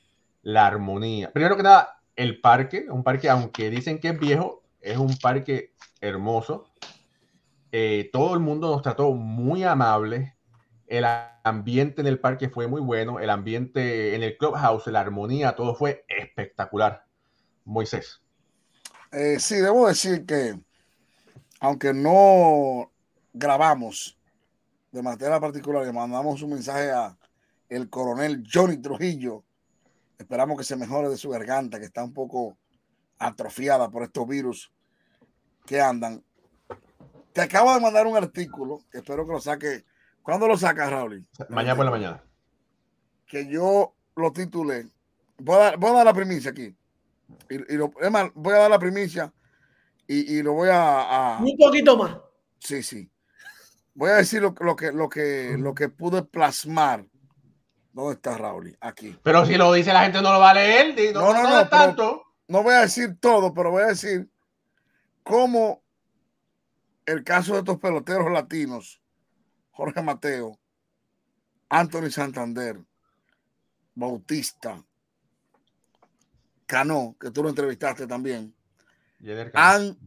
La 0.50 0.66
armonía. 0.66 1.32
Primero 1.32 1.56
que 1.56 1.62
nada, 1.64 2.02
el 2.16 2.42
parque, 2.42 2.88
un 2.90 3.04
parque, 3.04 3.30
aunque 3.30 3.70
dicen 3.70 4.00
que 4.00 4.10
es 4.10 4.20
viejo, 4.20 4.64
es 4.82 4.98
un 4.98 5.16
parque 5.18 5.74
hermoso. 6.02 6.66
Eh, 7.72 8.10
todo 8.12 8.34
el 8.34 8.40
mundo 8.40 8.72
nos 8.72 8.82
trató 8.82 9.12
muy 9.12 9.64
amable. 9.64 10.36
El 10.88 11.06
ambiente 11.44 12.02
en 12.02 12.08
el 12.08 12.20
parque 12.20 12.50
fue 12.50 12.66
muy 12.66 12.82
bueno. 12.82 13.20
El 13.20 13.30
ambiente 13.30 14.16
en 14.16 14.24
el 14.24 14.38
clubhouse, 14.38 14.88
la 14.88 15.02
armonía, 15.02 15.56
todo 15.56 15.76
fue 15.76 16.04
espectacular. 16.08 17.06
Moisés. 17.64 18.20
Eh, 19.12 19.40
sí, 19.40 19.58
debo 19.58 19.88
decir 19.88 20.26
que, 20.26 20.60
aunque 21.60 21.94
no 21.94 22.92
grabamos 23.34 24.18
de 24.92 25.04
manera 25.04 25.40
particular, 25.40 25.86
le 25.86 25.94
mandamos 25.94 26.42
un 26.42 26.50
mensaje 26.50 26.90
a 26.90 27.16
el 27.70 27.88
coronel 27.88 28.44
Johnny 28.52 28.78
Trujillo. 28.78 29.44
Esperamos 30.20 30.58
que 30.58 30.64
se 30.66 30.76
mejore 30.76 31.10
de 31.10 31.18
su 31.18 31.30
garganta, 31.30 31.80
que 31.80 31.86
está 31.86 32.04
un 32.04 32.14
poco 32.14 32.58
atrofiada 33.18 33.90
por 33.90 34.04
estos 34.04 34.28
virus 34.28 34.72
que 35.66 35.80
andan. 35.82 36.24
Te 37.34 37.42
acabo 37.42 37.74
de 37.74 37.80
mandar 37.80 38.06
un 38.06 38.18
artículo, 38.18 38.82
que 38.92 38.98
espero 39.00 39.26
que 39.26 39.32
lo 39.32 39.40
saque. 39.40 39.86
¿Cuándo 40.22 40.48
lo 40.48 40.58
sacas, 40.58 40.90
Raúl? 40.92 41.26
Mañana 41.50 41.76
por 41.76 41.86
la 41.86 41.92
mañana. 41.92 42.24
que 43.26 43.48
yo 43.48 43.96
lo 44.16 44.32
titulé. 44.34 44.90
Voy 45.38 45.56
a 45.56 45.60
dar, 45.60 45.78
voy 45.78 45.90
a 45.92 45.94
dar 45.94 46.06
la 46.06 46.14
primicia 46.14 46.52
aquí. 46.52 46.76
Y, 47.50 47.74
y 47.74 47.78
lo, 47.78 47.92
es 48.02 48.12
más, 48.12 48.30
voy 48.34 48.54
a 48.54 48.58
dar 48.60 48.70
la 48.72 48.80
primicia 48.80 49.32
y, 50.08 50.38
y 50.38 50.44
lo 50.44 50.54
voy 50.54 50.70
a, 50.70 51.38
a- 51.38 51.40
Un 51.40 51.56
poquito 51.58 51.96
más. 51.96 52.18
Sí, 52.60 52.84
sí. 52.84 53.10
Voy 53.94 54.10
a 54.10 54.16
decir 54.16 54.42
lo, 54.42 54.54
lo 54.60 54.76
que, 54.76 54.92
lo, 54.92 55.08
que, 55.08 55.56
lo 55.58 55.74
que 55.74 55.88
pude 55.90 56.24
plasmar. 56.24 57.06
¿Dónde 58.00 58.16
está 58.16 58.38
Raúl? 58.38 58.78
Aquí. 58.80 59.18
Pero 59.24 59.46
si 59.46 59.56
lo 59.56 59.74
dice 59.74 59.92
la 59.92 60.04
gente 60.04 60.22
no 60.22 60.32
lo 60.32 60.40
va 60.40 60.52
a 60.52 60.54
leer. 60.54 61.14
No, 61.14 61.34
No, 61.34 61.34
no, 61.34 61.50
no, 61.50 61.70
tanto. 61.70 62.24
No 62.48 62.64
voy 62.64 62.74
a 62.74 62.82
decir 62.82 63.18
todo, 63.20 63.54
pero 63.54 63.72
voy 63.72 63.84
a 63.84 63.88
decir 63.88 64.30
cómo 65.24 65.84
el 67.06 67.24
caso 67.24 67.54
de 67.54 67.60
estos 67.60 67.78
peloteros 67.78 68.32
latinos, 68.32 69.02
Jorge 69.72 70.02
Mateo, 70.02 70.60
Anthony 71.68 72.10
Santander, 72.10 72.80
Bautista, 73.94 74.84
Cano, 76.66 77.16
que 77.20 77.32
tú 77.32 77.44
lo 77.44 77.50
entrevistaste 77.50 78.08
también, 78.08 78.56
han 79.54 79.98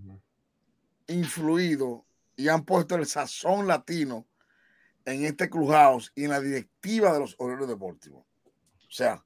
influido 1.08 2.06
y 2.36 2.48
han 2.48 2.64
puesto 2.64 2.94
el 2.94 3.06
sazón 3.06 3.66
latino 3.66 4.26
en 5.04 5.24
este 5.24 5.48
clubhouse 5.50 6.12
y 6.14 6.24
en 6.24 6.30
la 6.30 6.40
directiva 6.40 7.12
de 7.12 7.20
los 7.20 7.34
Orioles 7.38 7.68
de 7.68 7.74
Baltimore. 7.74 8.24
O 8.24 8.90
sea, 8.90 9.24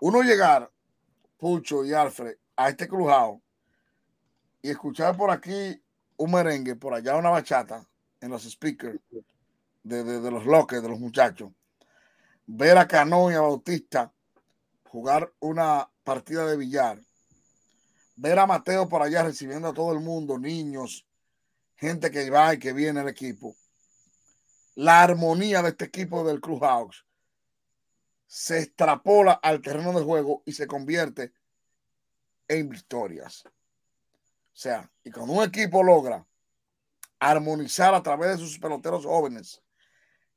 uno 0.00 0.22
llegar, 0.22 0.70
Pucho 1.36 1.84
y 1.84 1.92
Alfred, 1.92 2.36
a 2.56 2.68
este 2.68 2.86
clubhouse 2.88 3.40
y 4.62 4.70
escuchar 4.70 5.16
por 5.16 5.30
aquí 5.30 5.82
un 6.16 6.30
merengue, 6.30 6.76
por 6.76 6.94
allá 6.94 7.16
una 7.16 7.30
bachata 7.30 7.84
en 8.20 8.30
los 8.30 8.44
speakers 8.48 9.00
de, 9.82 10.04
de- 10.04 10.30
los 10.30 10.44
loques 10.44 10.80
de 10.80 10.88
los 10.88 11.00
muchachos, 11.00 11.50
ver 12.46 12.78
a 12.78 12.86
Cano 12.86 13.30
y 13.30 13.34
a 13.34 13.40
Bautista 13.40 14.12
jugar 14.84 15.32
una 15.40 15.88
partida 16.04 16.46
de 16.46 16.56
billar, 16.56 17.00
ver 18.16 18.38
a 18.38 18.46
Mateo 18.46 18.88
por 18.88 19.02
allá 19.02 19.24
recibiendo 19.24 19.68
a 19.68 19.74
todo 19.74 19.92
el 19.92 20.00
mundo, 20.00 20.38
niños, 20.38 21.06
gente 21.76 22.10
que 22.10 22.30
va 22.30 22.54
y 22.54 22.58
que 22.58 22.72
viene 22.72 23.00
al 23.00 23.08
equipo, 23.08 23.56
la 24.74 25.02
armonía 25.02 25.62
de 25.62 25.70
este 25.70 25.84
equipo 25.86 26.24
del 26.24 26.40
Clubhouse 26.40 27.04
se 28.26 28.60
extrapola 28.60 29.32
al 29.32 29.60
terreno 29.60 29.92
de 29.92 30.04
juego 30.04 30.42
y 30.46 30.52
se 30.52 30.66
convierte 30.66 31.32
en 32.48 32.68
victorias. 32.68 33.44
O 33.46 34.54
sea, 34.54 34.90
y 35.04 35.10
cuando 35.10 35.34
un 35.34 35.44
equipo 35.44 35.82
logra 35.82 36.26
armonizar 37.18 37.94
a 37.94 38.02
través 38.02 38.30
de 38.30 38.38
sus 38.38 38.58
peloteros 38.58 39.04
jóvenes, 39.04 39.62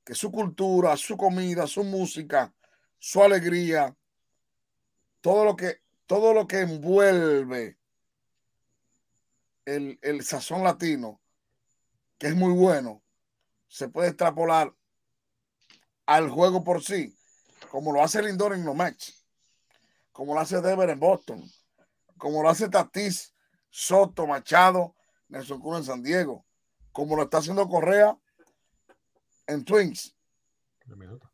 que 0.04 0.14
su 0.14 0.32
cultura, 0.32 0.96
su 0.98 1.16
comida, 1.18 1.68
su 1.68 1.84
música, 1.84 2.54
su 3.00 3.24
alegría, 3.24 3.96
todo 5.22 5.46
lo 5.46 5.56
que, 5.56 5.82
todo 6.06 6.34
lo 6.34 6.48
que 6.48 6.60
envuelve 6.60 7.78
el, 9.66 9.98
el 10.02 10.24
sazón 10.24 10.64
latino, 10.64 11.22
que 12.18 12.28
es 12.28 12.36
muy 12.36 12.52
bueno, 12.52 13.05
se 13.76 13.90
puede 13.90 14.08
extrapolar 14.08 14.74
al 16.06 16.30
juego 16.30 16.64
por 16.64 16.82
sí, 16.82 17.14
como 17.70 17.92
lo 17.92 18.02
hace 18.02 18.24
Lindor 18.24 18.54
en 18.54 18.64
los 18.64 18.74
Mets, 18.74 19.28
como 20.14 20.34
lo 20.34 20.40
hace 20.40 20.62
Dever 20.62 20.92
en 20.92 21.00
Boston, 21.02 21.44
como 22.18 22.42
lo 22.42 22.50
hace 22.50 22.70
Tatis, 22.70 23.36
Soto, 23.70 24.28
Machado, 24.28 24.96
Nelson 25.28 25.60
Cruz 25.60 25.80
en 25.80 25.84
San 25.84 26.02
Diego, 26.02 26.46
como 26.94 27.18
lo 27.18 27.24
está 27.24 27.40
haciendo 27.40 27.68
Correa 27.68 28.18
en 29.46 29.66
Twins. 29.66 30.16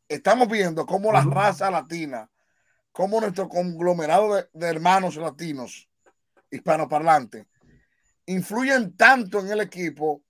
Estamos 0.08 0.48
viendo 0.48 0.84
cómo 0.84 1.12
la 1.12 1.22
raza 1.22 1.70
latina, 1.70 2.28
cómo 2.90 3.20
nuestro 3.20 3.48
conglomerado 3.48 4.34
de, 4.34 4.48
de 4.52 4.66
hermanos 4.66 5.14
latinos, 5.14 5.88
hispanoparlantes, 6.50 7.46
influyen 8.26 8.96
tanto 8.96 9.38
en 9.38 9.52
el 9.52 9.60
equipo 9.60 10.24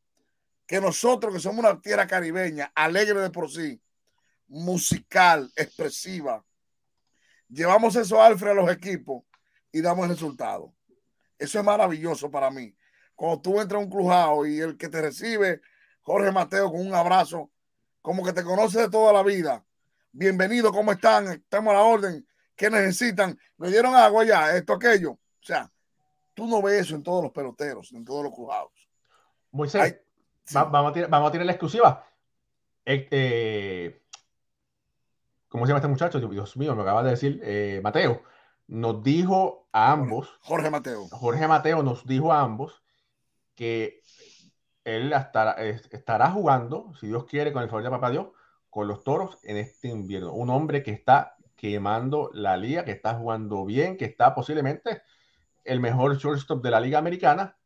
que 0.66 0.80
nosotros 0.80 1.34
que 1.34 1.40
somos 1.40 1.58
una 1.58 1.80
tierra 1.80 2.06
caribeña, 2.06 2.72
alegre 2.74 3.20
de 3.20 3.30
por 3.30 3.50
sí, 3.50 3.80
musical, 4.48 5.50
expresiva, 5.56 6.44
llevamos 7.48 7.96
eso, 7.96 8.22
Alfred, 8.22 8.52
a 8.52 8.54
los 8.54 8.70
equipos 8.70 9.24
y 9.70 9.80
damos 9.80 10.04
el 10.04 10.10
resultado. 10.10 10.74
Eso 11.38 11.58
es 11.58 11.64
maravilloso 11.64 12.30
para 12.30 12.50
mí. 12.50 12.74
Cuando 13.14 13.40
tú 13.40 13.60
entras 13.60 13.80
a 13.80 13.84
un 13.84 13.90
crujado 13.90 14.46
y 14.46 14.60
el 14.60 14.76
que 14.76 14.88
te 14.88 15.00
recibe, 15.00 15.60
Jorge 16.02 16.30
Mateo, 16.32 16.70
con 16.70 16.86
un 16.86 16.94
abrazo, 16.94 17.50
como 18.00 18.24
que 18.24 18.32
te 18.32 18.42
conoce 18.42 18.80
de 18.80 18.90
toda 18.90 19.12
la 19.12 19.22
vida. 19.22 19.64
Bienvenido, 20.10 20.72
¿cómo 20.72 20.92
están? 20.92 21.28
Estamos 21.28 21.72
a 21.72 21.76
la 21.76 21.82
orden. 21.82 22.26
¿Qué 22.56 22.68
necesitan? 22.68 23.38
¿Me 23.56 23.68
dieron 23.68 23.94
agua 23.94 24.24
ya? 24.24 24.56
Esto, 24.56 24.74
aquello. 24.74 25.12
O 25.12 25.44
sea, 25.44 25.70
tú 26.34 26.46
no 26.46 26.60
ves 26.60 26.82
eso 26.82 26.96
en 26.96 27.02
todos 27.02 27.22
los 27.22 27.32
peloteros, 27.32 27.92
en 27.92 28.04
todos 28.04 28.24
los 28.24 28.34
cruzados. 28.34 28.72
Moisés, 29.52 29.80
Hay, 29.80 29.96
sí. 30.45 30.55
va, 30.55 30.64
vamos, 30.64 30.90
a 30.90 30.95
tirar, 30.95 31.11
vamos 31.11 31.28
a 31.28 31.32
tirar 31.32 31.47
la 31.47 31.53
exclusiva. 31.53 32.07
Eh, 32.84 33.09
eh, 33.11 34.03
¿Cómo 35.49 35.66
se 35.66 35.70
llama 35.70 35.78
este 35.78 35.88
muchacho? 35.88 36.18
Dios 36.18 36.57
mío, 36.57 36.74
me 36.74 36.82
acaba 36.82 37.03
de 37.03 37.11
decir. 37.11 37.40
Eh, 37.43 37.80
Mateo. 37.82 38.22
Nos 38.68 39.03
dijo 39.03 39.68
a 39.72 39.93
ambos. 39.93 40.38
Jorge 40.40 40.70
Mateo. 40.70 41.09
Jorge 41.11 41.47
Mateo 41.47 41.82
nos 41.82 42.07
dijo 42.07 42.32
a 42.32 42.40
ambos 42.40 42.82
que 43.55 44.01
él 44.84 45.12
estará, 45.12 45.53
estará 45.61 46.30
jugando, 46.30 46.93
si 46.99 47.07
Dios 47.07 47.24
quiere, 47.24 47.53
con 47.53 47.62
el 47.62 47.68
favor 47.68 47.84
de 47.84 47.90
Papá 47.90 48.11
Dios, 48.11 48.28
con 48.70 48.88
los 48.88 49.05
toros 49.05 49.38
en 49.43 49.59
este 49.59 49.88
invierno. 49.88 50.32
Un 50.32 50.51
hombre 50.51 50.82
que 50.82 50.93
está 50.93 51.36
quemando 51.55 52.30
la 52.32 52.57
liga, 52.57 52.84
que 52.84 52.93
está 52.93 53.14
jugando 53.14 53.64
bien, 53.64 53.97
que 53.97 54.07
está 54.07 54.34
posiblemente 54.34 55.03
el 55.64 55.80
mejor 55.80 56.16
shortstop 56.16 56.62
de 56.62 56.70
la 56.70 56.80
liga 56.80 56.99
americana. 56.99 57.57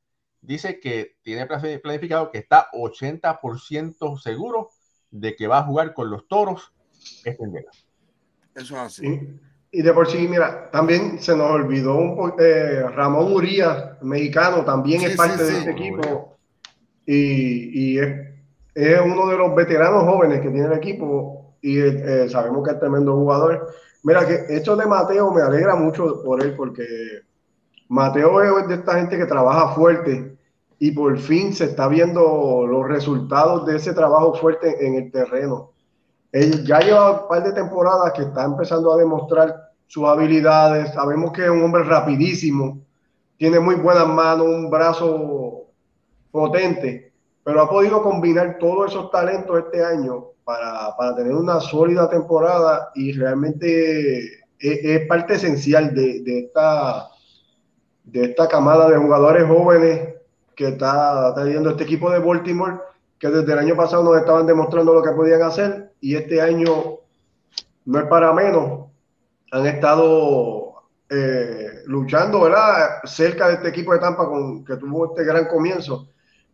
Dice 0.46 0.78
que 0.78 1.16
tiene 1.22 1.44
planificado 1.82 2.30
que 2.30 2.38
está 2.38 2.68
80% 2.72 4.16
seguro 4.20 4.70
de 5.10 5.34
que 5.34 5.48
va 5.48 5.58
a 5.58 5.64
jugar 5.64 5.92
con 5.92 6.08
los 6.08 6.28
toros 6.28 6.72
este 7.24 7.42
invierno. 7.42 7.72
Eso 8.54 8.76
es 8.76 8.80
así. 8.80 9.06
Sí. 9.06 9.40
Y 9.72 9.82
de 9.82 9.92
por 9.92 10.08
sí, 10.08 10.28
mira, 10.28 10.70
también 10.70 11.18
se 11.18 11.36
nos 11.36 11.50
olvidó 11.50 11.96
un 11.96 12.34
eh, 12.38 12.84
Ramón 12.94 13.32
Urias, 13.32 14.00
mexicano, 14.02 14.64
también 14.64 15.00
sí, 15.00 15.06
es 15.06 15.16
parte 15.16 15.44
sí, 15.44 15.52
de 15.52 15.58
este 15.58 15.70
equipo 15.72 16.38
y, 17.04 17.94
y 17.94 17.98
es, 17.98 18.28
es, 18.72 19.00
uno 19.04 19.26
de 19.26 19.36
los 19.36 19.52
veteranos 19.52 20.04
jóvenes 20.04 20.42
que 20.42 20.50
tiene 20.50 20.66
el 20.66 20.74
equipo 20.74 21.56
y 21.60 21.80
eh, 21.80 22.28
sabemos 22.28 22.64
que 22.64 22.74
es 22.74 22.78
tremendo 22.78 23.16
jugador. 23.16 23.74
Mira, 24.04 24.24
que 24.24 24.46
esto 24.48 24.76
de 24.76 24.86
Mateo 24.86 25.32
me 25.32 25.42
alegra 25.42 25.74
mucho 25.74 26.22
por 26.22 26.40
él 26.40 26.54
porque 26.56 26.86
Mateo 27.88 28.60
es 28.60 28.68
de 28.68 28.74
esta 28.76 28.94
gente 28.94 29.18
que 29.18 29.26
trabaja 29.26 29.74
fuerte 29.74 30.35
y 30.78 30.90
por 30.90 31.18
fin 31.18 31.54
se 31.54 31.64
está 31.64 31.88
viendo 31.88 32.66
los 32.66 32.86
resultados 32.86 33.66
de 33.66 33.76
ese 33.76 33.94
trabajo 33.94 34.34
fuerte 34.34 34.86
en 34.86 34.94
el 34.94 35.10
terreno. 35.10 35.72
Él 36.32 36.66
ya 36.66 36.80
lleva 36.80 37.22
un 37.22 37.28
par 37.28 37.42
de 37.44 37.52
temporadas 37.52 38.12
que 38.12 38.22
está 38.22 38.44
empezando 38.44 38.92
a 38.92 38.96
demostrar 38.96 39.70
sus 39.86 40.04
habilidades. 40.04 40.92
Sabemos 40.92 41.32
que 41.32 41.44
es 41.44 41.50
un 41.50 41.62
hombre 41.62 41.82
rapidísimo, 41.84 42.80
tiene 43.38 43.58
muy 43.58 43.76
buenas 43.76 44.06
manos, 44.06 44.46
un 44.46 44.70
brazo 44.70 45.62
potente, 46.30 47.12
pero 47.42 47.62
ha 47.62 47.70
podido 47.70 48.02
combinar 48.02 48.58
todos 48.58 48.90
esos 48.90 49.10
talentos 49.10 49.58
este 49.58 49.82
año 49.82 50.26
para, 50.44 50.94
para 50.96 51.16
tener 51.16 51.34
una 51.34 51.60
sólida 51.60 52.08
temporada 52.10 52.90
y 52.94 53.12
realmente 53.12 54.44
es, 54.58 55.06
parte 55.06 55.34
esencial 55.34 55.94
de, 55.94 56.22
de, 56.22 56.38
esta, 56.40 57.08
de 58.04 58.24
esta 58.26 58.48
camada 58.48 58.90
de 58.90 58.98
jugadores 58.98 59.46
jóvenes 59.46 60.15
que 60.56 60.68
está 60.68 61.34
teniendo 61.34 61.70
este 61.70 61.84
equipo 61.84 62.10
de 62.10 62.18
Baltimore, 62.18 62.78
que 63.18 63.28
desde 63.28 63.52
el 63.52 63.58
año 63.58 63.76
pasado 63.76 64.02
nos 64.02 64.16
estaban 64.16 64.46
demostrando 64.46 64.94
lo 64.94 65.02
que 65.02 65.12
podían 65.12 65.42
hacer 65.42 65.92
y 66.00 66.16
este 66.16 66.40
año 66.40 66.98
no 67.84 67.98
es 67.98 68.06
para 68.06 68.32
menos. 68.32 68.86
Han 69.52 69.66
estado 69.66 70.82
eh, 71.08 71.82
luchando, 71.86 72.40
¿verdad? 72.40 73.00
Cerca 73.04 73.48
de 73.48 73.54
este 73.54 73.68
equipo 73.68 73.92
de 73.92 74.00
Tampa 74.00 74.26
con, 74.26 74.64
que 74.64 74.76
tuvo 74.76 75.06
este 75.06 75.24
gran 75.24 75.46
comienzo. 75.46 76.08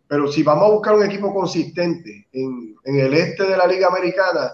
Pero 0.09 0.27
si 0.27 0.43
vamos 0.43 0.69
a 0.69 0.73
buscar 0.73 0.95
un 0.95 1.05
equipo 1.05 1.33
consistente 1.33 2.29
en, 2.33 2.75
en, 2.85 3.01
el 3.01 3.15
este 3.15 3.45
de 3.45 3.57
la 3.57 3.67
Liga 3.67 3.87
Americana, 3.87 4.53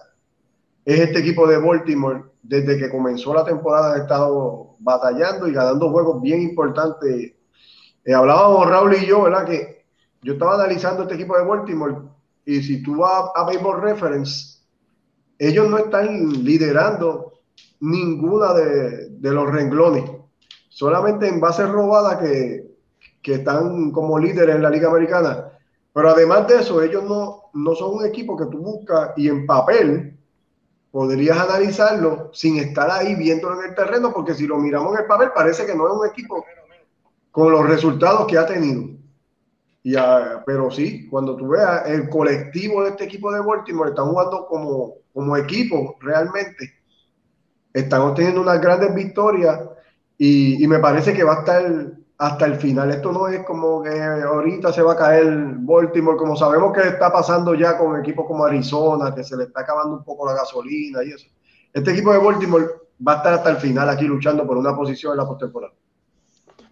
es 0.84 1.00
este 1.00 1.18
equipo 1.20 1.46
de 1.46 1.58
Baltimore. 1.58 2.22
Desde 2.42 2.78
que 2.78 2.90
comenzó 2.90 3.34
la 3.34 3.44
temporada 3.44 3.94
han 3.94 4.02
estado 4.02 4.76
batallando 4.78 5.48
y 5.48 5.52
ganando 5.52 5.90
juegos 5.90 6.22
bien 6.22 6.42
importantes. 6.42 7.32
Eh, 8.08 8.14
hablábamos 8.14 8.66
Raúl 8.66 8.94
y 8.94 9.04
yo, 9.04 9.24
¿verdad? 9.24 9.44
Que 9.44 9.84
yo 10.22 10.32
estaba 10.32 10.54
analizando 10.54 11.02
este 11.02 11.16
equipo 11.16 11.36
de 11.36 11.44
Baltimore 11.44 11.94
y 12.46 12.62
si 12.62 12.82
tú 12.82 12.96
vas 12.96 13.30
a, 13.34 13.42
Baseball 13.42 13.82
Reference, 13.82 14.60
ellos 15.38 15.68
no 15.68 15.76
están 15.76 16.42
liderando 16.42 17.34
ninguna 17.80 18.54
de, 18.54 19.10
de 19.10 19.30
los 19.30 19.50
renglones. 19.50 20.10
Solamente 20.70 21.28
en 21.28 21.38
bases 21.38 21.68
robadas 21.68 22.16
que, 22.16 22.70
que 23.20 23.34
están 23.34 23.90
como 23.90 24.18
líderes 24.18 24.56
en 24.56 24.62
la 24.62 24.70
Liga 24.70 24.88
Americana. 24.88 25.52
Pero 25.92 26.08
además 26.08 26.48
de 26.48 26.60
eso, 26.60 26.80
ellos 26.80 27.04
no, 27.04 27.50
no 27.52 27.74
son 27.74 27.96
un 27.96 28.06
equipo 28.06 28.38
que 28.38 28.46
tú 28.46 28.56
buscas 28.56 29.10
y 29.18 29.28
en 29.28 29.44
papel 29.44 30.18
podrías 30.90 31.36
analizarlo 31.36 32.30
sin 32.32 32.56
estar 32.56 32.90
ahí 32.90 33.16
viéndolo 33.16 33.62
en 33.62 33.68
el 33.68 33.74
terreno, 33.74 34.14
porque 34.14 34.32
si 34.32 34.46
lo 34.46 34.56
miramos 34.56 34.94
en 34.94 35.00
el 35.00 35.06
papel 35.06 35.28
parece 35.34 35.66
que 35.66 35.74
no 35.74 35.86
es 35.86 35.92
un 35.92 36.06
equipo 36.06 36.42
con 37.38 37.52
los 37.52 37.68
resultados 37.68 38.26
que 38.26 38.36
ha 38.36 38.44
tenido. 38.44 38.82
Y, 39.84 39.94
uh, 39.94 40.42
pero 40.44 40.72
sí, 40.72 41.08
cuando 41.08 41.36
tú 41.36 41.46
veas 41.46 41.88
el 41.88 42.08
colectivo 42.08 42.82
de 42.82 42.90
este 42.90 43.04
equipo 43.04 43.30
de 43.30 43.40
Baltimore, 43.40 43.90
están 43.90 44.06
jugando 44.06 44.44
como, 44.48 44.94
como 45.14 45.36
equipo 45.36 45.96
realmente. 46.00 46.74
Están 47.72 48.00
obteniendo 48.00 48.40
unas 48.40 48.60
grandes 48.60 48.92
victorias 48.92 49.60
y, 50.18 50.64
y 50.64 50.66
me 50.66 50.80
parece 50.80 51.14
que 51.14 51.22
va 51.22 51.34
a 51.34 51.38
estar 51.38 51.92
hasta 52.18 52.44
el 52.44 52.56
final. 52.56 52.90
Esto 52.90 53.12
no 53.12 53.28
es 53.28 53.44
como 53.44 53.84
que 53.84 54.02
ahorita 54.02 54.72
se 54.72 54.82
va 54.82 54.94
a 54.94 54.96
caer 54.96 55.32
Baltimore, 55.60 56.16
como 56.16 56.34
sabemos 56.34 56.72
que 56.72 56.88
está 56.88 57.12
pasando 57.12 57.54
ya 57.54 57.78
con 57.78 58.00
equipos 58.00 58.26
como 58.26 58.46
Arizona, 58.46 59.14
que 59.14 59.22
se 59.22 59.36
le 59.36 59.44
está 59.44 59.60
acabando 59.60 59.98
un 59.98 60.02
poco 60.02 60.26
la 60.26 60.34
gasolina 60.34 61.04
y 61.04 61.12
eso. 61.12 61.28
Este 61.72 61.92
equipo 61.92 62.12
de 62.12 62.18
Baltimore 62.18 62.66
va 63.06 63.12
a 63.12 63.16
estar 63.18 63.34
hasta 63.34 63.50
el 63.50 63.58
final 63.58 63.88
aquí 63.88 64.06
luchando 64.06 64.44
por 64.44 64.56
una 64.56 64.74
posición 64.74 65.12
en 65.12 65.18
la 65.18 65.28
postemporada. 65.28 65.72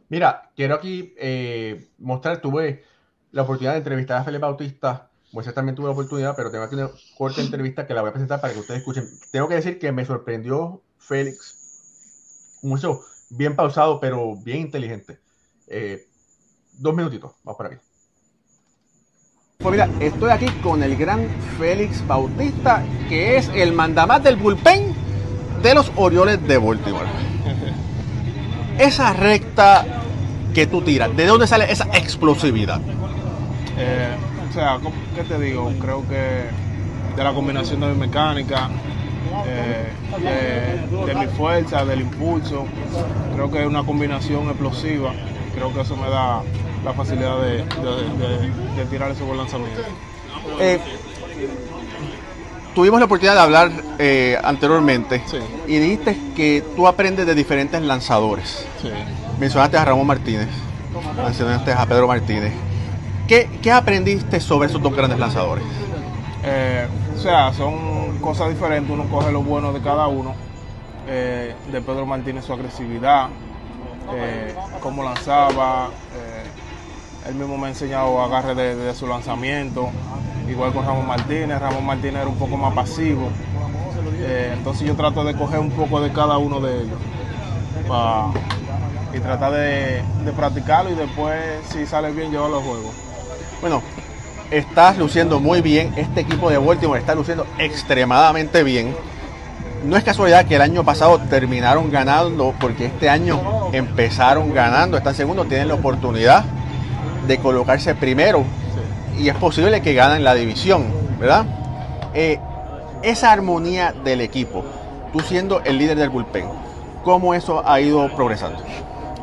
Mira, 0.09 0.50
quiero 0.54 0.76
aquí 0.76 1.14
eh, 1.18 1.88
mostrar, 1.98 2.40
tuve 2.40 2.84
la 3.32 3.42
oportunidad 3.42 3.72
de 3.72 3.78
entrevistar 3.78 4.18
a 4.18 4.24
Felipe 4.24 4.42
Bautista, 4.42 5.11
Moisés 5.32 5.54
también 5.54 5.74
tuve 5.74 5.86
la 5.86 5.92
oportunidad, 5.92 6.34
pero 6.36 6.50
tengo 6.50 6.64
aquí 6.64 6.76
una 6.76 6.90
corta 7.16 7.40
entrevista 7.40 7.86
que 7.86 7.94
la 7.94 8.00
voy 8.00 8.11
a 8.11 8.12
presentar 8.12 8.40
para 8.40 8.54
que 8.54 8.61
ustedes 8.61 8.80
escuchen. 8.80 9.04
Tengo 9.32 9.48
que 9.48 9.57
decir 9.57 9.78
que 9.78 9.92
me 9.92 10.04
sorprendió 10.04 10.82
Félix, 10.98 12.61
mucho 12.62 13.00
bien 13.30 13.57
pausado, 13.57 14.00
pero 14.00 14.36
bien 14.36 14.61
inteligente. 14.61 15.18
Eh, 15.66 16.07
dos 16.78 16.94
minutitos, 16.94 17.32
vamos 17.42 17.57
por 17.57 17.66
aquí. 17.66 17.76
Pues 19.59 19.72
mira, 19.72 19.90
estoy 20.00 20.30
aquí 20.30 20.46
con 20.62 20.82
el 20.82 20.96
gran 20.96 21.28
Félix 21.59 22.07
Bautista, 22.07 22.84
que 23.09 23.36
es 23.36 23.48
el 23.48 23.72
mandamás 23.72 24.22
del 24.22 24.36
bullpen 24.36 24.94
de 25.62 25.74
los 25.74 25.90
Orioles 25.96 26.46
de 26.46 26.59
Baltimore. 26.59 27.36
Esa 28.79 29.12
recta 29.12 29.85
que 30.55 30.66
tú 30.66 30.83
tiras? 30.83 31.14
¿De 31.16 31.27
dónde 31.27 31.47
sale 31.47 31.70
esa 31.70 31.85
explosividad? 31.93 32.81
Eh, 33.79 34.14
o 34.49 34.53
sea, 34.53 34.79
¿qué 35.14 35.22
te 35.22 35.39
digo? 35.39 35.72
Creo 35.81 36.07
que 36.09 36.47
de 37.16 37.24
la 37.24 37.33
combinación 37.33 37.81
de 37.81 37.89
mi 37.89 37.97
mecánica, 37.97 38.70
eh, 39.47 39.91
de, 41.07 41.14
mi 41.14 41.27
fuerza, 41.27 41.85
del 41.85 42.03
impulso, 42.03 42.66
creo 43.35 43.51
que 43.51 43.61
es 43.61 43.66
una 43.66 43.83
combinación 43.83 44.49
explosiva. 44.49 45.12
Creo 45.55 45.72
que 45.72 45.81
eso 45.81 45.97
me 45.97 46.09
da 46.11 46.43
la 46.85 46.93
facilidad 46.93 47.41
de, 47.41 47.64
tirar 48.91 49.11
ese 49.11 49.24
buen 49.24 49.39
lanzamiento. 49.39 49.83
Eh, 50.61 50.79
tuvimos 52.77 53.01
la 53.01 53.07
oportunidad 53.07 53.35
de 53.35 53.41
hablar 53.41 53.72
anteriormente 54.45 55.22
y 55.66 55.79
dijiste 55.79 56.16
que 56.37 56.62
tú 56.77 56.87
aprendes 56.87 57.27
de 57.27 57.35
diferentes 57.35 57.81
lanzadores. 57.81 58.66
Mencionaste 59.41 59.79
a 59.79 59.85
Ramón 59.87 60.07
Martínez, 60.07 60.49
mencionaste 61.16 61.72
a 61.72 61.87
Pedro 61.87 62.07
Martínez. 62.07 62.53
¿Qué, 63.27 63.72
aprendiste 63.72 64.41
sobre 64.41 64.68
esos 64.68 64.81
dos 64.83 64.95
grandes 64.95 65.18
lanzadores? 65.18 65.64
Eh, 66.45 66.87
o 67.16 67.18
sea, 67.18 67.53
son 67.55 68.18
cosas 68.18 68.51
diferentes, 68.51 68.91
uno 68.91 69.05
coge 69.09 69.33
lo 69.33 69.43
bueno 69.43 69.72
de 69.72 69.81
cada 69.81 70.07
uno. 70.07 70.35
Eh, 71.09 71.55
de 71.72 71.81
Pedro 71.81 72.05
Martínez 72.05 72.45
su 72.45 72.53
agresividad, 72.53 73.29
eh, 74.12 74.55
cómo 74.81 75.03
lanzaba, 75.03 75.91
él 77.29 77.35
mismo 77.35 77.59
me 77.59 77.66
ha 77.66 77.70
enseñado 77.70 78.20
agarre 78.20 78.55
de, 78.55 78.95
su 78.95 79.07
lanzamiento, 79.07 79.91
igual 80.49 80.72
con 80.72 80.85
Ramón 80.85 81.07
Martínez, 81.07 81.61
Ramón 81.61 81.85
Martínez 81.85 82.22
era 82.22 82.29
un 82.29 82.37
poco 82.37 82.57
más 82.57 82.74
pasivo, 82.74 83.29
entonces 84.53 84.87
yo 84.87 84.95
trato 84.95 85.24
de 85.24 85.35
coger 85.35 85.61
un 85.61 85.70
poco 85.70 86.01
de 86.01 86.12
cada 86.12 86.39
uno 86.39 86.61
de 86.61 86.83
ellos 86.83 86.99
y 89.14 89.20
tratar 89.20 89.53
de, 89.53 90.03
practicarlo 90.37 90.91
y 90.91 90.95
después 90.95 91.37
si 91.70 91.87
sale 91.87 92.11
bien 92.12 92.31
llevarlo 92.31 92.59
a 92.59 92.62
juego. 92.62 92.93
Bueno, 93.61 93.83
estás 94.51 94.99
luciendo 94.99 95.41
muy 95.41 95.62
bien. 95.62 95.95
Este 95.97 96.20
equipo 96.20 96.51
de 96.51 96.59
Baltimore 96.59 97.01
está 97.01 97.14
luciendo 97.14 97.47
extremadamente 97.59 98.62
bien. 98.62 98.95
No 99.85 99.97
es 99.97 100.05
casualidad 100.05 100.45
que 100.47 100.57
el 100.57 100.62
año 100.62 100.85
pasado 100.85 101.18
terminaron 101.31 101.91
ganando, 101.91 102.55
porque 102.61 102.87
este 102.87 103.09
año 103.09 103.70
empezaron 103.72 104.53
ganando, 104.53 104.97
están 104.97 105.14
segundo, 105.14 105.45
tienen 105.45 105.68
la 105.68 105.74
oportunidad 105.74 106.45
de 107.27 107.39
colocarse 107.39 107.95
primero 107.95 108.45
y 109.18 109.29
es 109.29 109.35
posible 109.37 109.81
que 109.81 109.95
ganen 109.95 110.24
la 110.24 110.35
división, 110.35 110.85
¿verdad? 111.18 111.45
Eh, 112.14 112.39
esa 113.03 113.33
armonía 113.33 113.93
del 114.05 114.20
equipo, 114.20 114.64
tú 115.12 115.20
siendo 115.20 115.61
el 115.62 115.79
líder 115.79 115.99
del 115.99 116.11
bullpen, 116.11 116.47
¿cómo 117.05 117.35
eso 117.35 117.66
ha 117.66 117.81
ido 117.81 118.09
progresando? 118.14 118.59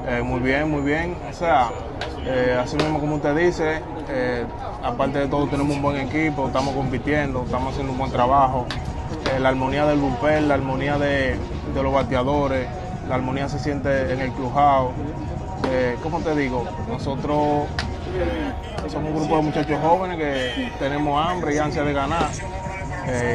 Eh, 0.07 0.21
muy 0.21 0.39
bien, 0.39 0.69
muy 0.69 0.81
bien. 0.81 1.15
O 1.29 1.33
sea, 1.33 1.69
eh, 2.25 2.57
así 2.59 2.75
mismo 2.75 2.99
como 2.99 3.15
usted 3.15 3.35
dice, 3.35 3.81
aparte 4.83 5.19
de 5.19 5.27
todo 5.27 5.47
tenemos 5.47 5.75
un 5.75 5.81
buen 5.81 5.97
equipo, 5.97 6.47
estamos 6.47 6.73
compitiendo, 6.75 7.43
estamos 7.43 7.71
haciendo 7.71 7.93
un 7.93 7.99
buen 7.99 8.11
trabajo. 8.11 8.65
La 9.39 9.49
armonía 9.49 9.85
del 9.85 9.99
bullpen, 9.99 10.47
la 10.47 10.55
armonía 10.55 10.97
de, 10.97 11.37
los 11.73 11.93
bateadores, 11.93 12.67
la 13.07 13.15
armonía 13.15 13.47
se 13.47 13.59
siente 13.59 14.11
en 14.11 14.19
el 14.19 14.31
crujado. 15.63 16.01
¿Cómo 16.03 16.19
te 16.19 16.35
digo? 16.35 16.65
Nosotros 16.87 17.67
somos 18.91 19.11
un 19.11 19.15
grupo 19.15 19.37
de 19.37 19.41
muchachos 19.41 19.79
jóvenes 19.81 20.17
que 20.17 20.71
tenemos 20.79 21.25
hambre 21.25 21.55
y 21.55 21.57
ansia 21.57 21.83
de 21.83 21.93
ganar. 21.93 22.29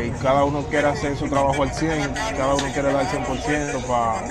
y 0.04 0.10
cada 0.22 0.44
uno 0.44 0.62
quiere 0.62 0.88
hacer 0.88 1.16
su 1.16 1.28
trabajo 1.28 1.62
al 1.62 1.72
100, 1.72 2.14
cada 2.36 2.54
uno 2.54 2.64
quiere 2.72 2.92
dar 2.92 3.02
el 3.02 3.08
100% 3.08 3.86
para 3.86 4.22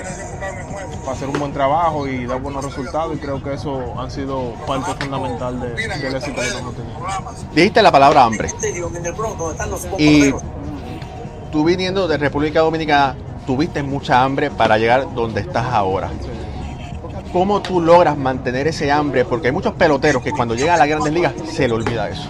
para 1.07 1.15
hacer 1.15 1.29
un 1.29 1.39
buen 1.39 1.53
trabajo 1.53 2.05
y 2.05 2.25
dar 2.25 2.41
buenos 2.41 2.65
resultados 2.65 3.15
y 3.15 3.19
creo 3.19 3.41
que 3.41 3.53
eso 3.53 3.97
ha 3.97 4.09
sido 4.09 4.53
parte 4.67 4.93
fundamental 4.93 5.57
de, 5.57 5.69
del 5.69 6.15
éxito 6.15 6.41
que 6.41 6.57
hemos 6.59 6.75
tenido. 6.75 6.99
Dijiste 7.55 7.81
la 7.81 7.93
palabra 7.93 8.25
hambre. 8.25 8.49
Y 9.97 10.33
tú 11.49 11.63
viniendo 11.63 12.09
de 12.09 12.17
República 12.17 12.59
Dominicana, 12.59 13.15
tuviste 13.45 13.83
mucha 13.83 14.21
hambre 14.21 14.51
para 14.51 14.77
llegar 14.77 15.13
donde 15.15 15.39
estás 15.39 15.65
ahora. 15.67 16.09
¿Cómo 17.31 17.61
tú 17.61 17.81
logras 17.81 18.17
mantener 18.17 18.67
ese 18.67 18.91
hambre? 18.91 19.25
Porque 19.25 19.47
hay 19.47 19.53
muchos 19.53 19.73
peloteros 19.73 20.23
que 20.23 20.31
cuando 20.31 20.55
llegan 20.55 20.75
a 20.75 20.77
las 20.79 20.87
grandes 20.87 21.13
ligas 21.13 21.33
se 21.45 21.67
le 21.67 21.73
olvida 21.73 22.09
eso. 22.09 22.29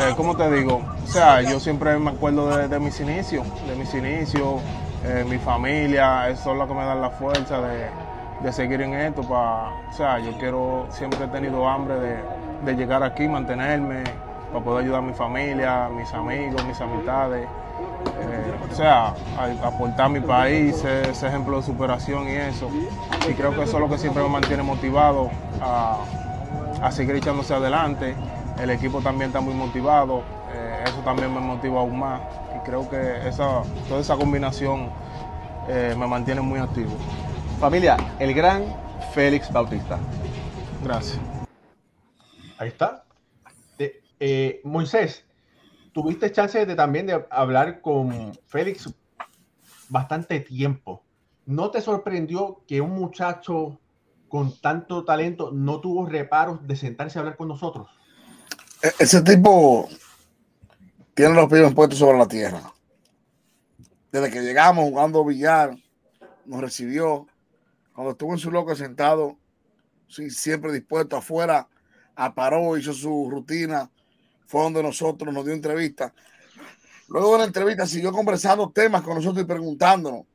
Eh, 0.00 0.14
¿Cómo 0.16 0.36
te 0.36 0.50
digo? 0.50 0.82
O 1.04 1.06
sea, 1.06 1.40
yo 1.42 1.60
siempre 1.60 1.98
me 1.98 2.10
acuerdo 2.10 2.56
de, 2.56 2.68
de 2.68 2.80
mis 2.80 2.98
inicios, 3.00 3.46
de 3.66 3.76
mis 3.76 3.94
inicios, 3.94 4.60
eh, 5.06 5.22
mi 5.28 5.36
familia, 5.36 6.30
eso 6.30 6.52
es 6.52 6.58
lo 6.58 6.66
que 6.66 6.72
me 6.72 6.82
da 6.82 6.94
la 6.94 7.10
fuerza 7.10 7.60
de, 7.60 8.52
seguir 8.52 8.80
en 8.80 8.94
esto. 8.94 9.20
o 9.20 9.92
sea, 9.92 10.18
yo 10.18 10.32
quiero, 10.38 10.86
siempre 10.90 11.24
he 11.24 11.28
tenido 11.28 11.68
hambre 11.68 11.94
de, 12.64 12.74
llegar 12.74 13.02
aquí, 13.02 13.28
mantenerme, 13.28 14.02
para 14.50 14.64
poder 14.64 14.84
ayudar 14.84 15.00
a 15.00 15.02
mi 15.02 15.12
familia, 15.12 15.90
mis 15.90 16.12
amigos, 16.14 16.64
mis 16.66 16.80
amistades. 16.80 17.46
Eh, 18.20 18.54
o 18.70 18.74
sea, 18.74 19.14
aportar 19.62 20.06
a 20.06 20.08
mi 20.08 20.20
país, 20.20 20.84
ese, 20.84 21.26
ejemplo 21.26 21.58
de 21.58 21.62
superación 21.62 22.28
y 22.28 22.32
eso. 22.32 22.68
Y 23.28 23.34
creo 23.34 23.54
que 23.54 23.62
eso 23.62 23.76
es 23.76 23.80
lo 23.80 23.88
que 23.88 23.98
siempre 23.98 24.22
me 24.22 24.28
mantiene 24.28 24.62
motivado 24.62 25.30
a, 25.60 26.04
seguir 26.90 27.16
echándose 27.16 27.54
adelante. 27.54 28.14
El 28.60 28.70
equipo 28.70 29.00
también 29.00 29.30
está 29.30 29.40
muy 29.40 29.54
motivado, 29.54 30.22
eh, 30.54 30.84
eso 30.86 30.98
también 31.04 31.32
me 31.32 31.40
motiva 31.40 31.80
aún 31.80 31.98
más 31.98 32.20
creo 32.64 32.88
que 32.88 33.28
esa, 33.28 33.62
toda 33.88 34.00
esa 34.00 34.16
combinación 34.16 34.90
eh, 35.68 35.94
me 35.96 36.06
mantiene 36.06 36.40
muy 36.40 36.58
activo. 36.58 36.90
Familia, 37.60 37.96
el 38.18 38.34
gran 38.34 38.64
Félix 39.12 39.52
Bautista. 39.52 39.98
Gracias. 40.82 41.20
Ahí 42.58 42.68
está. 42.68 43.04
Eh, 44.20 44.60
Moisés, 44.64 45.24
tuviste 45.94 46.30
chance 46.32 46.66
de 46.66 46.74
también 46.74 47.06
de 47.06 47.24
hablar 47.30 47.80
con 47.80 48.36
Félix 48.46 48.92
bastante 49.88 50.40
tiempo. 50.40 51.02
¿No 51.46 51.70
te 51.70 51.80
sorprendió 51.80 52.62
que 52.66 52.80
un 52.80 52.90
muchacho 52.90 53.80
con 54.28 54.60
tanto 54.60 55.04
talento 55.04 55.52
no 55.52 55.80
tuvo 55.80 56.04
reparos 56.04 56.66
de 56.66 56.76
sentarse 56.76 57.18
a 57.18 57.20
hablar 57.20 57.36
con 57.36 57.48
nosotros? 57.48 57.88
E-, 58.82 58.92
ese 58.98 59.22
tipo 59.22 59.88
tiene 61.14 61.34
los 61.34 61.48
pies 61.48 61.72
puestos 61.72 61.98
sobre 61.98 62.18
la 62.18 62.26
tierra. 62.26 62.72
Desde 64.10 64.30
que 64.30 64.42
llegamos 64.42 64.84
jugando 64.84 65.24
billar, 65.24 65.76
nos 66.44 66.60
recibió. 66.60 67.26
Cuando 67.94 68.12
estuvo 68.12 68.32
en 68.32 68.38
su 68.38 68.50
loco 68.50 68.74
sentado, 68.74 69.38
siempre 70.08 70.72
dispuesto 70.72 71.16
afuera, 71.16 71.68
aparó, 72.16 72.76
hizo 72.76 72.92
su 72.92 73.28
rutina, 73.30 73.90
fue 74.46 74.62
donde 74.62 74.82
nosotros 74.82 75.32
nos 75.32 75.44
dio 75.44 75.54
entrevista. 75.54 76.14
Luego 77.08 77.32
de 77.32 77.38
la 77.38 77.44
entrevista 77.44 77.86
siguió 77.86 78.12
conversando 78.12 78.70
temas 78.70 79.02
con 79.02 79.16
nosotros 79.16 79.44
y 79.44 79.46
preguntándonos 79.46 80.26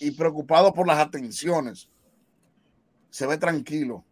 y 0.00 0.10
preocupado 0.12 0.72
por 0.72 0.86
las 0.86 0.98
atenciones. 0.98 1.88
Se 3.10 3.26
ve 3.26 3.38
tranquilo. 3.38 4.04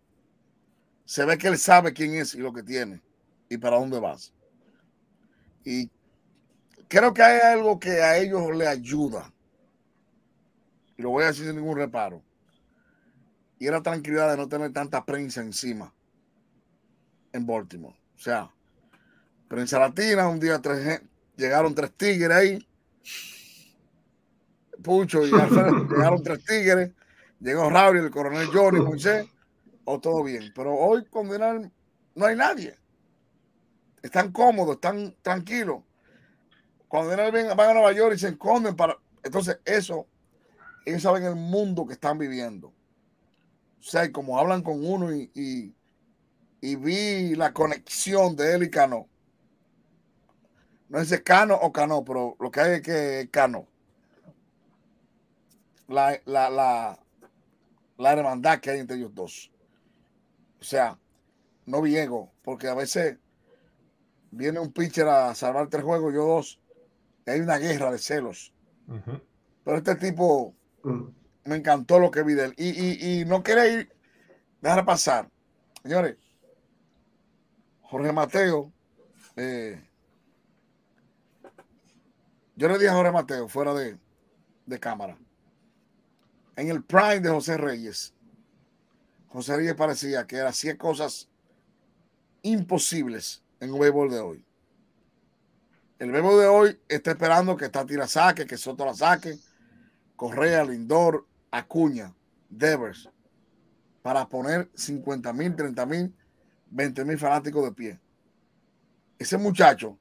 Se 1.04 1.24
ve 1.24 1.38
que 1.38 1.48
él 1.48 1.58
sabe 1.58 1.92
quién 1.92 2.14
es 2.14 2.34
y 2.34 2.38
lo 2.38 2.52
que 2.52 2.62
tiene 2.62 3.00
y 3.48 3.56
para 3.58 3.78
dónde 3.78 4.00
vas. 4.00 4.32
Y 5.64 5.90
creo 6.88 7.14
que 7.14 7.22
hay 7.22 7.40
algo 7.40 7.78
que 7.78 8.02
a 8.02 8.18
ellos 8.18 8.54
le 8.56 8.66
ayuda. 8.66 9.32
Y 10.96 11.02
lo 11.02 11.10
voy 11.10 11.24
a 11.24 11.28
decir 11.28 11.46
sin 11.46 11.56
ningún 11.56 11.76
reparo. 11.76 12.22
Y 13.58 13.66
era 13.66 13.82
tranquilidad 13.82 14.30
de 14.30 14.36
no 14.36 14.48
tener 14.48 14.72
tanta 14.72 15.04
prensa 15.04 15.40
encima 15.40 15.94
en 17.32 17.46
Baltimore. 17.46 17.96
O 18.16 18.18
sea, 18.18 18.50
prensa 19.48 19.78
latina, 19.78 20.28
un 20.28 20.40
día 20.40 20.60
tres, 20.60 21.00
llegaron 21.36 21.74
tres 21.74 21.92
tigres 21.92 22.36
ahí. 22.36 22.68
Pucho 24.82 25.26
y 25.26 25.32
Alfredo, 25.32 25.84
llegaron 25.90 26.22
tres 26.22 26.44
tigres. 26.44 26.92
Llegó 27.40 27.68
Raúl, 27.68 27.98
el 27.98 28.10
coronel 28.10 28.46
Johnny, 28.46 28.80
Moisés. 28.80 29.26
O 29.84 30.00
todo 30.00 30.24
bien. 30.24 30.52
Pero 30.54 30.74
hoy 30.74 31.04
con 31.06 31.28
no 31.28 32.26
hay 32.26 32.36
nadie 32.36 32.76
están 34.06 34.32
cómodos, 34.32 34.76
están 34.76 35.14
tranquilos. 35.22 35.82
Cuando 36.88 37.10
van 37.10 37.70
a 37.70 37.74
Nueva 37.74 37.92
York 37.92 38.14
y 38.14 38.18
se 38.18 38.28
esconden 38.28 38.74
para. 38.74 38.96
Entonces, 39.22 39.58
eso, 39.64 40.06
ellos 40.84 41.02
saben 41.02 41.24
el 41.24 41.34
mundo 41.34 41.86
que 41.86 41.94
están 41.94 42.16
viviendo. 42.16 42.68
O 42.68 43.82
sea, 43.82 44.10
como 44.10 44.38
hablan 44.38 44.62
con 44.62 44.84
uno 44.84 45.14
y, 45.14 45.30
y, 45.34 46.76
vi 46.76 47.34
la 47.34 47.52
conexión 47.52 48.34
de 48.36 48.54
él 48.54 48.62
y 48.64 48.70
Cano. 48.70 49.08
No 50.88 51.00
es 51.00 51.20
Cano 51.22 51.56
o 51.56 51.72
Cano, 51.72 52.04
pero 52.04 52.36
lo 52.38 52.50
que 52.50 52.60
hay 52.60 52.72
es 52.74 52.82
que 52.82 53.28
Cano. 53.30 53.66
La, 55.88 56.18
la, 56.24 56.50
la, 56.50 56.98
la 57.98 58.12
hermandad 58.12 58.60
que 58.60 58.70
hay 58.70 58.80
entre 58.80 58.96
ellos 58.96 59.14
dos. 59.14 59.50
O 60.60 60.64
sea, 60.64 60.98
no 61.66 61.82
viego, 61.82 62.32
porque 62.42 62.68
a 62.68 62.74
veces 62.74 63.18
viene 64.30 64.60
un 64.60 64.72
pitcher 64.72 65.08
a 65.08 65.34
salvar 65.34 65.68
tres 65.68 65.84
juegos, 65.84 66.12
yo 66.14 66.24
dos, 66.24 66.60
y 67.26 67.30
hay 67.30 67.40
una 67.40 67.58
guerra 67.58 67.90
de 67.90 67.98
celos. 67.98 68.52
Pero 69.64 69.76
este 69.76 69.96
tipo 69.96 70.54
mm. 70.84 71.02
me 71.44 71.56
encantó 71.56 71.98
lo 71.98 72.10
que 72.10 72.22
vi 72.22 72.34
de 72.34 72.44
él. 72.46 72.54
Y, 72.56 73.24
no 73.26 73.42
quiere 73.42 73.72
ir, 73.72 73.92
Déjame 74.60 74.84
pasar. 74.84 75.28
Señores, 75.82 76.16
Jorge 77.82 78.12
Mateo, 78.12 78.72
eh, 79.36 79.80
yo 82.56 82.68
le 82.68 82.78
dije 82.78 82.88
a 82.88 82.94
Jorge 82.94 83.12
Mateo 83.12 83.48
fuera 83.48 83.74
de, 83.74 83.98
de 84.66 84.80
cámara, 84.80 85.16
en 86.56 86.68
el 86.68 86.82
prime 86.82 87.20
de 87.20 87.28
José 87.28 87.56
Reyes, 87.56 88.14
José 89.28 89.56
Reyes 89.56 89.74
parecía 89.74 90.26
que 90.26 90.40
hacía 90.40 90.78
cosas 90.78 91.28
imposibles 92.42 93.42
en 93.60 93.74
el 93.74 93.78
béisbol 93.78 94.10
de 94.10 94.20
hoy. 94.20 94.44
El 95.98 96.10
béisbol 96.10 96.40
de 96.40 96.46
hoy 96.46 96.80
está 96.88 97.10
esperando 97.10 97.56
que 97.56 97.68
Tati 97.68 97.94
saque, 98.06 98.46
que 98.46 98.56
Soto 98.56 98.84
la 98.84 98.94
saque, 98.94 99.38
Correa, 100.14 100.64
Lindor, 100.64 101.26
Acuña, 101.50 102.14
Devers, 102.48 103.10
para 104.02 104.26
poner 104.26 104.70
50 104.74 105.32
mil, 105.32 105.54
30 105.54 105.86
mil, 105.86 106.14
20 106.70 107.04
mil 107.04 107.18
fanáticos 107.18 107.64
de 107.64 107.72
pie. 107.72 108.00
Ese 109.18 109.36
muchacho, 109.36 109.98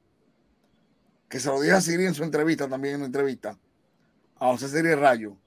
que 1.30 1.40
se 1.40 1.50
lo 1.50 1.60
dije 1.60 1.74
a 1.74 1.82
Siri 1.82 2.06
en 2.06 2.14
su 2.14 2.24
entrevista, 2.24 2.68
también 2.68 2.96
en 2.96 3.02
una 3.02 3.08
entrevista, 3.08 3.58
a 4.38 4.48
José 4.48 4.70
Siri 4.70 4.96
Rayo, 4.96 5.38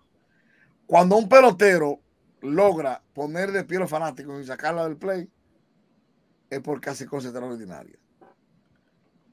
cuando 0.87 1.16
un 1.16 1.29
pelotero 1.29 2.01
logra 2.41 3.03
poner 3.12 3.53
de 3.53 3.64
pie 3.64 3.76
a 3.79 3.81
los 3.81 3.91
fanáticos 3.91 4.41
y 4.41 4.47
sacarla 4.47 4.85
del 4.85 4.97
play, 4.97 5.29
es 6.51 6.61
porque 6.61 6.91
hace 6.91 7.07
cosas 7.07 7.31
extraordinarias. 7.31 7.99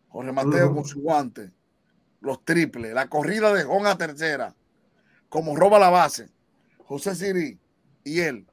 Jorge 0.09 0.31
Mateo 0.31 0.73
con 0.73 0.85
su 0.85 1.01
guante, 1.01 1.51
los 2.21 2.43
triples, 2.43 2.93
la 2.93 3.07
corrida 3.07 3.53
de 3.53 3.63
Jon 3.63 3.85
a 3.85 3.97
tercera, 3.97 4.55
como 5.29 5.55
roba 5.55 5.79
la 5.79 5.89
base, 5.89 6.29
José 6.85 7.15
Siri 7.15 7.59
y 8.03 8.19
él 8.19 8.47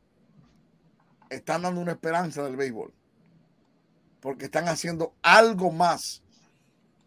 están 1.30 1.62
dando 1.62 1.80
una 1.80 1.92
esperanza 1.92 2.42
del 2.42 2.56
béisbol. 2.56 2.92
Porque 4.20 4.46
están 4.46 4.68
haciendo 4.68 5.14
algo 5.22 5.72
más 5.72 6.22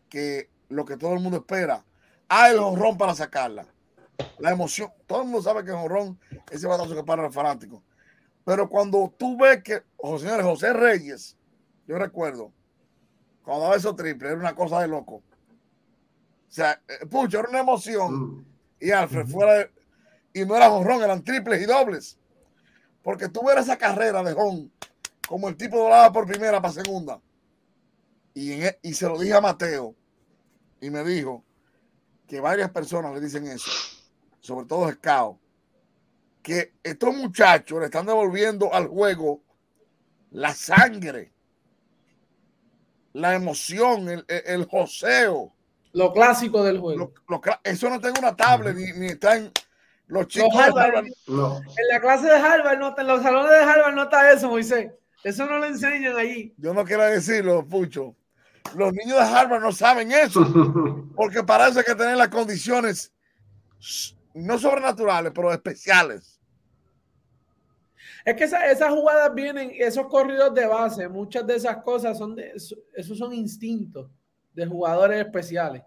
que 0.10 0.50
lo 0.70 0.86
que 0.86 0.97
todo 0.97 1.13
el 1.13 1.20
mundo 1.20 1.38
espera. 1.38 1.84
Ah, 2.30 2.49
el 2.49 2.59
honrón 2.59 2.97
para 2.97 3.13
sacarla 3.13 3.66
la 4.38 4.51
emoción. 4.51 4.91
Todo 5.05 5.22
el 5.22 5.26
mundo 5.26 5.41
sabe 5.41 5.63
que 5.63 5.72
Jorrón 5.72 6.20
ese 6.51 6.68
batazo 6.68 6.95
que 6.95 7.03
para 7.03 7.26
el 7.26 7.34
fanático. 7.34 7.84
Pero 8.43 8.70
cuando 8.70 9.13
tú 9.18 9.38
ves 9.38 9.63
que, 9.63 9.84
oh, 9.97 10.20
señores, 10.20 10.45
José 10.45 10.72
Reyes, 10.74 11.38
yo 11.88 11.97
recuerdo, 11.97 12.51
cuando 13.43 13.63
daba 13.63 13.76
esos 13.76 13.95
triples, 13.95 14.32
era 14.32 14.39
una 14.39 14.55
cosa 14.55 14.82
de 14.82 14.88
loco. 14.88 15.16
O 15.16 15.24
sea, 16.47 16.80
eh, 16.88 17.05
pucho, 17.07 17.39
era 17.39 17.49
una 17.49 17.59
emoción. 17.59 18.45
Y 18.80 18.91
Alfred 18.91 19.28
fuera 19.28 19.70
y 20.34 20.45
no 20.45 20.55
era 20.55 20.70
jonrón, 20.70 21.01
eran 21.01 21.24
triples 21.24 21.61
y 21.61 21.66
dobles. 21.66 22.20
Porque 23.01 23.30
tú 23.30 23.45
ves 23.45 23.57
esa 23.57 23.78
carrera 23.78 24.22
de 24.22 24.34
Jon, 24.34 24.72
como 25.28 25.47
el 25.47 25.55
tipo 25.55 25.78
volaba 25.78 26.11
por 26.11 26.28
primera 26.28 26.61
para 26.61 26.74
segunda. 26.74 27.22
Y, 28.34 28.51
e, 28.51 28.80
y 28.82 28.93
se 28.93 29.07
lo 29.07 29.18
dije 29.18 29.34
a 29.34 29.41
Mateo. 29.41 29.95
Y 30.86 30.90
me 30.90 31.04
dijo 31.04 31.44
que 32.28 32.40
varias 32.40 32.70
personas 32.72 33.14
le 33.14 33.22
dicen 33.22 33.48
eso 33.48 33.72
sobre 34.46 34.68
todo 34.68 34.90
Escao, 34.90 35.40
que 36.44 36.76
estos 36.84 37.16
muchachos 37.16 37.80
le 37.80 37.86
están 37.86 38.06
devolviendo 38.06 38.72
al 38.72 38.86
juego 38.86 39.42
la 40.30 40.54
sangre, 40.54 41.34
la 43.14 43.34
emoción, 43.34 44.24
el, 44.28 44.66
joseo. 44.66 45.52
Lo 45.94 46.14
clásico 46.14 46.64
del 46.64 46.78
juego. 46.80 47.12
eso 47.64 47.90
no 47.90 48.00
tengo 48.00 48.20
una 48.20 48.36
tablet 48.36 48.76
ni, 48.76 48.92
ni 49.00 49.08
está 49.08 49.38
en 49.38 49.52
los 50.06 50.28
chicos. 50.28 50.54
En 50.54 51.88
la 51.92 52.00
clase 52.00 52.28
de 52.28 52.36
Harvard, 52.36 52.78
no, 52.78 52.94
en 52.96 53.08
los 53.08 53.24
salones 53.24 53.50
de 53.50 53.58
Harvard 53.58 53.96
no 53.96 54.04
está 54.04 54.32
eso, 54.32 54.48
Moisés. 54.48 54.92
Eso 55.24 55.48
no 55.48 55.58
lo 55.58 55.66
enseñan 55.66 56.16
allí. 56.18 56.54
Yo 56.58 56.72
no 56.72 56.86
quiero 56.86 57.02
decirlo, 57.06 57.66
Pucho. 57.66 58.16
Los 58.74 58.93
niños 58.93 59.18
de 59.18 59.24
Harvard 59.24 59.61
no 59.61 59.72
saben 59.72 60.11
eso, 60.11 60.41
porque 61.16 61.43
parece 61.43 61.84
que 61.84 61.95
tener 61.95 62.18
las 62.18 62.30
condiciones 62.30 63.13
no 64.34 64.57
sobrenaturales, 64.57 65.32
pero 65.34 65.51
especiales. 65.51 66.39
Es 68.26 68.36
que 68.36 68.43
esas 68.43 68.89
jugadas 68.89 69.34
vienen, 69.36 69.72
esos 69.78 70.07
corridos 70.07 70.53
de 70.53 70.66
base, 70.66 71.07
muchas 71.07 71.45
de 71.45 71.55
esas 71.55 71.78
cosas 71.84 72.18
son 72.18 72.36
de, 72.36 72.53
esos 72.53 73.18
son 73.18 73.34
instintos 73.34 74.09
de 74.53 74.66
jugadores 74.66 75.24
especiales, 75.24 75.84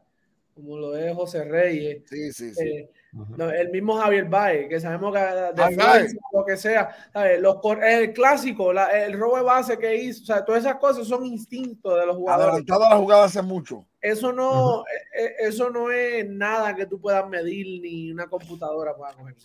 como 0.55 0.79
lo 0.79 0.97
es 0.97 1.15
José 1.15 1.45
Reyes. 1.45 2.05
Sí, 2.09 2.33
sí, 2.33 2.55
sí. 2.55 2.65
Eh, 2.65 2.91
el 3.13 3.71
mismo 3.71 3.97
Javier 3.97 4.27
Baez, 4.27 4.69
que 4.69 4.81
sabemos 4.81 5.15
que 5.15 5.21
de 5.21 6.17
lo 6.33 6.45
que 6.45 6.57
sea, 6.57 6.95
Los, 7.41 7.57
el 7.83 8.13
clásico, 8.13 8.71
el 8.73 9.19
robo 9.19 9.37
de 9.37 9.43
base 9.43 9.79
que 9.79 9.97
hizo, 9.97 10.23
o 10.23 10.27
sea, 10.27 10.45
todas 10.45 10.65
esas 10.65 10.77
cosas 10.77 11.07
son 11.07 11.25
instintos 11.25 11.99
de 11.99 12.07
los 12.07 12.17
jugadores. 12.17 12.49
Adelantado 12.49 12.91
la 12.91 12.97
jugada 12.97 13.25
hace 13.25 13.43
mucho. 13.43 13.87
Eso 14.01 14.33
no, 14.33 14.85
e, 15.15 15.25
e, 15.25 15.49
eso 15.49 15.71
no 15.71 15.91
es 15.91 16.29
nada 16.29 16.75
que 16.75 16.87
tú 16.87 17.01
puedas 17.01 17.27
medir 17.29 17.81
ni 17.81 18.13
una 18.13 18.27
computadora 18.27 18.95
pueda 18.95 19.13
coger. 19.15 19.37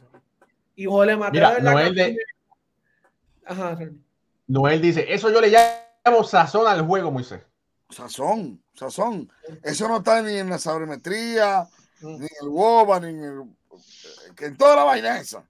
Y 0.75 0.85
Jole 0.85 1.15
Mateo 1.15 1.59
Noel, 1.59 2.17
Noel 4.47 4.81
dice, 4.81 5.05
eso 5.11 5.31
yo 5.31 5.39
le 5.39 5.49
llamo 5.49 6.23
sazón 6.23 6.67
al 6.67 6.85
juego, 6.85 7.11
Moisés. 7.11 7.41
Sazón, 7.89 8.61
sazón. 8.73 9.31
Eso 9.63 9.87
no 9.87 9.97
está 9.97 10.21
ni 10.21 10.35
en 10.35 10.49
la 10.49 10.57
sabermetría, 10.57 11.67
ni 12.03 12.25
en 12.25 12.29
el 12.41 12.49
WOBA, 12.49 12.99
ni 12.99 13.07
en 13.07 13.23
el... 13.23 14.35
Que 14.35 14.45
en 14.45 14.57
toda 14.57 14.75
la 14.75 14.83
vaina 14.83 15.19
esa. 15.19 15.47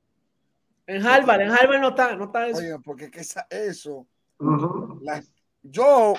En 0.86 1.06
Harvard, 1.06 1.42
en 1.42 1.52
Harvard 1.52 1.80
no 1.80 1.90
está, 1.90 2.16
no 2.16 2.26
está 2.26 2.48
eso. 2.48 2.60
Oye, 2.60 2.80
porque 2.84 3.10
que 3.10 3.22
eso... 3.50 4.08
yo 5.62 6.14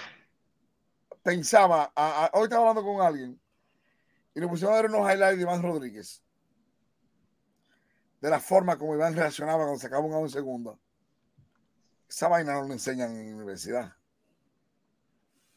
pensaba, 1.22 1.92
hoy 2.32 2.44
estaba 2.44 2.68
hablando 2.68 2.82
con 2.82 3.00
alguien 3.04 3.40
y 4.34 4.40
le 4.40 4.48
pusieron 4.48 4.74
a 4.74 4.82
ver 4.82 4.90
unos 4.90 5.10
highlights 5.10 5.36
de 5.36 5.42
Iván 5.42 5.62
Rodríguez. 5.62 6.22
De 8.20 8.30
la 8.30 8.40
forma 8.40 8.78
como 8.78 8.94
Iván 8.94 9.14
reaccionaba 9.14 9.64
cuando 9.64 9.78
sacaba 9.78 10.04
un 10.04 10.14
a 10.14 10.18
un 10.18 10.30
segundo. 10.30 10.78
Esa 12.08 12.28
vaina 12.28 12.54
no 12.54 12.62
lo 12.62 12.72
enseñan 12.72 13.10
en 13.10 13.30
la 13.30 13.36
universidad. 13.36 13.92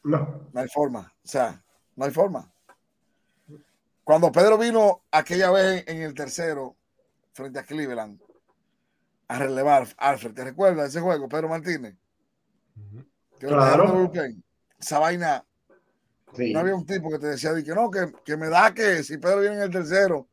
No. 0.04 0.48
No 0.52 0.60
hay 0.60 0.68
forma. 0.68 1.12
O 1.24 1.28
sea, 1.28 1.62
no 1.96 2.04
hay 2.04 2.10
forma. 2.10 2.52
Cuando 4.08 4.32
Pedro 4.32 4.56
vino 4.56 5.02
aquella 5.10 5.50
vez 5.50 5.84
en 5.86 6.00
el 6.00 6.14
tercero 6.14 6.78
frente 7.34 7.58
a 7.58 7.62
Cleveland 7.62 8.18
a 9.28 9.38
relevar 9.38 9.86
Alfred, 9.98 10.32
¿te 10.32 10.44
recuerdas 10.44 10.88
ese 10.88 11.02
juego, 11.02 11.28
Pedro 11.28 11.50
Martínez? 11.50 11.94
Claro. 13.38 14.10
Esa 14.80 14.98
vaina 14.98 15.44
no 16.38 16.58
había 16.58 16.74
un 16.74 16.86
tipo 16.86 17.10
que 17.10 17.18
te 17.18 17.26
decía 17.26 17.50
que 17.62 17.74
no, 17.74 17.90
que, 17.90 18.36
me 18.38 18.48
da 18.48 18.72
que 18.72 19.02
si 19.02 19.18
Pedro 19.18 19.40
viene 19.40 19.56
en 19.56 19.62
el 19.64 19.70
tercero, 19.70 20.26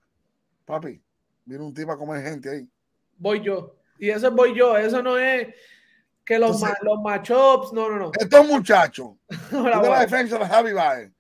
papi, 0.64 1.04
viene 1.44 1.66
un 1.66 1.74
tipo 1.74 1.92
a 1.92 1.98
comer 1.98 2.24
gente 2.24 2.50
ahí. 2.52 2.70
Voy 3.18 3.44
yo. 3.44 3.76
Y 4.00 4.10
eso 4.10 4.32
voy 4.32 4.56
yo. 4.56 4.78
Eso 4.78 5.04
no 5.04 5.18
es 5.18 5.54
que 6.24 6.40
los, 6.40 6.62
los 6.82 7.02
matchups, 7.02 7.74
no, 7.74 7.90
no, 7.90 7.98
no. 7.98 8.12
Estos 8.18 8.48
muchachos, 8.48 9.18
de 9.52 9.62
la 9.62 10.00
defensa 10.00 10.40
de 10.40 10.46
Javi 10.46 10.72
Baez. 10.72 11.15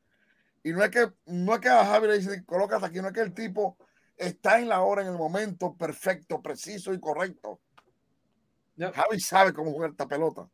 Y 0.65 0.73
no 0.73 0.83
es 0.83 0.89
que, 0.89 1.07
no 1.27 1.53
es 1.53 1.59
que 1.59 1.69
a 1.69 1.85
Javi 1.85 2.07
le 2.07 2.17
dice, 2.17 2.43
colócate 2.43 2.87
aquí, 2.87 2.99
no 2.99 3.09
es 3.09 3.13
que 3.13 3.21
el 3.21 3.35
tipo 3.35 3.77
está 4.17 4.59
en 4.59 4.67
la 4.67 4.81
hora, 4.81 5.03
en 5.03 5.09
el 5.09 5.15
momento 5.15 5.75
perfecto, 5.75 6.41
preciso 6.41 6.91
y 6.91 6.99
correcto. 6.99 7.59
Javi 8.75 9.19
sabe 9.19 9.53
cómo 9.53 9.71
jugar 9.71 9.91
esta 9.91 10.07
pelota. 10.07 10.49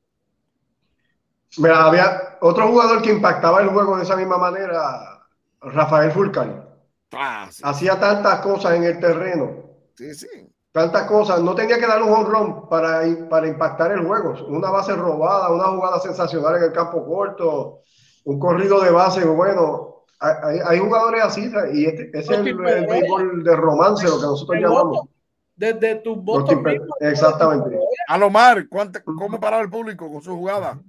Mira, 1.59 1.85
había 1.85 2.37
otro 2.41 2.67
jugador 2.67 3.01
que 3.01 3.11
impactaba 3.13 3.61
el 3.61 3.69
juego 3.69 3.95
de 3.95 4.03
esa 4.03 4.17
misma 4.17 4.37
manera, 4.37 5.25
Rafael 5.61 6.11
Fulcan. 6.11 6.65
Ah, 7.13 7.49
Hacía 7.63 7.97
tantas 7.97 8.41
cosas 8.41 8.73
en 8.73 8.83
el 8.83 8.99
terreno. 8.99 9.63
Sí, 9.95 10.13
sí. 10.13 10.27
Tantas 10.73 11.03
cosas. 11.03 11.39
No 11.39 11.55
tenía 11.55 11.79
que 11.79 11.87
dar 11.87 12.03
un 12.03 12.11
honrón 12.11 12.67
para, 12.67 13.03
para 13.29 13.47
impactar 13.47 13.93
el 13.93 14.05
juego. 14.05 14.33
Una 14.49 14.71
base 14.71 14.93
robada, 14.93 15.49
una 15.51 15.67
jugada 15.67 16.01
sensacional 16.01 16.57
en 16.57 16.63
el 16.63 16.73
campo 16.73 17.05
corto, 17.05 17.79
un 18.25 18.37
corrido 18.37 18.81
de 18.81 18.91
base 18.91 19.23
bueno. 19.23 19.90
Hay, 20.21 20.77
jugadores 20.77 21.23
así 21.23 21.51
y 21.73 21.85
este, 21.85 22.09
ese 22.13 22.33
es 22.33 22.39
el, 22.39 22.55
béisbol 22.55 23.43
de 23.43 23.55
romance, 23.55 24.05
lo 24.07 24.19
que 24.19 24.25
nosotros 24.25 24.59
llamamos. 24.61 25.07
Desde 25.55 25.95
tu 25.95 26.15
voto. 26.15 26.61
Exactamente. 26.99 27.79
Alomar, 28.07 28.67
¿cómo 29.03 29.39
paraba 29.39 29.63
el 29.63 29.69
público 29.69 30.11
con 30.11 30.21
su 30.21 30.35
jugada? 30.35 30.79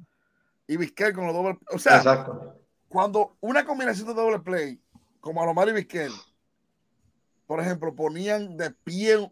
y 0.66 0.76
Vizquel 0.76 1.12
con 1.12 1.26
los 1.26 1.34
doble. 1.34 1.58
O 1.70 1.78
sea, 1.78 2.26
cuando 2.88 3.36
una 3.40 3.64
combinación 3.64 4.08
de 4.08 4.14
doble 4.14 4.38
play, 4.40 4.80
como 5.20 5.42
Alomar 5.42 5.68
y 5.68 5.72
Vizquel, 5.72 6.12
por 7.46 7.60
ejemplo, 7.60 7.94
ponían 7.94 8.56
de 8.56 8.70
pie 8.70 9.30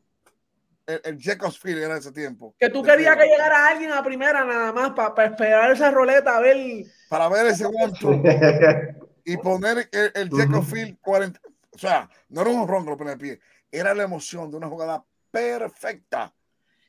el, 0.87 1.01
el 1.05 1.19
Field 1.19 1.83
era 1.83 1.97
ese 1.97 2.13
tiempo. 2.13 2.55
Que 2.59 2.69
tú 2.69 2.83
querías 2.83 3.17
que 3.17 3.27
llegara 3.27 3.69
alguien 3.69 3.93
a 3.93 4.03
primera 4.03 4.45
nada 4.45 4.73
más 4.73 4.91
para 4.91 5.27
esperar 5.27 5.71
esa 5.71 5.91
roleta 5.91 6.37
a 6.37 6.41
ver. 6.41 6.85
Para 7.09 7.29
ver 7.29 7.47
ese 7.47 7.65
guanto 7.67 8.11
y 9.25 9.37
poner 9.37 9.89
el, 9.93 10.13
el 10.15 10.63
Field 10.63 10.99
40. 11.01 11.41
O 11.73 11.79
sea, 11.79 12.11
no 12.29 12.43
era 12.43 12.51
un 12.51 12.67
ronco 12.67 12.91
lo 12.91 12.97
ponía 12.97 13.17
pie, 13.17 13.41
era 13.71 13.95
la 13.95 14.03
emoción 14.03 14.51
de 14.51 14.57
una 14.57 14.69
jugada 14.69 15.05
perfecta 15.31 16.35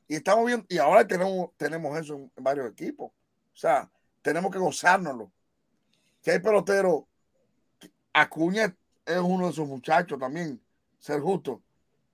Y 0.07 0.15
estamos 0.15 0.45
viendo, 0.45 0.65
y 0.67 0.77
ahora 0.77 1.05
tenemos, 1.05 1.51
tenemos 1.57 1.97
eso 1.97 2.15
en, 2.15 2.31
varios 2.43 2.69
equipos. 2.69 3.11
O 3.11 3.57
sea, 3.57 3.89
tenemos 4.21 4.51
que 4.51 4.59
gozárnoslo. 4.59 5.31
Que 6.21 6.31
hay 6.31 6.39
peloteros. 6.39 7.03
Acuña 8.13 8.75
es 9.05 9.17
uno 9.17 9.45
de 9.45 9.51
esos 9.51 9.67
muchachos 9.67 10.19
también, 10.19 10.61
ser 10.99 11.21
justo. 11.21 11.53
O 11.53 11.63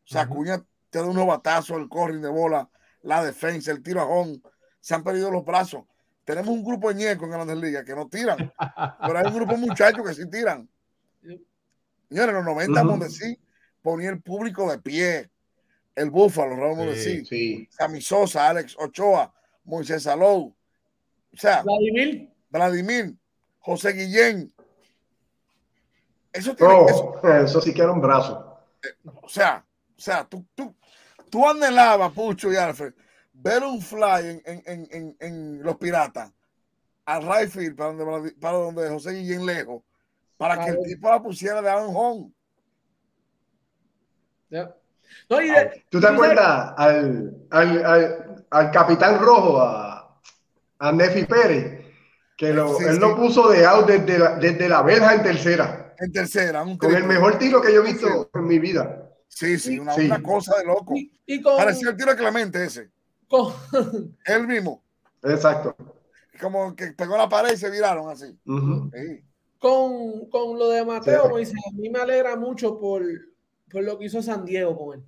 sea, 0.06 0.22
Acuña 0.22 0.64
te 0.90 1.00
da 1.00 1.06
unos 1.06 1.26
batazos, 1.26 1.78
el 1.78 1.90
corring 1.90 2.22
de 2.22 2.30
bola, 2.30 2.70
la 3.02 3.24
defensa, 3.24 3.72
el 3.72 3.82
tiro 3.82 4.02
a 4.02 4.06
home. 4.06 4.42
Se 4.80 4.94
han 4.94 5.04
perdido 5.04 5.32
los 5.32 5.44
brazos. 5.44 5.84
Tenemos 6.28 6.50
un 6.50 6.62
grupo 6.62 6.90
de 6.90 6.96
ñecos 6.96 7.24
en 7.24 7.32
Grandes 7.32 7.56
Ligas 7.58 7.86
que 7.86 7.96
no 7.96 8.10
tiran, 8.10 8.54
pero 9.02 9.18
hay 9.18 9.28
un 9.28 9.34
grupo 9.34 9.54
de 9.54 9.60
muchachos 9.60 10.06
que 10.06 10.14
sí 10.14 10.30
tiran. 10.30 10.70
Señores, 11.22 12.30
en 12.30 12.36
los 12.36 12.44
90 12.44 12.84
uh 12.84 12.86
-huh. 12.86 13.40
ponía 13.82 14.10
el 14.10 14.22
público 14.22 14.70
de 14.70 14.78
pie. 14.78 15.30
El 15.96 16.10
Búfalo, 16.12 16.58
vamos 16.58 16.80
a 16.80 16.86
decir. 16.88 17.26
Sí. 17.26 17.66
Sammy 17.72 18.02
Sosa, 18.02 18.50
Alex 18.50 18.76
Ochoa, 18.78 19.34
Moisés 19.64 20.04
Salou. 20.04 20.54
O 21.34 21.38
sea, 21.38 21.64
Vladimir. 21.64 22.30
Vladimir, 22.50 23.16
José 23.60 23.94
Guillén. 23.94 24.54
Eso, 26.34 26.54
tiene, 26.58 26.74
Oh, 26.74 26.90
eso, 26.90 27.36
eso 27.46 27.62
sí 27.62 27.74
que 27.74 27.84
era 27.84 27.94
un 27.94 28.02
brazo. 28.02 28.66
o 29.22 29.30
sea, 29.30 29.66
o 29.98 30.02
sea, 30.02 30.26
tú, 30.28 30.46
tú, 30.54 30.76
tú 31.30 31.48
anhelabas, 31.48 32.12
Pucho 32.12 32.52
y 32.52 32.58
Alfred, 32.58 32.94
ver 33.40 33.64
un 33.64 33.82
fly 33.82 34.28
en, 34.30 34.42
en, 34.46 34.64
en, 34.66 34.88
en, 34.92 35.18
en 35.20 35.64
los 35.64 35.78
piratas 35.78 36.32
al 37.06 37.22
right 37.24 37.50
field 37.50 37.76
para 37.76 37.94
donde, 37.94 38.32
para 38.34 38.58
donde 38.58 38.90
José 38.90 39.12
Guillén 39.14 39.46
lejos, 39.46 39.82
para 40.38 40.64
que 40.64 40.72
el 40.72 40.80
tipo 40.84 41.10
la 41.10 41.22
pusiera 41.22 41.62
de 41.62 41.70
Aaron 41.70 41.94
Home. 41.96 42.32
Ya. 44.50 44.76
No, 45.30 45.42
y 45.42 45.50
de- 45.50 45.84
¿Tú 45.90 46.00
te 46.00 46.08
y 46.08 46.10
de- 46.10 46.16
acuerdas 46.16 46.74
al, 46.78 47.36
al, 47.50 47.86
al, 47.86 48.46
al 48.50 48.72
capitán 48.72 49.20
rojo, 49.20 49.62
a, 49.62 50.20
a 50.80 50.92
Nefi 50.92 51.26
Pérez, 51.26 51.86
que 52.38 52.54
lo- 52.54 52.78
Sí, 52.78 52.84
él 52.86 52.94
sí. 52.96 53.00
lo 53.00 53.16
puso 53.16 53.50
de 53.50 53.66
out 53.66 53.88
desde 53.88 54.20
la, 54.20 54.36
desde 54.36 54.70
la 54.70 54.82
verja 54.82 55.16
en 55.16 55.24
tercera, 55.24 55.96
En 56.00 56.12
tercera, 56.12 56.64
un 56.64 56.78
con 56.78 56.94
el 56.94 57.04
mejor 57.06 57.38
tiro 57.40 57.62
que 57.62 57.74
yo 57.74 57.82
he 57.84 57.92
visto 57.92 58.30
en 58.34 58.48
mi 58.48 58.60
vida? 58.60 59.04
Sí, 59.28 59.58
sí, 59.60 59.80
una, 59.80 59.94
Sí. 59.94 60.06
una 60.06 60.22
cosa 60.22 60.58
de 60.58 60.66
loco. 60.66 60.94
y- 60.96 61.12
y 61.26 61.42
con, 61.42 61.58
Parecía 61.58 61.90
el 61.90 61.98
tiro 61.98 62.12
de 62.12 62.18
Clemente 62.18 62.64
ese. 62.66 62.92
Con- 63.28 63.54
Él 64.26 64.48
mismo. 64.48 64.82
Exacto. 65.24 65.76
Como 66.40 66.76
que 66.76 66.88
pegó 66.94 67.18
la 67.18 67.28
pared 67.28 67.54
y 67.54 67.58
se 67.58 67.70
viraron 67.70 68.10
así. 68.10 68.28
Sí. 68.46 69.24
con, 69.60 70.30
con 70.30 70.58
lo 70.60 70.70
de 70.70 70.86
Mateo, 70.86 71.24
Sí. 71.24 71.30
Moisés, 71.30 71.56
a 71.68 71.72
mí 71.76 71.90
me 71.90 72.00
alegra 72.00 72.36
mucho 72.36 72.80
por, 72.80 73.04
por 73.72 73.84
lo 73.84 73.98
que 73.98 74.06
hizo 74.06 74.22
San 74.22 74.46
Diego 74.46 74.78
con 74.78 75.00
él. 75.00 75.06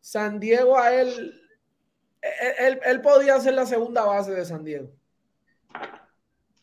San 0.00 0.38
Diego 0.38 0.78
a 0.78 0.94
él, 0.94 1.08
él, 2.22 2.54
él- 2.60 2.80
él 2.84 3.00
podía 3.00 3.38
ser 3.40 3.54
la 3.54 3.66
segunda 3.66 4.04
base 4.04 4.30
de 4.30 4.44
San 4.44 4.62
Diego. 4.64 4.90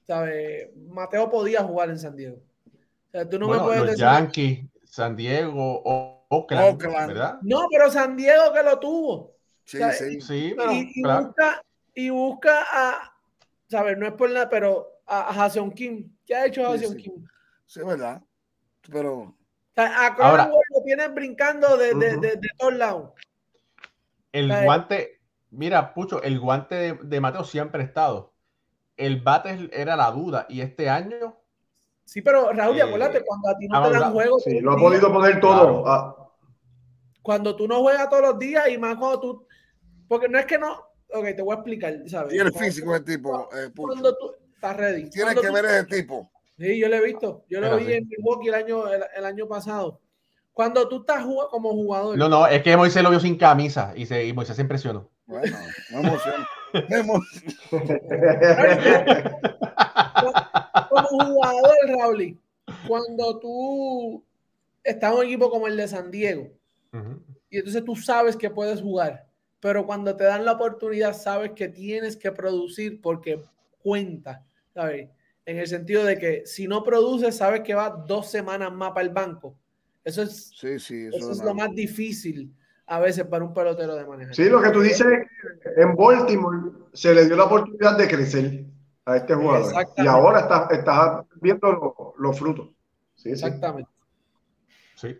¿Sabe? 0.06 0.74
Mateo 0.90 1.30
podía 1.30 1.64
jugar 1.64 1.90
en 1.90 2.00
San 2.00 2.16
Diego. 2.16 2.38
O 2.38 3.12
sea, 3.12 3.30
tú 3.30 3.38
no 3.40 3.48
Bueno, 3.48 3.64
me 3.64 3.68
puedes 3.68 3.82
los 3.82 3.90
decir. 3.92 4.06
Yankees, 4.06 4.66
San 4.86 5.16
Diego, 5.16 5.82
o- 5.84 6.26
Oakland, 6.30 6.82
Oakland. 6.84 7.08
¿verdad? 7.08 7.40
No, 7.42 7.68
pero 7.72 7.90
San 7.92 8.16
Diego 8.16 8.54
que 8.54 8.64
lo 8.64 8.80
tuvo. 8.80 9.34
Sí, 9.68 9.80
sí. 10.00 10.22
Sí, 10.22 10.54
pero 10.58 10.72
y, 10.72 10.92
y 10.96 11.02
claro. 11.04 11.26
busca, 11.28 11.62
y 11.94 12.10
busca 12.10 12.66
a, 12.72 13.14
¿sabes? 13.70 13.98
No 13.98 14.08
es 14.08 14.14
por 14.14 14.32
nada, 14.32 14.50
pero 14.50 14.88
a, 15.06 15.30
a 15.30 15.34
Jason 15.34 15.72
Kim. 15.72 16.10
¿Qué 16.26 16.36
ha 16.36 16.46
hecho 16.46 16.62
Sí, 16.74 16.80
Jason 16.80 16.96
sí. 16.96 17.04
Kim? 17.04 17.28
Sí, 17.66 17.82
verdad. 17.84 18.22
Pero 18.90 19.14
O 19.20 19.36
sea, 19.76 20.06
a 20.06 20.08
Ahora- 20.08 20.48
lo 20.48 20.84
tienen 20.86 21.14
brincando 21.14 21.76
de, 21.76 21.94
de, 21.96 22.18
de, 22.18 22.36
de 22.38 22.50
todos 22.58 22.76
lados. 22.76 23.12
El 24.32 24.48
guante, 24.64 25.20
mira, 25.52 25.94
Pucho, 25.94 26.22
el 26.24 26.40
guante 26.40 26.76
de, 26.76 26.94
de 27.04 27.20
Mateo 27.20 27.44
siempre 27.44 27.82
ha 27.82 27.86
estado. 27.86 28.34
El 28.96 29.22
bate 29.22 29.70
era 29.74 29.96
la 29.98 30.10
duda 30.12 30.46
y 30.50 30.62
este 30.62 30.90
año, 30.90 31.38
Sí, 32.06 32.22
pero 32.22 32.54
Raúl, 32.54 32.78
Eh, 32.78 32.84
acuérdate, 32.84 33.22
cuando 33.26 33.50
a 33.50 33.58
ti 33.58 33.68
no 33.68 33.78
ah, 33.80 33.92
te 33.92 34.00
dan 34.00 34.14
juegos, 34.14 34.42
Sí, 34.44 34.62
lo 34.62 34.72
ha 34.72 34.78
podido 34.78 35.12
poner 35.12 35.42
todo. 35.42 35.84
Claro. 35.84 35.88
Ah, 35.88 36.32
cuando 37.22 37.54
tú 37.58 37.68
no 37.68 37.82
juegas 37.82 38.10
todos 38.10 38.22
los 38.24 38.40
días 38.40 38.70
y 38.70 38.78
más 38.78 38.96
cuando 38.96 39.20
tú, 39.20 39.47
porque 40.08 40.28
no 40.30 40.40
es 40.40 40.46
que 40.46 40.58
no, 40.58 40.74
ok, 41.14 41.26
te 41.36 41.42
voy 41.42 41.54
a 41.54 41.60
explicar, 41.60 41.96
¿sabes? 42.08 42.32
tiene 42.34 42.52
físico 42.52 42.96
ese 42.96 43.04
tipo. 43.06 43.50
eh. 43.54 43.70
Cuando 43.76 44.16
tú 44.18 44.32
estás 44.54 44.76
ready. 44.78 45.10
Tiene 45.10 45.34
Cuando 45.34 45.42
que 45.42 45.48
tú- 45.48 45.54
ver 45.54 45.66
ese 45.66 45.84
tipo. 45.86 46.32
Sí, 46.58 46.80
yo 46.80 46.90
lo 46.90 46.96
he 46.96 47.02
visto. 47.02 47.46
Yo 47.50 47.60
lo 47.62 47.68
Pero 47.68 47.78
vi 47.78 47.86
sí. 47.86 47.94
en 47.94 48.08
Milwaukee 48.08 48.48
el 48.48 48.54
año, 48.56 48.88
el, 48.92 49.04
el 49.16 49.26
año 49.26 49.48
pasado. 49.48 50.02
Cuando 50.54 50.88
tú 50.90 51.02
estás 51.02 51.24
jugando 51.24 51.50
como 51.52 51.70
jugador, 51.72 52.18
no, 52.18 52.28
no, 52.28 52.48
es 52.48 52.64
que 52.64 52.76
Moisés 52.76 53.04
lo 53.04 53.12
vio 53.12 53.20
sin 53.20 53.38
camisa 53.38 53.94
y, 53.96 54.08
se, 54.08 54.26
y 54.26 54.34
Moisés 54.34 54.56
se 54.56 54.64
impresionó. 54.64 55.08
Bueno, 55.28 55.56
me 55.92 56.00
emociona. 56.00 56.48
Me 56.90 56.98
emociona. 56.98 57.60
como 60.90 61.08
jugador, 61.08 61.76
Raúl, 61.98 62.40
cuando 62.88 63.40
tú 63.40 64.24
estás 64.84 65.12
en 65.12 65.18
un 65.20 65.26
equipo 65.26 65.50
como 65.52 65.68
el 65.68 65.78
de 65.78 65.88
San 65.88 66.10
Diego, 66.10 66.48
y 67.52 67.58
entonces 67.60 67.86
tú 67.86 67.96
sabes 67.96 68.36
que 68.36 68.50
puedes 68.50 68.82
jugar, 68.82 69.27
pero 69.60 69.86
cuando 69.86 70.16
te 70.16 70.24
dan 70.26 70.46
la 70.46 70.54
oportunidad 70.54 71.14
sabes 71.14 71.52
que 71.52 71.68
tienes 71.68 72.16
que 72.18 72.32
producir 72.32 73.02
porque 73.02 73.42
cuenta, 73.80 74.46
¿sabes? 74.74 75.10
En 75.46 75.58
el 75.58 75.68
sentido 75.68 76.04
de 76.04 76.18
que 76.18 76.46
si 76.46 76.68
no 76.68 76.84
produces, 76.84 77.38
sabes 77.38 77.62
que 77.62 77.74
va 77.74 77.90
dos 77.90 78.30
semanas 78.30 78.72
más 78.74 78.92
para 78.92 79.08
el 79.08 79.14
banco. 79.14 79.58
Eso 80.04 80.22
es, 80.22 80.52
Sí, 80.56 80.80
sí. 80.80 81.08
Eso, 81.08 81.18
eso 81.18 81.32
es 81.32 81.44
lo 81.44 81.54
más 81.54 81.74
difícil 81.74 82.54
a 82.86 83.00
veces 83.00 83.26
para 83.26 83.44
un 83.44 83.54
pelotero 83.54 83.96
de 83.96 84.06
manejar. 84.06 84.36
Sí, 84.36 84.46
lo 84.50 84.62
que 84.62 84.70
tú 84.70 84.82
dices 84.82 85.06
es 85.06 85.28
que 85.76 85.82
en 85.82 85.96
Baltimore 85.96 86.72
se 86.94 87.14
le 87.14 87.26
dio 87.26 87.36
la 87.36 87.46
oportunidad 87.46 87.98
de 87.98 88.08
crecer 88.08 88.66
a 89.06 89.18
este 89.18 89.34
jugador. 89.36 89.74
Y 89.98 90.08
ahora 90.08 90.42
estás 90.42 90.72
está 90.72 91.26
viendo 91.42 91.72
lo- 91.72 92.14
los 92.18 92.38
frutos. 92.38 92.70
Sí, 93.16 93.30
sí. 93.30 93.46
Exactamente. 93.46 93.90
Sí. 94.96 95.18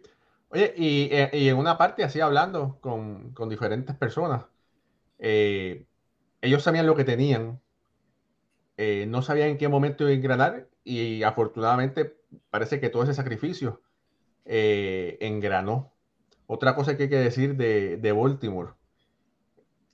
Oye, 0.50 0.74
y, 0.78 1.10
eh, 1.12 1.30
y 1.34 1.50
en 1.50 1.58
una 1.58 1.78
parte, 1.78 2.04
así 2.04 2.22
hablando 2.22 2.80
con, 2.82 3.34
con 3.34 3.50
diferentes 3.50 3.96
personas, 3.96 4.46
eh, 5.20 5.88
ellos 6.42 6.64
sabían 6.64 6.88
lo 6.88 6.96
que 6.96 7.06
tenían, 7.06 7.62
eh, 8.78 9.06
no 9.08 9.22
sabían 9.22 9.50
en 9.50 9.58
qué 9.58 9.68
momento 9.68 10.08
engranar, 10.08 10.70
y 10.84 11.24
afortunadamente 11.24 12.18
parece 12.50 12.80
que 12.80 12.90
todo 12.90 13.04
ese 13.04 13.14
sacrificio 13.14 13.82
engranó. 14.46 15.94
Otra 16.48 16.76
cosa 16.76 16.98
que 16.98 17.04
hay 17.04 17.10
que 17.10 17.18
decir 17.18 17.58
de, 17.58 17.98
de 17.98 18.12
Baltimore, 18.14 18.74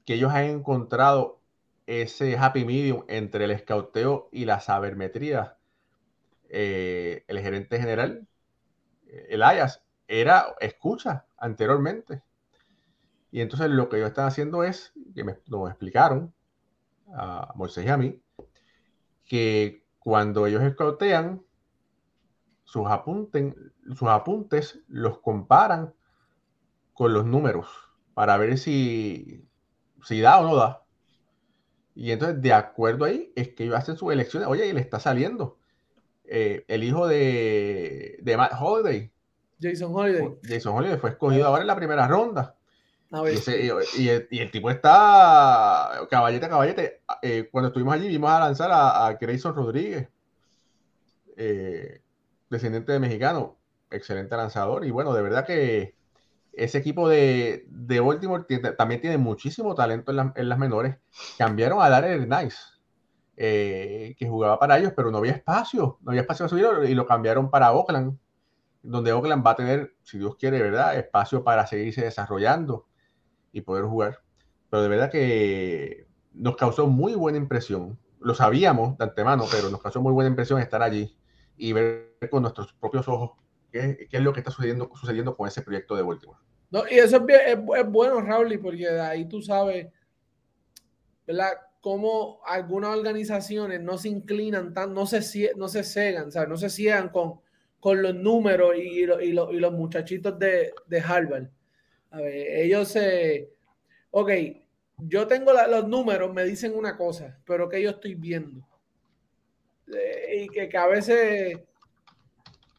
que 0.06 0.16
ellos 0.16 0.32
han 0.34 0.45
encontrado 0.45 1.41
ese 1.88 2.38
happy 2.38 2.66
medium 2.66 3.04
entre 3.08 3.45
el 3.45 3.51
escauteo 3.51 4.30
y 4.32 4.45
la 4.45 4.60
sabermetría. 4.60 5.58
El 6.49 7.39
gerente 7.41 7.80
general, 7.80 8.28
el 9.08 9.43
Ayas, 9.43 9.84
era 10.22 10.55
escucha 10.59 11.26
anteriormente. 11.38 12.24
Y 13.32 13.41
entonces 13.41 13.70
lo 13.70 13.89
que 13.89 13.97
ellos 13.97 14.09
están 14.09 14.28
haciendo 14.28 14.64
es, 14.64 14.93
que 15.16 15.24
me, 15.24 15.38
nos 15.47 15.70
explicaron 15.70 16.34
a 17.16 17.51
Moisés 17.55 17.86
y 17.86 17.89
a 17.89 17.97
mí, 17.97 18.22
que 19.26 19.86
cuando 19.99 20.45
ellos 20.45 20.61
escautean, 20.61 21.43
sus, 22.64 22.88
apunten, 22.88 23.55
sus 23.95 24.07
apuntes 24.07 24.80
los 24.88 25.20
comparan 25.20 25.93
con 26.93 27.14
los 27.14 27.26
números 27.26 27.68
para 28.14 28.38
ver 28.38 28.57
si, 28.57 29.47
si 30.03 30.22
da 30.22 30.39
o 30.39 30.43
no 30.43 30.55
da. 30.55 30.86
Y 31.95 32.11
entonces, 32.11 32.41
de 32.41 32.53
acuerdo 32.53 33.05
ahí, 33.05 33.32
es 33.36 33.49
que 33.49 33.64
ellos 33.64 33.76
hacen 33.76 33.97
sus 33.97 34.11
elecciones. 34.11 34.47
Oye, 34.47 34.68
y 34.68 34.74
le 34.74 34.82
está 34.82 34.99
saliendo. 34.99 35.59
Eh, 36.26 36.66
el 36.68 36.84
hijo 36.84 37.07
de, 37.07 38.20
de 38.22 38.38
Matt 38.38 38.53
Holiday, 38.59 39.12
Jason 39.64 39.91
Holiday. 39.95 40.38
Jason 40.43 40.76
Holiday, 40.76 40.97
fue 40.97 41.11
escogido 41.11 41.47
ahora 41.47 41.61
en 41.61 41.68
la 41.68 41.76
primera 41.76 42.07
ronda. 42.07 42.55
A 43.11 43.20
Y, 43.22 43.24
ver, 43.26 43.34
ese- 43.36 43.61
y- 43.61 44.01
y 44.03 44.09
el, 44.09 44.28
y 44.32 44.39
el 44.39 44.51
tipo 44.51 44.70
está 44.72 45.91
caballete 46.09 46.45
a 46.45 46.49
caballete. 46.49 47.01
Eh, 47.22 47.47
cuando 47.51 47.68
estuvimos 47.68 47.93
allí, 47.93 48.07
vimos 48.07 48.30
a 48.32 48.39
lanzar 48.39 48.72
a, 48.72 49.05
a 49.07 49.14
Grayson 49.14 49.55
Rodríguez, 49.55 50.09
eh, 51.38 52.01
descendiente 52.49 52.91
de 52.91 52.99
mexicano, 52.99 53.57
excelente 53.91 54.36
lanzador. 54.36 54.86
Y 54.86 54.91
bueno, 54.91 55.14
de 55.14 55.22
verdad 55.22 55.45
que 55.45 55.95
ese 56.53 56.78
equipo 56.78 57.09
de, 57.09 57.66
de 57.70 57.99
Baltimore 57.99 58.45
tiene- 58.47 58.72
también 58.74 59.01
tiene 59.01 59.18
muchísimo 59.18 59.74
talento 59.76 60.11
en, 60.11 60.18
la- 60.18 60.34
en 60.36 60.49
las 60.49 60.59
menores. 60.59 60.97
Cambiaron 61.38 61.82
a 61.82 61.89
Darrell 61.89 62.28
Nice, 62.30 62.57
eh, 63.38 64.16
que 64.18 64.28
jugaba 64.28 64.59
para 64.59 64.78
ellos, 64.78 64.93
pero 64.95 65.09
no 65.11 65.18
había 65.20 65.32
espacio, 65.34 65.97
no 66.01 66.11
había 66.11 66.22
espacio 66.22 66.45
a 66.45 66.49
subir 66.49 66.66
y 66.88 66.93
lo 66.93 67.05
cambiaron 67.07 67.49
para 67.49 67.72
Oakland, 67.74 68.18
donde 68.84 69.14
Oakland 69.14 69.46
va 69.46 69.52
a 69.52 69.56
tener, 69.56 69.96
si 70.04 70.20
Dios 70.20 70.36
quiere, 70.36 70.62
¿verdad?, 70.62 70.96
espacio 70.98 71.44
para 71.44 71.66
seguirse 71.66 72.04
desarrollando 72.04 72.86
y 73.52 73.62
poder 73.62 73.86
jugar. 73.86 74.20
Pero 74.70 74.84
de 74.84 74.90
verdad 74.90 75.10
que 75.10 76.08
nos 76.34 76.58
causó 76.58 76.88
muy 76.88 77.16
buena 77.16 77.38
impresión. 77.38 77.98
Lo 78.20 78.36
sabíamos 78.36 78.98
de 78.98 79.06
antemano, 79.06 79.46
pero 79.50 79.70
nos 79.70 79.82
causó 79.82 80.02
muy 80.02 80.12
buena 80.12 80.30
impresión 80.30 80.60
estar 80.60 80.82
allí 80.82 81.18
y 81.58 81.72
ver 81.74 82.18
con 82.30 82.42
nuestros 82.42 82.74
propios 82.74 83.08
ojos 83.08 83.32
qué, 83.72 84.08
es 84.12 84.22
lo 84.22 84.34
que 84.34 84.42
está 84.42 84.52
sucediendo, 84.52 84.92
sucediendo 84.96 85.36
con 85.36 85.48
ese 85.48 85.62
proyecto 85.62 85.96
de 85.96 86.04
Baltimore. 86.04 86.40
No, 86.70 86.84
y 86.90 86.96
eso 86.96 87.26
es, 87.28 87.88
bueno, 87.88 88.22
Raúl, 88.22 88.60
porque 88.60 88.90
de 88.90 89.02
ahí 89.02 89.26
tú 89.26 89.42
sabes, 89.42 89.88
¿verdad? 91.26 91.52
Cómo 91.80 92.40
algunas 92.46 92.98
organizaciones 92.98 93.82
no 93.82 93.98
se 93.98 94.10
inclinan 94.10 94.74
tan, 94.74 94.94
no 94.94 95.06
se, 95.06 95.52
no 95.56 95.68
se 95.68 95.84
cegan, 95.84 96.32
¿sabes? 96.32 96.50
No 96.50 96.58
se 96.58 96.70
ciegan 96.70 97.10
con, 97.10 97.42
con 97.84 98.02
los 98.02 98.16
números 98.16 98.78
y, 98.78 99.06
lo- 99.06 99.20
y, 99.20 99.34
lo- 99.34 99.52
y 99.52 99.60
los 99.60 99.74
muchachitos 99.74 100.40
de, 100.40 100.74
de 100.88 101.02
Harvard. 101.02 101.48
A 102.12 102.22
ver, 102.22 102.34
ellos 102.62 102.88
se. 102.88 103.50
Ok, 104.12 104.32
yo 105.00 105.28
tengo 105.28 105.52
la- 105.52 105.68
los 105.68 105.86
números, 105.86 106.34
me 106.34 106.46
dicen 106.46 106.74
una 106.78 106.96
cosa, 106.96 107.38
pero 107.46 107.68
que 107.68 107.82
yo 107.82 107.90
estoy 107.90 108.16
viendo. 108.16 108.66
Eh, 109.94 110.44
y 110.44 110.48
que, 110.48 110.70
que 110.70 110.78
a 110.78 110.88
veces 110.88 111.58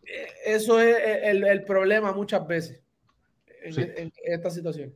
eh, 0.07 0.27
eso 0.47 0.81
es 0.81 0.97
el, 1.25 1.45
el 1.47 1.65
problema 1.65 2.13
muchas 2.15 2.47
veces 2.47 2.81
en, 3.63 3.73
Sí. 3.75 3.83
en 3.97 4.11
esta 4.25 4.49
situación. 4.49 4.95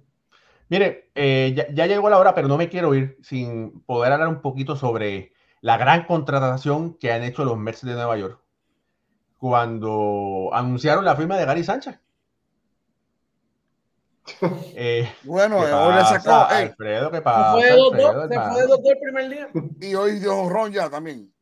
Mire, 0.71 1.11
eh, 1.15 1.53
ya, 1.55 1.67
ya 1.71 1.87
llegó 1.87 2.09
la 2.09 2.19
hora, 2.19 2.35
pero 2.35 2.49
no 2.49 2.57
me 2.57 2.71
quiero 2.71 2.95
ir 2.95 3.19
sin 3.23 3.83
poder 3.83 4.11
hablar 4.13 4.29
un 4.29 4.41
poquito 4.41 4.75
sobre 4.75 5.33
la 5.61 5.77
gran 5.77 6.07
contratación 6.07 6.97
que 6.99 7.13
han 7.13 7.25
hecho 7.25 7.45
los 7.45 7.59
Mets 7.59 7.85
de 7.85 7.93
Nueva 7.93 8.17
York 8.17 8.41
cuando 9.39 10.51
anunciaron 10.53 11.05
la 11.05 11.17
firma 11.17 11.37
de 11.37 11.47
Gary 11.47 11.65
Sánchez. 11.65 11.99
Eh, 14.75 15.11
Bueno, 15.25 15.59
¿qué 15.65 15.73
hoy 15.73 15.95
le 15.95 16.05
sacó, 16.05 16.33
Alfredo? 16.33 17.11
¿Qué 17.11 17.17
Se 17.17 17.23
pasa, 17.23 17.53
fue 17.53 17.65
de 17.65 17.73
2-2 17.77 17.95
Alfredo, 17.95 18.29
se 18.29 18.51
fue 18.51 18.61
de 18.63 18.69
2-2 18.69 18.81
el 18.91 18.99
primer 19.01 19.31
día. 19.31 19.49
y 19.81 19.95
hoy 19.95 20.19
dio 20.19 20.49
ron 20.49 20.71
ya 20.73 20.91
también. 20.91 21.33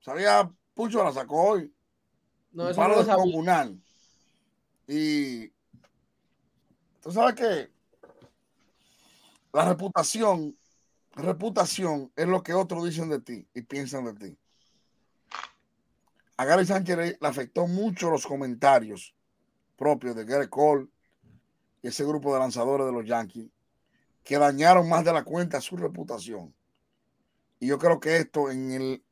Sabía, 0.00 0.50
Pucho 0.74 1.04
la 1.04 1.12
sacó 1.12 1.50
hoy. 1.50 1.72
No, 2.52 2.68
eso 2.68 2.80
no 2.80 2.86
palo 2.86 2.96
lo 2.96 3.04
sabía. 3.04 3.22
descomunal. 3.22 3.78
Y 4.88 5.48
tú 7.02 7.12
sabes 7.12 7.34
que 7.34 7.70
la 9.52 9.68
reputación, 9.68 10.56
reputación 11.14 12.10
es 12.16 12.26
lo 12.26 12.42
que 12.42 12.54
otros 12.54 12.84
dicen 12.84 13.10
de 13.10 13.20
ti 13.20 13.46
y 13.54 13.62
piensan 13.62 14.06
de 14.06 14.14
ti. 14.14 14.38
A 16.42 16.44
Gary 16.44 16.66
Sánchez 16.66 16.96
le, 16.96 17.18
afectó 17.20 17.68
mucho 17.68 18.10
los 18.10 18.26
comentarios 18.26 19.14
propios 19.76 20.16
de 20.16 20.24
Gary 20.24 20.48
Cole 20.48 20.88
y 21.80 21.86
ese 21.86 22.04
grupo 22.04 22.34
de 22.34 22.40
lanzadores 22.40 22.84
de 22.84 22.92
los 22.92 23.06
Yankees 23.06 23.48
que 24.24 24.38
dañaron 24.38 24.88
más 24.88 25.04
de 25.04 25.12
la 25.12 25.22
cuenta 25.22 25.60
su 25.60 25.76
reputación. 25.76 26.52
Y 27.60 27.68
yo 27.68 27.78
creo 27.78 28.00
que 28.00 28.16
esto 28.16 28.50
en 28.50 28.72
el, 28.72 29.04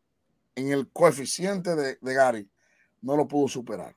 en 0.56 0.72
el 0.72 0.90
coeficiente 0.90 1.76
de, 1.76 1.98
de 2.00 2.14
Gary 2.14 2.50
no 3.00 3.16
lo 3.16 3.28
pudo 3.28 3.46
superar. 3.46 3.94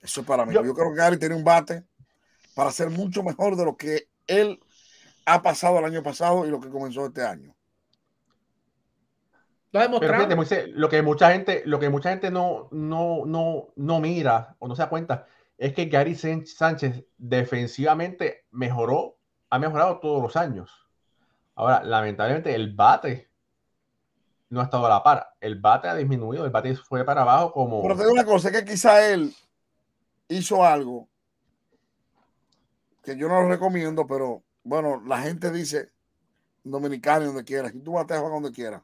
Eso 0.00 0.22
es 0.22 0.26
para 0.26 0.44
mí. 0.44 0.52
Yo- 0.52 0.64
Yo, 0.64 0.74
creo 0.74 0.90
que 0.90 0.96
Gary 0.98 1.18
tiene 1.20 1.36
un 1.36 1.44
bate 1.44 1.84
para 2.52 2.72
ser 2.72 2.90
mucho 2.90 3.22
mejor 3.22 3.54
de 3.54 3.64
lo 3.64 3.76
que 3.76 4.08
él 4.26 4.58
ha 5.24 5.40
pasado 5.40 5.78
el 5.78 5.84
año 5.84 6.02
pasado 6.02 6.44
y 6.44 6.50
lo 6.50 6.60
que 6.60 6.68
comenzó 6.68 7.06
este 7.06 7.22
año. 7.22 7.54
Lo 9.72 9.80
ha 9.80 9.82
Pero 9.82 9.88
demostrado. 9.92 10.14
fíjate, 10.16 10.36
Moisés, 10.36 10.68
lo 10.74 10.88
que 10.88 11.02
mucha 11.02 11.32
gente, 11.32 11.62
lo 11.64 11.78
que 11.78 11.88
mucha 11.88 12.10
gente 12.10 12.30
no, 12.30 12.68
no, 12.72 13.24
no, 13.24 13.68
no 13.76 14.00
mira 14.00 14.56
o 14.58 14.66
no 14.66 14.74
se 14.74 14.82
da 14.82 14.88
cuenta 14.88 15.26
es 15.58 15.74
que 15.74 15.86
Gary 15.86 16.14
Sánchez 16.14 17.04
defensivamente 17.18 18.46
mejoró, 18.50 19.18
ha 19.50 19.58
mejorado 19.58 20.00
todos 20.00 20.22
los 20.22 20.36
años. 20.36 20.88
Ahora, 21.54 21.84
lamentablemente, 21.84 22.54
el 22.54 22.74
bate 22.74 23.30
no 24.48 24.60
ha 24.60 24.64
estado 24.64 24.86
a 24.86 24.88
la 24.88 25.02
par. 25.02 25.34
El 25.40 25.60
bate 25.60 25.88
ha 25.88 25.94
disminuido, 25.94 26.44
el 26.44 26.50
bate 26.50 26.74
fue 26.74 27.04
para 27.04 27.22
abajo 27.22 27.52
como. 27.52 27.82
Pero 27.82 27.94
te 27.94 28.02
digo 28.02 28.12
una 28.12 28.24
cosa, 28.24 28.48
es 28.48 28.56
que 28.56 28.64
quizá 28.64 29.06
él 29.12 29.34
hizo 30.28 30.64
algo 30.64 31.08
que 33.02 33.16
yo 33.16 33.28
no 33.28 33.42
lo 33.42 33.48
recomiendo, 33.48 34.06
pero 34.06 34.42
bueno, 34.64 35.02
la 35.06 35.20
gente 35.20 35.50
dice 35.50 35.90
dominicano 36.64 37.24
y 37.24 37.26
donde 37.28 37.44
quiera, 37.44 37.68
si 37.70 37.80
tú 37.80 37.92
bateas 37.92 38.22
donde 38.22 38.52
quiera. 38.52 38.82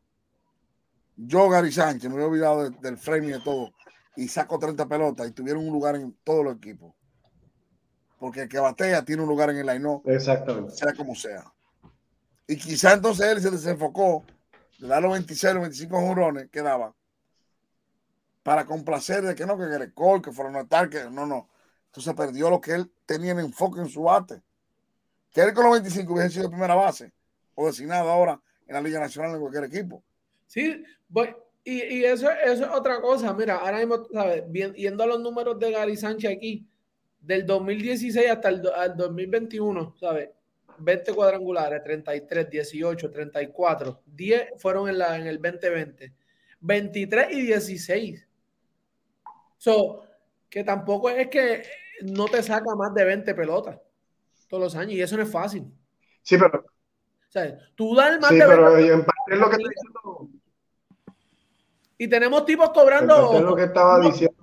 Yo, 1.17 1.49
Gary 1.49 1.73
Sánchez, 1.73 2.11
me 2.11 2.21
he 2.21 2.25
olvidado 2.25 2.69
de- 2.69 2.79
del 2.79 2.99
framing 2.99 3.31
y 3.31 3.33
de 3.33 3.41
todo, 3.41 3.73
y 4.17 4.29
saco 4.29 4.59
30 4.59 4.87
pelotas 4.87 5.27
y 5.29 5.33
tuvieron 5.33 5.67
un 5.67 5.73
lugar 5.73 5.97
en 5.97 6.13
todos 6.25 6.45
los 6.45 6.57
equipos. 6.57 6.95
Porque 8.19 8.43
el 8.43 8.49
que 8.49 8.59
batea 8.59 9.05
tiene 9.05 9.23
un 9.23 9.29
lugar 9.29 9.51
en 9.51 9.57
el 9.59 9.67
line 9.67 10.01
Exactamente. 10.07 10.73
sea 10.75 10.93
como 10.95 11.15
sea. 11.15 11.45
Y 12.47 12.57
quizá 12.57 12.93
entonces 12.95 13.27
él 13.27 13.41
se 13.41 13.51
desenfocó 13.51 14.25
de 14.79 14.87
dar 14.89 15.03
los 15.03 15.13
26, 15.13 15.55
los 15.55 15.63
25 15.63 16.01
jonrones 16.01 16.49
que 16.51 16.63
daba 16.63 16.95
para 18.43 18.65
complacer 18.65 19.23
de 19.25 19.35
que 19.35 19.45
no, 19.45 19.59
que 19.59 19.67
Grecol, 19.67 20.23
que 20.23 20.33
fueron 20.33 20.55
a 20.57 20.61
estar, 20.61 20.89
que 20.89 21.11
no, 21.11 21.27
no. 21.27 21.49
Entonces 21.87 22.15
perdió 22.15 22.49
lo 22.51 22.61
que 22.61 22.73
él 22.75 22.93
tenía 23.05 23.33
en 23.33 23.41
enfoque 23.41 23.81
en 23.81 23.89
su 23.89 24.03
bate. 24.05 24.43
Que 25.33 25.41
él 25.43 25.53
con 25.53 25.65
los 25.65 25.73
25 25.73 26.13
hubiese 26.15 26.31
sido 26.31 26.49
primera 26.51 26.75
base 26.75 27.13
o 27.55 27.67
designado 27.67 28.11
ahora 28.11 28.41
en 28.67 28.75
la 28.75 28.81
Liga 28.81 29.01
Nacional 29.01 29.35
en 29.35 29.41
cualquier 29.41 29.65
equipo. 29.65 30.03
Sí, 30.47 30.85
voy- 31.09 31.35
y, 31.65 31.83
y 31.83 32.05
eso, 32.05 32.31
eso 32.31 32.65
es 32.65 32.71
otra 32.71 33.01
cosa. 33.01 33.33
Mira, 33.35 33.57
ahora 33.57 33.79
mismo, 33.79 34.07
¿sabes? 34.13 34.45
A 34.45 35.07
los 35.07 35.21
números 35.21 35.59
de 35.59 35.73
Gary 35.73 35.97
Sánchez 35.97 36.31
aquí, 36.37 36.67
del 37.21 37.45
2016 37.45 38.31
hasta 38.31 38.49
el 38.49 38.63
do- 38.63 38.75
al 38.75 38.97
2021, 38.97 39.97
¿sabes? 39.99 40.31
20 40.79 41.13
cuadrangulares, 41.15 41.83
33, 41.83 42.51
18, 42.51 43.11
34, 43.11 44.03
10 44.07 44.49
fueron 44.59 44.89
en, 44.89 44.99
la, 44.99 45.17
en 45.17 45.27
el 45.27 45.41
2020, 45.41 46.13
23 46.61 47.33
y 47.33 47.41
16. 47.47 48.27
So, 49.57 50.03
que 50.49 50.63
tampoco 50.63 51.09
es 51.11 51.29
que 51.29 51.63
no 52.03 52.27
te 52.27 52.43
saca 52.43 52.75
más 52.77 52.95
de 52.95 53.05
20 53.05 53.35
pelotas 53.35 53.79
todos 54.49 54.63
los 54.63 54.77
años, 54.77 54.93
y 54.93 55.03
eso 55.03 55.17
no 55.17 55.23
es 55.25 55.31
fácil. 55.33 55.65
Sí, 56.23 56.37
pero, 56.39 56.61
O 56.61 57.31
sea, 57.33 57.59
tú 57.75 57.95
das 57.97 58.21
más 58.21 58.31
sí, 58.31 58.37
de 58.39 58.47
20 58.47 58.55
pero 58.65 58.79
en 58.79 59.05
parte 59.05 59.33
es 59.33 59.39
lo 59.39 59.51
que, 59.51 59.57
está 59.57 59.69
diciendo- 59.69 60.29
y 61.99 62.09
tenemos 62.09 62.45
tipos 62.45 62.67
parte 62.69 62.81
es 62.81 63.07
lo 63.09 63.15
cobrando 63.15 63.57
que 63.57 63.63
estaba 63.65 64.01
diciendo. 64.01 64.37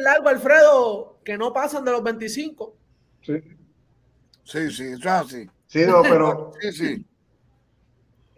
largo, 0.00 0.28
Alfredo, 0.28 1.18
que 1.24 1.36
no 1.36 1.52
pasan 1.52 1.84
de 1.84 1.90
los 1.92 2.02
25. 2.02 2.76
Sí, 3.22 3.34
Sí, 4.44 4.70
sí, 4.70 4.82
eso 4.84 4.98
es 4.98 5.06
así. 5.06 5.50
sí, 5.66 5.84
no, 5.86 6.02
pero 6.02 6.52
Sí, 6.60 6.72
sí. 6.72 7.06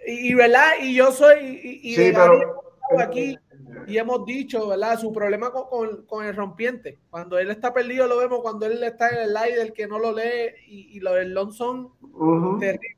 Y, 0.07 0.31
y, 0.31 0.35
verdad, 0.35 0.73
y 0.83 0.95
yo 0.95 1.11
soy, 1.13 1.39
y, 1.63 1.93
y 1.93 1.95
sí, 1.95 2.13
pero 2.13 2.63
aquí, 3.01 3.39
y 3.87 3.97
hemos 3.97 4.27
dicho, 4.27 4.69
¿verdad? 4.69 4.99
Su 4.99 5.13
problema 5.13 5.51
con, 5.51 5.67
con- 5.69 6.07
con 6.07 6.27
el 6.27 6.37
rompiente. 6.37 6.99
Cuando 7.11 7.39
él 7.39 7.51
está 7.51 7.73
perdido, 7.73 8.07
lo 8.07 8.19
vemos 8.19 8.41
cuando 8.43 8.67
él 8.67 8.83
está 8.83 9.09
en 9.11 9.31
el 9.31 9.37
aire, 9.37 9.63
el 9.63 9.73
que 9.73 9.87
no 9.87 9.99
lo 9.99 10.13
lee, 10.13 10.53
y, 10.67 10.97
y 10.97 11.01
lo 11.01 11.15
del 11.15 11.33
long 11.33 11.53
son 11.53 11.93
ujú, 12.03 12.61
terrible. 12.61 12.89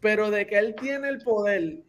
Pero 0.00 0.30
de 0.30 0.46
que 0.46 0.58
él 0.58 0.74
tiene 0.80 1.08
el 1.10 1.18
poder 1.22 1.82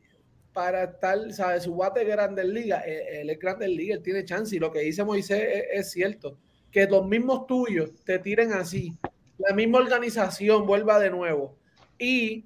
para 0.53 0.83
estar, 0.83 1.31
¿sabes? 1.31 1.63
Su 1.63 1.75
bate 1.75 2.03
Grandes 2.03 2.45
Ligas, 2.45 2.83
eh, 2.85 3.21
él 3.21 3.29
es 3.29 3.39
Grandes 3.39 3.69
Ligas, 3.69 3.97
él 3.97 4.03
tiene 4.03 4.25
chance. 4.25 4.55
Y 4.55 4.59
lo 4.59 4.71
que 4.71 4.79
dice 4.79 5.03
Moisés 5.03 5.65
es, 5.71 5.91
cierto. 5.91 6.37
Que 6.71 6.85
los 6.87 7.05
mismos 7.07 7.47
tuyos 7.47 7.91
te 8.05 8.19
tiren 8.19 8.53
así, 8.53 8.93
la 9.37 9.53
misma 9.55 9.79
organización 9.79 10.65
vuelva 10.65 10.99
de 10.99 11.09
nuevo. 11.09 11.55
Y 11.97 12.45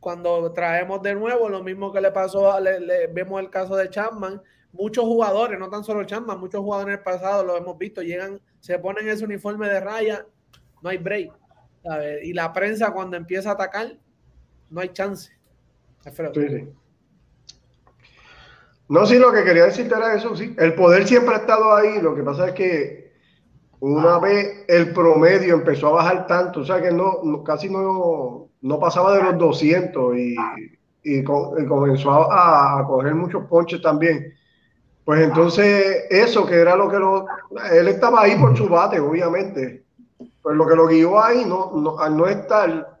cuando 0.00 0.52
traemos 0.52 1.02
de 1.02 1.14
nuevo 1.14 1.48
lo 1.48 1.62
mismo 1.62 1.92
que 1.92 2.00
le 2.00 2.10
pasó, 2.12 2.58
le- 2.60 2.80
le- 2.80 3.06
vemos 3.08 3.40
el 3.40 3.50
caso 3.50 3.74
de 3.76 3.88
Chapman, 3.90 4.40
muchos 4.72 5.04
jugadores, 5.04 5.58
no 5.58 5.68
tan 5.70 5.82
solo 5.82 6.04
Chapman, 6.04 6.38
muchos 6.38 6.60
jugadores 6.60 6.94
en 6.94 6.98
el 6.98 7.04
pasado 7.04 7.42
lo 7.44 7.56
hemos 7.56 7.76
visto, 7.78 8.02
llegan, 8.02 8.40
se 8.60 8.78
ponen 8.78 9.08
ese 9.08 9.24
uniforme 9.24 9.68
de 9.68 9.80
raya, 9.80 10.26
no 10.82 10.90
hay 10.90 10.98
break. 10.98 11.32
Y 12.22 12.32
la 12.32 12.52
prensa 12.52 12.92
cuando 12.92 13.16
empieza 13.16 13.50
a 13.50 13.52
atacar, 13.54 13.96
no 14.70 14.80
hay 14.80 14.88
chance. 14.90 15.32
No, 18.88 19.04
sí, 19.06 19.18
lo 19.18 19.32
que 19.32 19.42
quería 19.44 19.64
decirte 19.66 19.94
era 19.96 20.14
eso, 20.14 20.36
sí. 20.36 20.54
El 20.58 20.74
poder 20.74 21.06
siempre 21.06 21.34
ha 21.34 21.38
estado 21.38 21.74
ahí. 21.74 22.00
Lo 22.00 22.14
que 22.14 22.22
pasa 22.22 22.48
es 22.48 22.52
que 22.54 23.12
una 23.80 24.18
vez 24.20 24.64
el 24.68 24.92
promedio 24.94 25.54
empezó 25.54 25.88
a 25.88 25.92
bajar 25.92 26.26
tanto, 26.26 26.60
o 26.60 26.64
sea 26.64 26.82
que 26.82 26.92
no, 26.92 27.20
no- 27.24 27.44
casi 27.44 27.70
no, 27.70 28.50
no 28.62 28.80
pasaba 28.80 29.16
de 29.16 29.22
los 29.24 29.38
200 29.38 30.16
y, 30.18 30.36
y 31.04 31.24
comenzó 31.24 32.10
a, 32.32 32.80
a 32.80 32.86
coger 32.86 33.14
muchos 33.14 33.46
ponches 33.46 33.82
también. 33.82 34.34
Pues 35.04 35.20
entonces 35.22 36.04
eso 36.10 36.46
que 36.46 36.56
era 36.56 36.76
lo 36.76 36.88
que 36.90 36.98
lo... 36.98 37.26
Él 37.72 37.88
estaba 37.88 38.22
ahí 38.22 38.36
por 38.36 38.56
su 38.56 38.68
bate, 38.68 39.00
obviamente. 39.00 39.84
Pues 40.42 40.56
lo 40.56 40.66
que 40.66 40.76
lo 40.76 40.86
guió 40.88 41.22
ahí, 41.22 41.44
no, 41.46 41.72
no- 41.74 41.98
al 42.00 42.16
no 42.16 42.26
estar, 42.28 42.98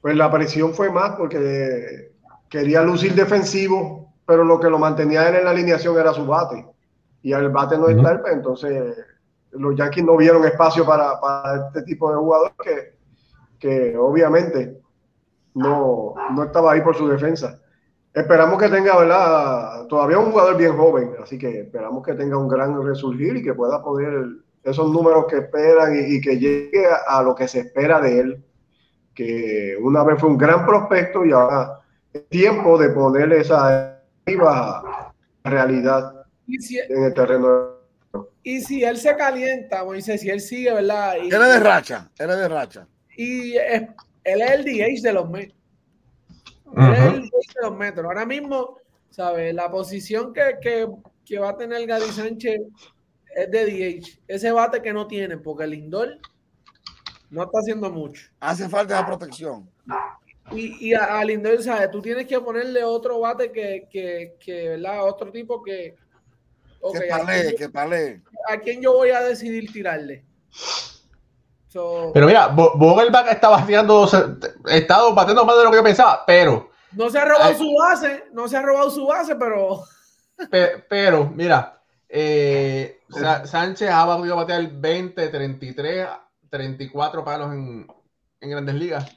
pues 0.00 0.16
la 0.16 0.30
presión 0.30 0.74
fue 0.74 0.90
más 0.90 1.16
porque 1.16 2.12
quería 2.48 2.82
lucir 2.82 3.14
defensivo, 3.14 4.07
pero 4.28 4.44
lo 4.44 4.60
que 4.60 4.68
lo 4.68 4.78
mantenía 4.78 5.26
él 5.26 5.36
en 5.36 5.44
la 5.46 5.52
alineación 5.52 5.98
era 5.98 6.12
su 6.12 6.26
bate. 6.26 6.66
Y 7.22 7.32
al 7.32 7.48
bate 7.50 7.78
no 7.78 7.88
estar, 7.88 8.20
pues 8.20 8.34
entonces 8.34 8.94
los 9.52 9.74
Yankees 9.74 10.04
no 10.04 10.18
vieron 10.18 10.44
espacio 10.44 10.84
para, 10.84 11.18
para 11.18 11.68
este 11.68 11.80
tipo 11.84 12.10
de 12.10 12.18
jugador 12.18 12.52
que, 12.62 12.98
que 13.58 13.96
obviamente 13.96 14.82
no, 15.54 16.14
no 16.34 16.44
estaba 16.44 16.72
ahí 16.72 16.82
por 16.82 16.94
su 16.94 17.08
defensa. 17.08 17.58
Esperamos 18.12 18.60
que 18.60 18.68
tenga, 18.68 18.98
¿verdad? 18.98 19.86
Todavía 19.86 20.18
un 20.18 20.30
jugador 20.30 20.58
bien 20.58 20.76
joven, 20.76 21.14
así 21.22 21.38
que 21.38 21.60
esperamos 21.60 22.04
que 22.04 22.12
tenga 22.12 22.36
un 22.36 22.48
gran 22.48 22.84
resurgir 22.84 23.38
y 23.38 23.42
que 23.42 23.54
pueda 23.54 23.82
poder 23.82 24.26
esos 24.62 24.92
números 24.92 25.24
que 25.24 25.38
esperan 25.38 25.94
y, 26.06 26.20
que 26.20 26.38
llegue 26.38 26.84
a, 27.06 27.22
lo 27.22 27.34
que 27.34 27.48
se 27.48 27.60
espera 27.60 27.98
de 27.98 28.20
él, 28.20 28.44
que 29.14 29.74
una 29.80 30.04
vez 30.04 30.20
fue 30.20 30.28
un 30.28 30.36
gran 30.36 30.66
prospecto 30.66 31.24
y 31.24 31.32
ahora 31.32 31.80
es 32.12 32.28
tiempo 32.28 32.76
de 32.76 32.90
poner 32.90 33.32
esa 33.32 33.97
viva 34.28 35.12
realidad 35.44 36.26
en 36.46 37.04
el 37.04 37.14
terreno. 37.14 37.78
Y 38.42 38.60
si 38.60 38.84
él 38.84 38.96
se 38.96 39.16
calienta, 39.16 39.84
Moisés, 39.84 40.20
si 40.20 40.30
él 40.30 40.40
sigue, 40.40 40.72
¿verdad? 40.72 41.16
Y, 41.22 41.28
él 41.28 41.42
es 41.42 41.48
de 41.48 41.60
racha, 41.60 42.10
él 42.18 42.30
es 42.30 42.36
de 42.36 42.48
racha. 42.48 42.86
Y 43.16 43.56
él 43.56 43.94
es 44.24 44.50
el 44.50 44.64
DH 44.64 45.02
de 45.02 45.12
los 45.12 45.28
Mets. 45.28 45.54
Él 46.76 46.92
es 46.92 47.00
el 47.00 47.22
DH 47.22 47.54
de 47.54 47.68
los 47.68 47.76
Metros. 47.76 48.06
Ahora 48.06 48.26
mismo, 48.26 48.78
¿sabes? 49.10 49.54
La 49.54 49.70
posición 49.70 50.32
que, 50.32 50.58
que, 50.60 50.88
que 51.24 51.38
va 51.38 51.50
a 51.50 51.56
tener 51.56 51.86
Gary 51.86 52.10
Sánchez 52.10 52.60
es 53.34 53.50
de 53.50 53.66
DH. 53.66 54.20
Ese 54.28 54.52
bate 54.52 54.82
que 54.82 54.92
no 54.92 55.06
tiene, 55.06 55.36
porque 55.38 55.64
el 55.64 55.70
Lindor 55.70 56.18
no 57.30 57.42
está 57.42 57.58
haciendo 57.58 57.90
mucho. 57.90 58.30
Hace 58.40 58.68
falta 58.68 59.00
la 59.00 59.06
protección. 59.06 59.68
Y, 60.52 60.88
y 60.88 60.94
a, 60.94 61.22
Lindor, 61.24 61.62
¿sabes? 61.62 61.90
Tú 61.90 62.00
tienes 62.00 62.26
que 62.26 62.40
ponerle 62.40 62.82
otro 62.84 63.20
bate 63.20 63.52
que, 63.52 63.88
que, 63.90 64.36
que 64.40 64.70
¿verdad? 64.70 65.04
Otro 65.04 65.30
tipo 65.30 65.62
que. 65.62 65.96
que 66.92 67.00
palé, 67.08 67.54
que 67.54 67.68
palé. 67.68 68.22
¿A 68.48 68.58
quién 68.58 68.80
yo 68.80 68.94
voy 68.94 69.10
a 69.10 69.20
decidir 69.20 69.72
tirarle? 69.72 70.24
pero 72.14 72.26
mira, 72.26 72.48
Vogelbach 72.48 73.30
estaba 73.30 73.58
haciendo, 73.58 74.08
estado 74.66 75.14
batiendo 75.14 75.44
más 75.44 75.56
de 75.58 75.64
lo 75.64 75.70
que 75.70 75.76
yo 75.76 75.82
pensaba, 75.82 76.24
pero. 76.26 76.70
No 76.92 77.10
se 77.10 77.18
ha 77.18 77.24
robado 77.24 77.54
su 77.54 77.74
base, 77.74 78.24
no 78.32 78.48
se 78.48 78.56
ha 78.56 78.62
robado 78.62 78.90
su 78.90 79.06
base, 79.06 79.36
pero. 79.36 79.82
pero, 80.88 81.30
mira, 81.34 81.82
eh, 82.08 83.00
Sánchez 83.44 83.90
ha 83.90 84.06
podido 84.06 84.36
batear 84.36 84.70
20, 84.70 85.28
33, 85.28 86.08
34 86.48 87.24
palos 87.24 87.52
en, 87.52 87.86
grandes 88.40 88.74
ligas. 88.74 89.16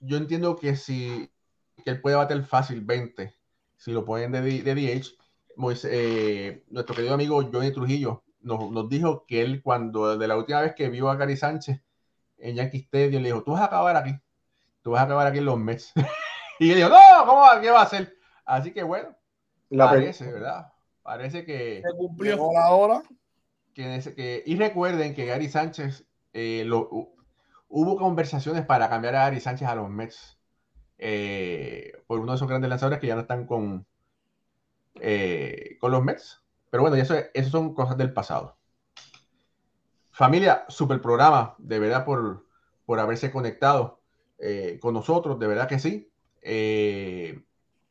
Yo 0.00 0.16
entiendo 0.16 0.56
que 0.56 0.76
si 0.76 1.30
que 1.82 1.90
él 1.90 2.00
puede 2.00 2.16
bater 2.16 2.42
fácil 2.44 2.82
20, 2.82 3.34
si 3.76 3.92
lo 3.92 4.04
ponen 4.04 4.32
de, 4.32 4.40
de 4.40 4.74
DH. 4.74 5.16
Eh, 5.84 6.64
nuestro 6.68 6.94
querido 6.94 7.14
amigo 7.14 7.42
Johnny 7.52 7.70
Trujillo 7.70 8.24
nos, 8.40 8.88
dijo 8.88 9.26
que 9.26 9.42
él, 9.42 9.62
cuando 9.62 10.16
de 10.16 10.28
la 10.28 10.36
última 10.36 10.62
vez 10.62 10.74
que 10.74 10.88
vio 10.88 11.10
a 11.10 11.16
Gary 11.16 11.36
Sánchez 11.36 11.82
en 12.38 12.56
Yankee 12.56 12.78
Stadium, 12.78 13.22
le 13.22 13.28
dijo: 13.28 13.42
Tú 13.42 13.52
vas 13.52 13.62
a 13.62 13.66
acabar 13.66 13.96
aquí, 13.96 14.18
tú 14.82 14.92
vas 14.92 15.02
a 15.02 15.04
acabar 15.04 15.26
aquí 15.26 15.38
en 15.38 15.44
los 15.44 15.58
Mets. 15.58 15.92
y 16.58 16.70
él 16.70 16.76
dijo: 16.76 16.88
No, 16.88 17.26
¿cómo 17.26 17.40
va? 17.42 17.60
¿Qué 17.60 17.70
va 17.70 17.80
a 17.80 17.84
hacer? 17.84 18.16
Así 18.46 18.72
que 18.72 18.82
bueno, 18.82 19.14
la 19.68 19.90
parece, 19.90 20.32
¿verdad? 20.32 20.72
Parece 21.02 21.44
que. 21.44 21.82
Se 21.84 21.96
cumplió. 21.96 22.50
la 22.52 22.70
hora. 22.70 23.02
Que, 23.74 24.42
y 24.44 24.56
recuerden 24.56 25.14
que 25.14 25.26
Gary 25.26 25.48
Sánchez, 25.48 26.06
eh, 26.32 26.64
lo, 26.66 27.12
hubo 27.70 27.96
conversaciones 27.96 28.66
para 28.66 28.88
cambiar 28.90 29.16
a 29.16 29.24
Gary 29.24 29.40
Sánchez 29.40 29.68
a 29.68 29.74
los 29.74 29.88
Mets 29.88 30.38
eh, 30.98 31.92
por 32.06 32.18
uno 32.18 32.32
de 32.32 32.36
esos 32.36 32.48
grandes 32.48 32.68
lanzadores 32.68 32.98
que 32.98 33.06
ya 33.06 33.14
no 33.14 33.22
están 33.22 33.46
con, 33.46 33.86
eh, 34.96 35.78
con 35.80 35.92
los 35.92 36.02
Mets. 36.02 36.42
Pero 36.68 36.82
bueno, 36.82 36.96
eso, 36.96 37.14
eso 37.32 37.50
son 37.50 37.74
cosas 37.74 37.96
del 37.96 38.12
pasado. 38.12 38.58
Familia, 40.10 40.64
super 40.68 41.00
programa, 41.00 41.54
de 41.58 41.78
verdad, 41.78 42.04
por, 42.04 42.44
por 42.84 42.98
haberse 43.00 43.30
conectado 43.30 43.98
con 44.80 44.94
nosotros, 44.94 45.38
de 45.38 45.46
verdad 45.46 45.68
que 45.68 45.78
sí. 45.78 46.10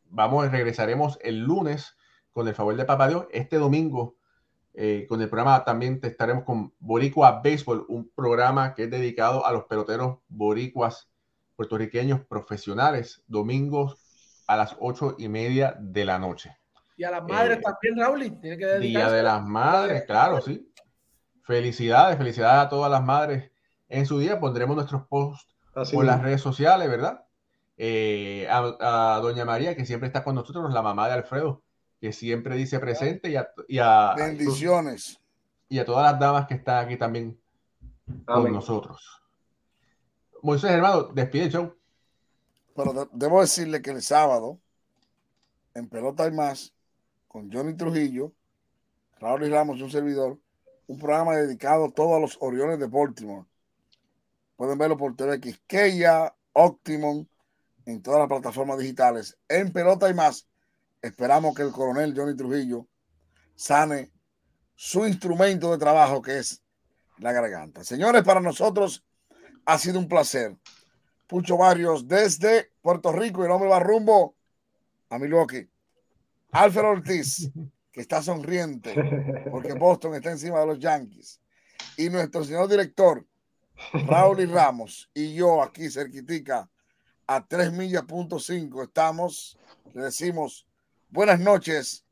vamos, 0.09 0.51
regresaremos 0.51 1.19
el 1.21 1.39
lunes 1.39 1.95
con 2.33 2.47
el 2.47 2.55
favor 2.55 2.75
de 2.75 2.85
Papá 2.85 3.07
Dios. 3.07 3.27
Este 3.31 3.57
domingo, 3.57 4.15
eh, 4.73 5.05
con 5.09 5.21
el 5.21 5.29
programa 5.29 5.63
también 5.63 5.99
estaremos 6.03 6.43
con 6.43 6.73
Boricua 6.79 7.41
Baseball, 7.43 7.85
un 7.87 8.09
programa 8.09 8.73
que 8.73 8.83
es 8.83 8.91
dedicado 8.91 9.45
a 9.45 9.51
los 9.51 9.65
peloteros 9.65 10.19
boricuas 10.27 11.09
puertorriqueños 11.55 12.21
profesionales, 12.21 13.21
domingos 13.27 13.97
a 14.47 14.55
las 14.55 14.75
ocho 14.79 15.15
y 15.17 15.27
media 15.27 15.75
de 15.79 16.05
la 16.05 16.17
noche. 16.17 16.57
Y 16.95 17.03
a 17.03 17.11
las 17.11 17.23
madres 17.23 17.57
eh, 17.57 17.61
también, 17.61 17.97
Raúl. 17.97 18.41
Tiene 18.41 18.57
que 18.57 18.79
Día 18.79 19.09
de 19.09 19.23
las 19.23 19.43
madres, 19.43 20.03
claro, 20.03 20.41
sí. 20.41 20.71
Felicidades, 21.43 22.17
felicidades 22.17 22.65
a 22.65 22.69
todas 22.69 22.91
las 22.91 23.03
madres 23.03 23.51
en 23.87 24.05
su 24.05 24.19
día. 24.19 24.39
Pondremos 24.39 24.75
nuestros 24.75 25.05
posts 25.07 25.47
por 25.93 26.05
las 26.05 26.21
redes 26.21 26.41
sociales, 26.41 26.89
¿verdad? 26.89 27.25
Eh, 27.77 28.47
a, 28.49 29.19
Doña 29.21 29.45
María, 29.45 29.75
que 29.75 29.85
siempre 29.85 30.07
está 30.07 30.23
con 30.23 30.35
nosotros, 30.35 30.73
la 30.73 30.81
mamá 30.81 31.07
de 31.07 31.13
Alfredo, 31.13 31.63
que 31.99 32.13
siempre 32.13 32.55
dice 32.55 32.79
presente 32.79 33.29
y 33.67 33.77
a, 33.79 34.15
bendiciones 34.15 35.19
y 35.67 35.79
a 35.79 35.85
todas 35.85 36.11
las 36.11 36.19
damas 36.19 36.47
que 36.47 36.55
están 36.55 36.85
aquí 36.85 36.97
también 36.97 37.39
con 38.25 38.51
nosotros. 38.51 39.21
Moisés 40.41 40.71
hermano, 40.71 41.03
despide 41.03 41.43
el 41.45 41.51
show. 41.51 41.75
Pero 42.75 43.09
debo 43.11 43.41
decirle 43.41 43.81
que 43.81 43.91
el 43.91 44.01
sábado 44.01 44.59
en 45.73 45.87
Pelota 45.89 46.27
y 46.27 46.31
más 46.31 46.73
con 47.27 47.51
Johnny 47.51 47.75
Trujillo, 47.75 48.33
Raúl 49.19 49.43
y 49.43 49.49
Ramos 49.49 49.77
y 49.77 49.83
un 49.83 49.91
servidor, 49.91 50.39
un 50.87 50.97
programa 50.97 51.35
dedicado 51.35 51.91
todo 51.91 52.15
a 52.15 52.19
los 52.19 52.37
Orioles 52.41 52.79
de 52.79 52.87
Baltimore. 52.87 53.45
Pueden 54.55 54.77
verlo 54.77 54.97
por 54.97 55.15
TV 55.15 55.39
Quisqueya, 55.39 56.33
Optimum, 56.53 57.25
en 57.85 58.01
todas 58.01 58.19
las 58.19 58.27
plataformas 58.27 58.79
digitales. 58.79 59.37
En 59.47 59.71
Pelota 59.71 60.09
y 60.09 60.13
más 60.13 60.48
Esperamos 61.01 61.55
que 61.55 61.61
el 61.61 61.71
coronel 61.71 62.13
Johnny 62.15 62.35
Trujillo 62.35 62.87
sane 63.55 64.11
su 64.75 65.05
instrumento 65.05 65.71
de 65.71 65.77
trabajo 65.77 66.21
que 66.21 66.39
es 66.39 66.63
la 67.17 67.31
garganta. 67.31 67.83
Señores, 67.83 68.23
para 68.23 68.39
nosotros 68.39 69.05
ha 69.65 69.77
sido 69.77 69.99
un 69.99 70.07
placer. 70.07 70.57
Pucho 71.27 71.57
Barrios 71.57 72.07
desde 72.07 72.71
Puerto 72.81 73.11
Rico 73.11 73.41
y 73.41 73.45
el 73.45 73.51
hombre 73.51 73.69
va 73.69 73.79
rumbo 73.79 74.35
a 75.09 75.19
Milwaukee. 75.19 75.69
Alfred 76.51 76.85
Ortiz, 76.85 77.51
que 77.91 78.01
está 78.01 78.21
sonriente 78.23 78.95
porque 79.51 79.73
Boston 79.73 80.15
está 80.15 80.31
encima 80.31 80.59
de 80.61 80.67
los 80.67 80.79
Yankees. 80.79 81.39
Y 81.97 82.09
nuestro 82.09 82.43
señor 82.43 82.67
director, 82.67 83.25
Raúl 83.93 84.41
y 84.41 84.45
Ramos, 84.45 85.09
y 85.13 85.33
yo 85.35 85.61
aquí 85.61 85.89
cerquitica 85.89 86.69
a 87.27 87.45
3 87.45 87.73
millas 87.73 88.03
punto 88.03 88.39
5 88.39 88.83
estamos, 88.83 89.57
le 89.93 90.03
decimos 90.03 90.68
buenas 91.09 91.39
noches, 91.39 92.05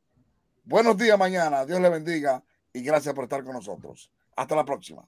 buenos 0.63 0.97
días 0.97 1.17
mañana, 1.17 1.65
Dios 1.65 1.79
le 1.79 1.89
bendiga 1.89 2.43
y 2.73 2.81
gracias 2.81 3.13
por 3.13 3.25
estar 3.25 3.43
con 3.43 3.53
nosotros. 3.53 4.11
Hasta 4.35 4.55
la 4.55 4.65
próxima. 4.65 5.05